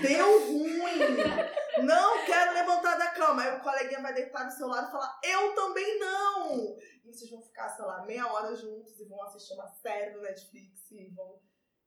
[0.00, 1.84] Deu ruim!
[1.84, 3.42] Não quero levantar da cama.
[3.42, 6.76] Aí o coleguinha vai deitar do seu lado e falar, eu também não!
[7.04, 10.22] E vocês vão ficar, sei lá, meia hora juntos e vão assistir uma série no
[10.22, 11.38] Netflix e vão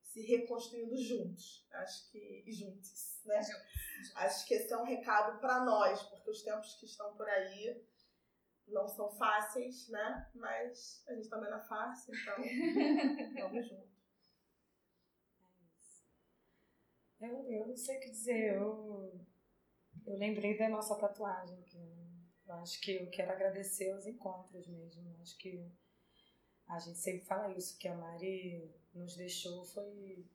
[0.03, 1.67] se reconstruindo juntos.
[1.73, 2.43] Acho que.
[2.45, 3.41] E juntos, né?
[4.15, 7.83] Acho que esse é um recado para nós, porque os tempos que estão por aí
[8.67, 10.29] não são fáceis, né?
[10.35, 12.35] Mas a gente também não é fácil, então
[13.41, 13.97] vamos junto.
[17.19, 19.19] É eu, eu não sei o que dizer, eu,
[20.05, 21.77] eu lembrei da nossa tatuagem, que
[22.47, 25.09] eu acho que eu quero agradecer os encontros mesmo.
[25.09, 25.69] Eu acho que
[26.67, 30.25] a gente sempre fala isso, que a Mari nos deixou foi,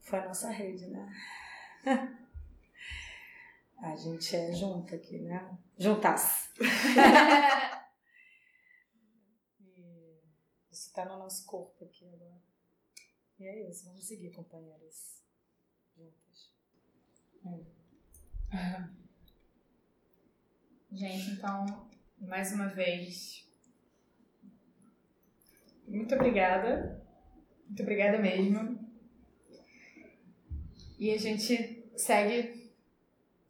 [0.00, 1.12] foi a nossa rede, né?
[3.80, 5.56] A gente é junto aqui, né?
[5.78, 6.50] Juntas.
[9.60, 10.20] e
[10.70, 12.42] isso tá no nosso corpo aqui agora.
[13.38, 15.22] E é isso, vamos seguir, companheiras.
[15.96, 16.52] Juntas.
[17.44, 17.64] Hum.
[20.90, 21.88] Gente, então,
[22.18, 23.48] mais uma vez,
[25.86, 27.00] muito obrigada.
[27.66, 28.76] Muito obrigada mesmo.
[30.98, 32.57] E a gente segue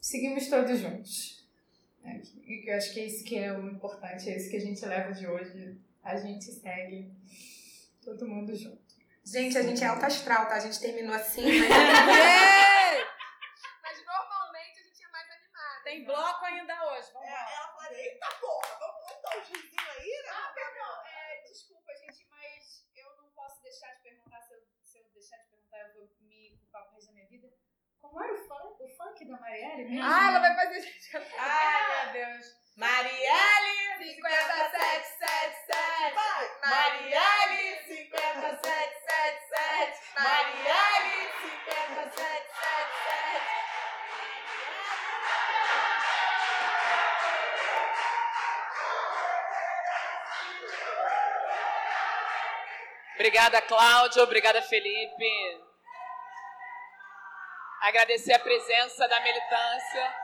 [0.09, 1.47] seguimos todos juntos.
[2.03, 2.17] É,
[2.67, 5.13] eu acho que é isso que é o importante, é isso que a gente leva
[5.13, 5.79] de hoje.
[6.03, 7.13] A gente segue
[8.03, 8.89] todo mundo junto.
[9.23, 10.55] Gente, a gente é alta astral, tá?
[10.55, 11.79] A gente terminou assim, mas...
[13.83, 15.85] mas normalmente a gente é mais animada.
[15.85, 17.53] Tem bloco ainda hoje, vamos é, lá.
[17.53, 20.31] Ela falou, eita porra, vamos montar um gizinho aí, né?
[20.33, 24.99] Ah, perdão, é, desculpa, gente, mas eu não posso deixar de perguntar, se eu, se
[24.99, 27.53] eu deixar de perguntar eu vou me culpar por resto da minha vida.
[28.01, 30.03] Como era o funk, o funk da Marielle mesmo?
[30.05, 31.39] Ah, ela vai fazer gente cantar.
[31.39, 32.57] Ai, meu Deus.
[32.77, 36.15] Marielle 5777.
[36.15, 36.49] Vai!
[36.63, 40.01] Marielle 5777.
[40.15, 43.49] Marielle 5777.
[53.15, 54.23] Obrigada, Cláudio.
[54.23, 55.48] Obrigada, Felipe.
[57.89, 60.15] Agradecer a presença da militância.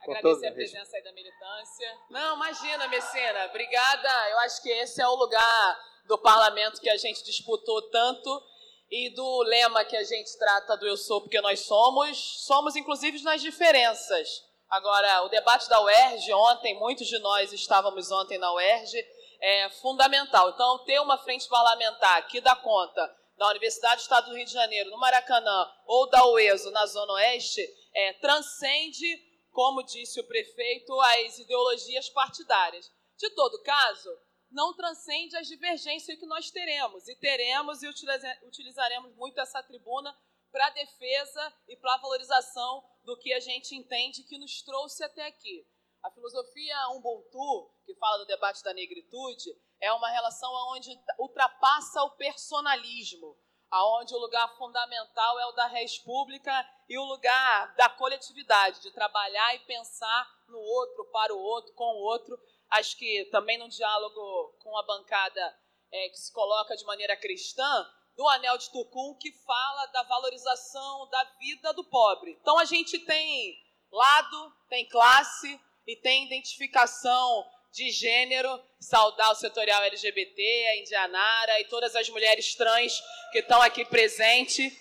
[0.00, 1.98] Agradecer a presença aí da militância.
[2.08, 3.44] Não, imagina, Messina.
[3.50, 4.30] Obrigada.
[4.30, 8.42] Eu acho que esse é o lugar do parlamento que a gente disputou tanto
[8.90, 12.46] e do lema que a gente trata do eu sou porque nós somos.
[12.46, 14.46] Somos, inclusive, nas diferenças.
[14.70, 19.06] Agora, o debate da UERJ ontem, muitos de nós estávamos ontem na UERJ,
[19.40, 20.50] é fundamental.
[20.50, 24.52] Então, ter uma frente parlamentar que dá conta da Universidade do Estado do Rio de
[24.52, 27.62] Janeiro, no Maracanã, ou da UESO, na Zona Oeste,
[27.94, 29.26] é, transcende
[29.56, 32.92] como disse o prefeito, as ideologias partidárias.
[33.16, 34.10] De todo caso,
[34.50, 40.14] não transcende as divergências que nós teremos, e teremos e utilizaremos muito essa tribuna
[40.52, 45.02] para a defesa e para a valorização do que a gente entende que nos trouxe
[45.02, 45.66] até aqui.
[46.06, 49.50] A filosofia Ubuntu, que fala do debate da negritude,
[49.80, 53.36] é uma relação onde ultrapassa o personalismo,
[53.68, 56.52] aonde o lugar fundamental é o da res pública
[56.88, 61.82] e o lugar da coletividade, de trabalhar e pensar no outro, para o outro, com
[61.82, 62.38] o outro.
[62.70, 65.58] Acho que também no diálogo com a bancada
[65.90, 67.84] é, que se coloca de maneira cristã,
[68.14, 72.38] do Anel de Tucum, que fala da valorização da vida do pobre.
[72.40, 73.58] Então a gente tem
[73.90, 81.64] lado, tem classe e tem identificação de gênero, saudar o setorial LGBT, a Indianara e
[81.66, 82.98] todas as mulheres trans
[83.30, 84.72] que estão aqui presentes,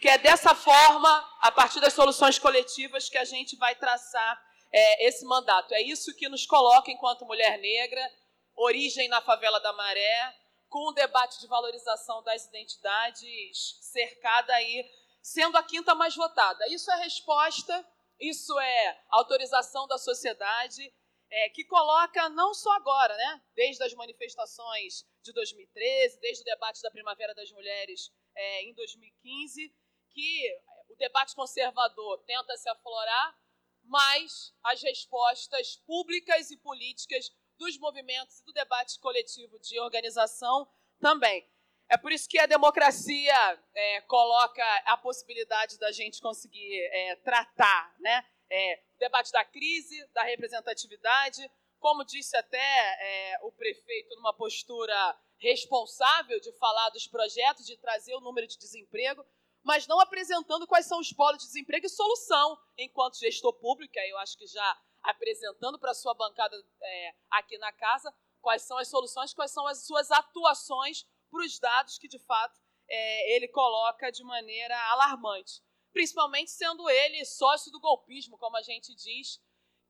[0.00, 4.40] que é dessa forma, a partir das soluções coletivas, que a gente vai traçar
[4.70, 5.72] é, esse mandato.
[5.72, 8.06] É isso que nos coloca enquanto mulher negra,
[8.54, 10.34] origem na favela da Maré,
[10.68, 14.84] com um debate de valorização das identidades cercada aí,
[15.22, 16.66] sendo a quinta mais votada.
[16.68, 17.86] Isso é resposta,
[18.20, 20.92] isso é autorização da sociedade
[21.30, 26.82] é, que coloca não só agora, né, desde as manifestações de 2013, desde o debate
[26.82, 29.74] da Primavera das Mulheres é, em 2015,
[30.10, 30.60] que
[30.90, 33.38] o debate conservador tenta se aflorar,
[33.84, 40.68] mas as respostas públicas e políticas dos movimentos e do debate coletivo de organização
[41.00, 41.48] também.
[41.92, 47.94] É por isso que a democracia é, coloca a possibilidade da gente conseguir é, tratar
[48.00, 51.46] né, é, o debate da crise, da representatividade,
[51.78, 54.96] como disse até é, o prefeito, numa postura
[55.36, 59.22] responsável de falar dos projetos, de trazer o número de desemprego,
[59.62, 64.08] mas não apresentando quais são os polos de desemprego e solução enquanto gestor público, aí
[64.08, 68.10] eu acho que já apresentando para a sua bancada é, aqui na casa
[68.40, 72.60] quais são as soluções, quais são as suas atuações para os dados que, de fato,
[72.88, 78.94] é, ele coloca de maneira alarmante principalmente sendo ele sócio do golpismo, como a gente
[78.94, 79.40] diz,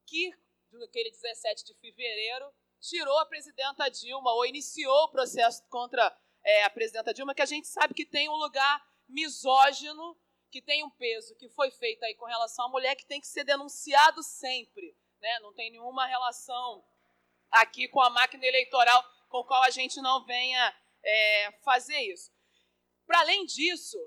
[0.06, 0.30] que
[0.72, 6.14] naquele 17 de fevereiro tirou a presidenta Dilma ou iniciou o processo contra
[6.44, 10.18] é, a presidenta Dilma, que a gente sabe que tem um lugar misógino,
[10.50, 13.28] que tem um peso que foi feito aí com relação à mulher que tem que
[13.28, 15.38] ser denunciado sempre, né?
[15.40, 16.84] Não tem nenhuma relação
[17.50, 20.74] aqui com a máquina eleitoral com qual a gente não venha
[21.04, 22.30] é, fazer isso.
[23.06, 23.98] Para além disso,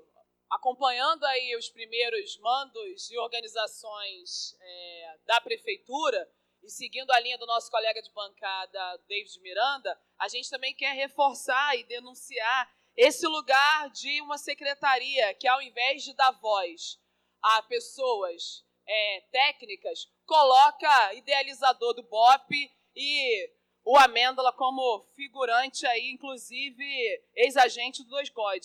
[0.50, 6.28] acompanhando aí os primeiros mandos e organizações é, da prefeitura
[6.66, 10.94] e seguindo a linha do nosso colega de bancada, David Miranda, a gente também quer
[10.94, 16.98] reforçar e denunciar esse lugar de uma secretaria que, ao invés de dar voz
[17.40, 22.50] a pessoas é, técnicas, coloca idealizador do BOP
[22.96, 23.50] e
[23.86, 28.60] o Amêndola como figurante aí, inclusive ex-agente do Dois God.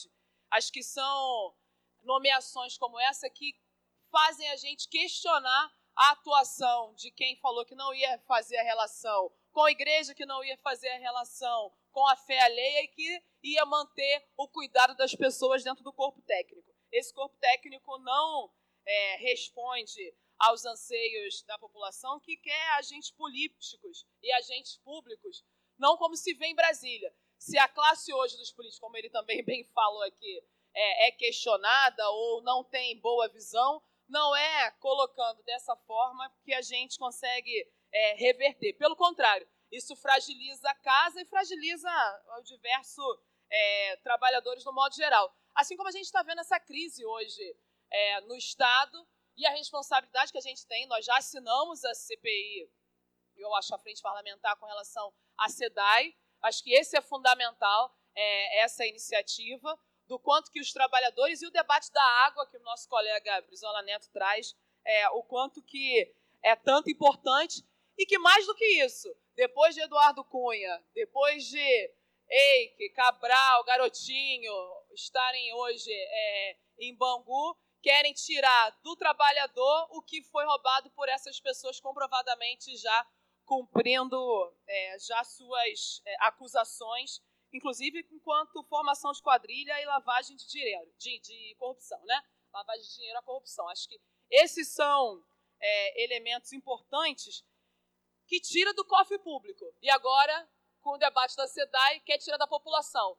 [0.50, 1.56] Acho que são
[2.02, 3.54] nomeações como essa que
[4.12, 9.32] fazem a gente questionar a atuação de quem falou que não ia fazer a relação
[9.52, 13.24] com a igreja, que não ia fazer a relação com a fé alheia e que
[13.44, 16.74] ia manter o cuidado das pessoas dentro do corpo técnico.
[16.92, 18.52] Esse corpo técnico não
[18.84, 25.44] é, responde aos anseios da população que quer agentes políticos e agentes públicos,
[25.78, 27.14] não como se vê em Brasília.
[27.38, 30.44] Se a classe hoje dos políticos, como ele também bem falou aqui,
[30.74, 36.62] é, é questionada ou não tem boa visão, não é colocando dessa forma que a
[36.62, 38.74] gente consegue é, reverter.
[38.74, 41.90] Pelo contrário, isso fragiliza a casa e fragiliza
[42.38, 43.02] o diverso
[43.50, 45.34] é, trabalhadores no modo geral.
[45.54, 47.56] Assim como a gente está vendo essa crise hoje
[47.92, 49.08] é, no Estado
[49.42, 52.72] e a responsabilidade que a gente tem, nós já assinamos a CPI,
[53.36, 58.60] eu acho, a frente parlamentar com relação à SEDAI, acho que esse é fundamental, é,
[58.60, 59.76] essa iniciativa,
[60.08, 63.82] do quanto que os trabalhadores e o debate da água que o nosso colega Brizola
[63.82, 64.56] Neto traz,
[64.86, 66.14] é, o quanto que
[66.44, 67.66] é tanto importante.
[67.98, 71.94] E que mais do que isso, depois de Eduardo Cunha, depois de
[72.30, 74.54] Eike, Cabral, Garotinho
[74.94, 81.40] estarem hoje é, em Bangu, querem tirar do trabalhador o que foi roubado por essas
[81.40, 83.08] pessoas comprovadamente já
[83.46, 84.18] cumprindo
[84.68, 87.20] é, já suas é, acusações,
[87.52, 92.24] inclusive enquanto formação de quadrilha e lavagem de dinheiro, de, de corrupção, né?
[92.54, 93.68] Lavagem de dinheiro à corrupção.
[93.70, 94.00] Acho que
[94.30, 95.22] esses são
[95.60, 97.44] é, elementos importantes
[98.26, 99.66] que tira do cofre público.
[99.82, 100.50] E agora,
[100.80, 103.18] com o debate da SEDAI, quer tirar da população.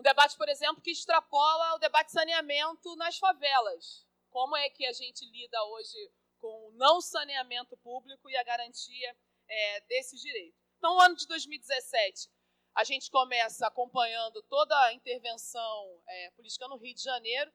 [0.00, 4.06] Um debate, por exemplo, que extrapola o debate de saneamento nas favelas.
[4.30, 9.14] Como é que a gente lida hoje com o não saneamento público e a garantia
[9.46, 10.56] é, desse direito?
[10.78, 12.30] Então, o ano de 2017,
[12.74, 17.52] a gente começa acompanhando toda a intervenção é, política no Rio de Janeiro,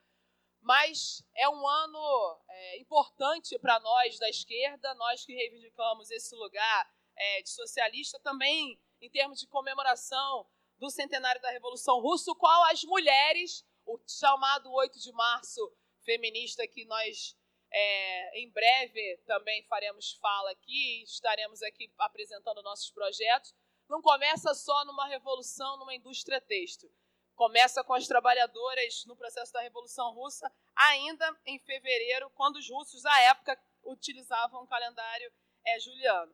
[0.62, 6.94] mas é um ano é, importante para nós da esquerda, nós que reivindicamos esse lugar
[7.18, 10.48] é, de socialista, também em termos de comemoração
[10.78, 15.62] do centenário da Revolução Russa, o qual as mulheres, o chamado 8 de março
[16.04, 17.36] feminista, que nós
[17.72, 23.54] é, em breve também faremos fala aqui, estaremos aqui apresentando nossos projetos,
[23.90, 26.90] não começa só numa revolução numa indústria têxtil.
[27.36, 33.06] Começa com as trabalhadoras no processo da Revolução Russa, ainda em fevereiro, quando os russos,
[33.06, 35.32] à época, utilizavam o calendário
[35.66, 36.34] é, juliano.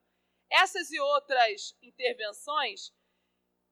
[0.49, 2.93] Essas e outras intervenções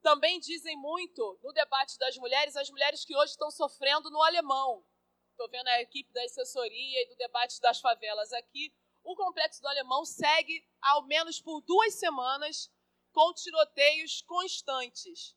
[0.01, 4.85] também dizem muito no debate das mulheres, as mulheres que hoje estão sofrendo no alemão.
[5.31, 8.73] Estou vendo a equipe da assessoria e do debate das favelas aqui.
[9.03, 12.69] O complexo do alemão segue, ao menos por duas semanas,
[13.11, 15.35] com tiroteios constantes.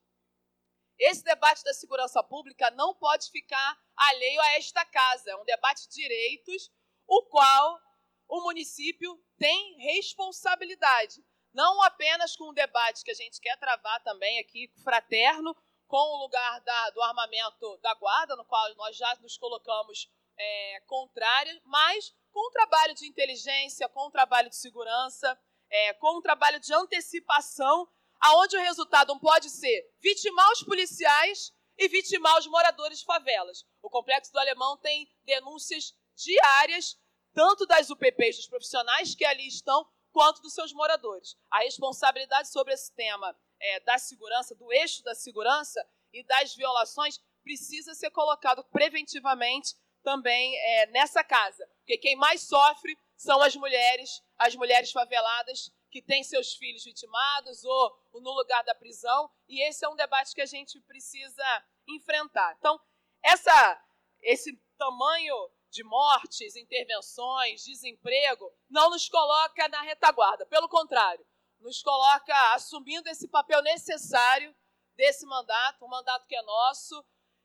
[0.98, 5.30] Esse debate da segurança pública não pode ficar alheio a esta casa.
[5.30, 6.70] É um debate de direitos,
[7.06, 7.80] o qual
[8.28, 14.38] o município tem responsabilidade não apenas com o debate que a gente quer travar também
[14.40, 15.54] aqui, fraterno,
[15.86, 20.80] com o lugar da, do armamento da guarda, no qual nós já nos colocamos é,
[20.86, 25.38] contrários, mas com o trabalho de inteligência, com o trabalho de segurança,
[25.70, 27.88] é, com o trabalho de antecipação,
[28.20, 33.66] aonde o resultado não pode ser vitimar os policiais e vitimar os moradores de favelas.
[33.82, 36.98] O Complexo do Alemão tem denúncias diárias,
[37.34, 41.36] tanto das UPPs dos profissionais que ali estão, quanto dos seus moradores.
[41.50, 47.18] A responsabilidade sobre esse tema é, da segurança, do eixo da segurança e das violações
[47.42, 51.66] precisa ser colocado preventivamente também é, nessa casa.
[51.78, 57.62] Porque quem mais sofre são as mulheres, as mulheres faveladas que têm seus filhos vitimados
[57.64, 59.30] ou, no lugar da prisão.
[59.48, 62.56] E esse é um debate que a gente precisa enfrentar.
[62.58, 62.80] Então,
[63.22, 63.84] essa,
[64.22, 65.34] esse tamanho
[65.72, 70.44] de mortes, intervenções, desemprego, não nos coloca na retaguarda.
[70.46, 71.26] Pelo contrário,
[71.60, 74.54] nos coloca assumindo esse papel necessário
[74.94, 77.02] desse mandato, um mandato que é nosso,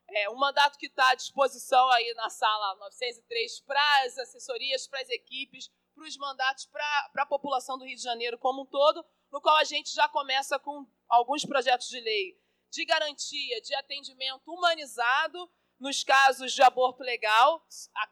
[0.09, 5.01] é, um mandato que está à disposição aí na sala 903 para as assessorias, para
[5.01, 9.05] as equipes, para os mandatos, para a população do Rio de Janeiro como um todo,
[9.31, 12.37] no qual a gente já começa com alguns projetos de lei
[12.69, 15.49] de garantia de atendimento humanizado
[15.79, 17.65] nos casos de aborto legal,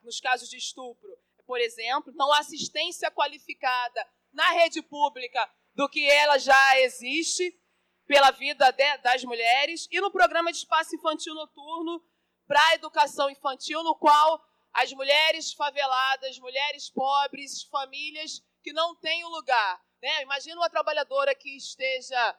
[0.03, 1.09] nos casos de estupro,
[1.45, 2.11] por exemplo.
[2.13, 7.57] Então, assistência qualificada na rede pública do que ela já existe
[8.05, 12.03] pela vida de, das mulheres e no programa de espaço infantil noturno
[12.47, 14.41] para a educação infantil, no qual
[14.73, 19.81] as mulheres faveladas, mulheres pobres, famílias que não têm um lugar.
[20.01, 20.21] Né?
[20.21, 22.37] Imagina uma trabalhadora que esteja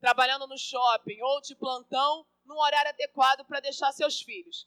[0.00, 4.66] trabalhando no shopping ou de plantão num horário adequado para deixar seus filhos.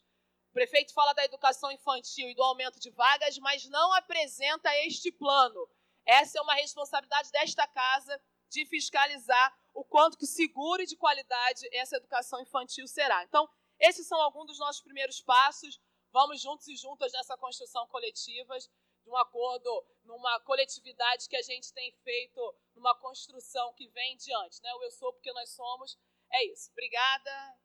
[0.49, 5.11] O prefeito fala da educação infantil e do aumento de vagas, mas não apresenta este
[5.11, 5.69] plano.
[6.05, 11.67] Essa é uma responsabilidade desta casa de fiscalizar o quanto que seguro e de qualidade
[11.73, 13.23] essa educação infantil será.
[13.23, 13.49] Então,
[13.79, 15.81] esses são alguns dos nossos primeiros passos.
[16.11, 21.73] Vamos juntos e juntas nessa construção coletiva, de um acordo, numa coletividade que a gente
[21.73, 24.61] tem feito, numa construção que vem diante.
[24.61, 24.73] Né?
[24.75, 25.97] O Eu Sou Porque Nós Somos.
[26.31, 26.69] É isso.
[26.71, 27.62] Obrigada.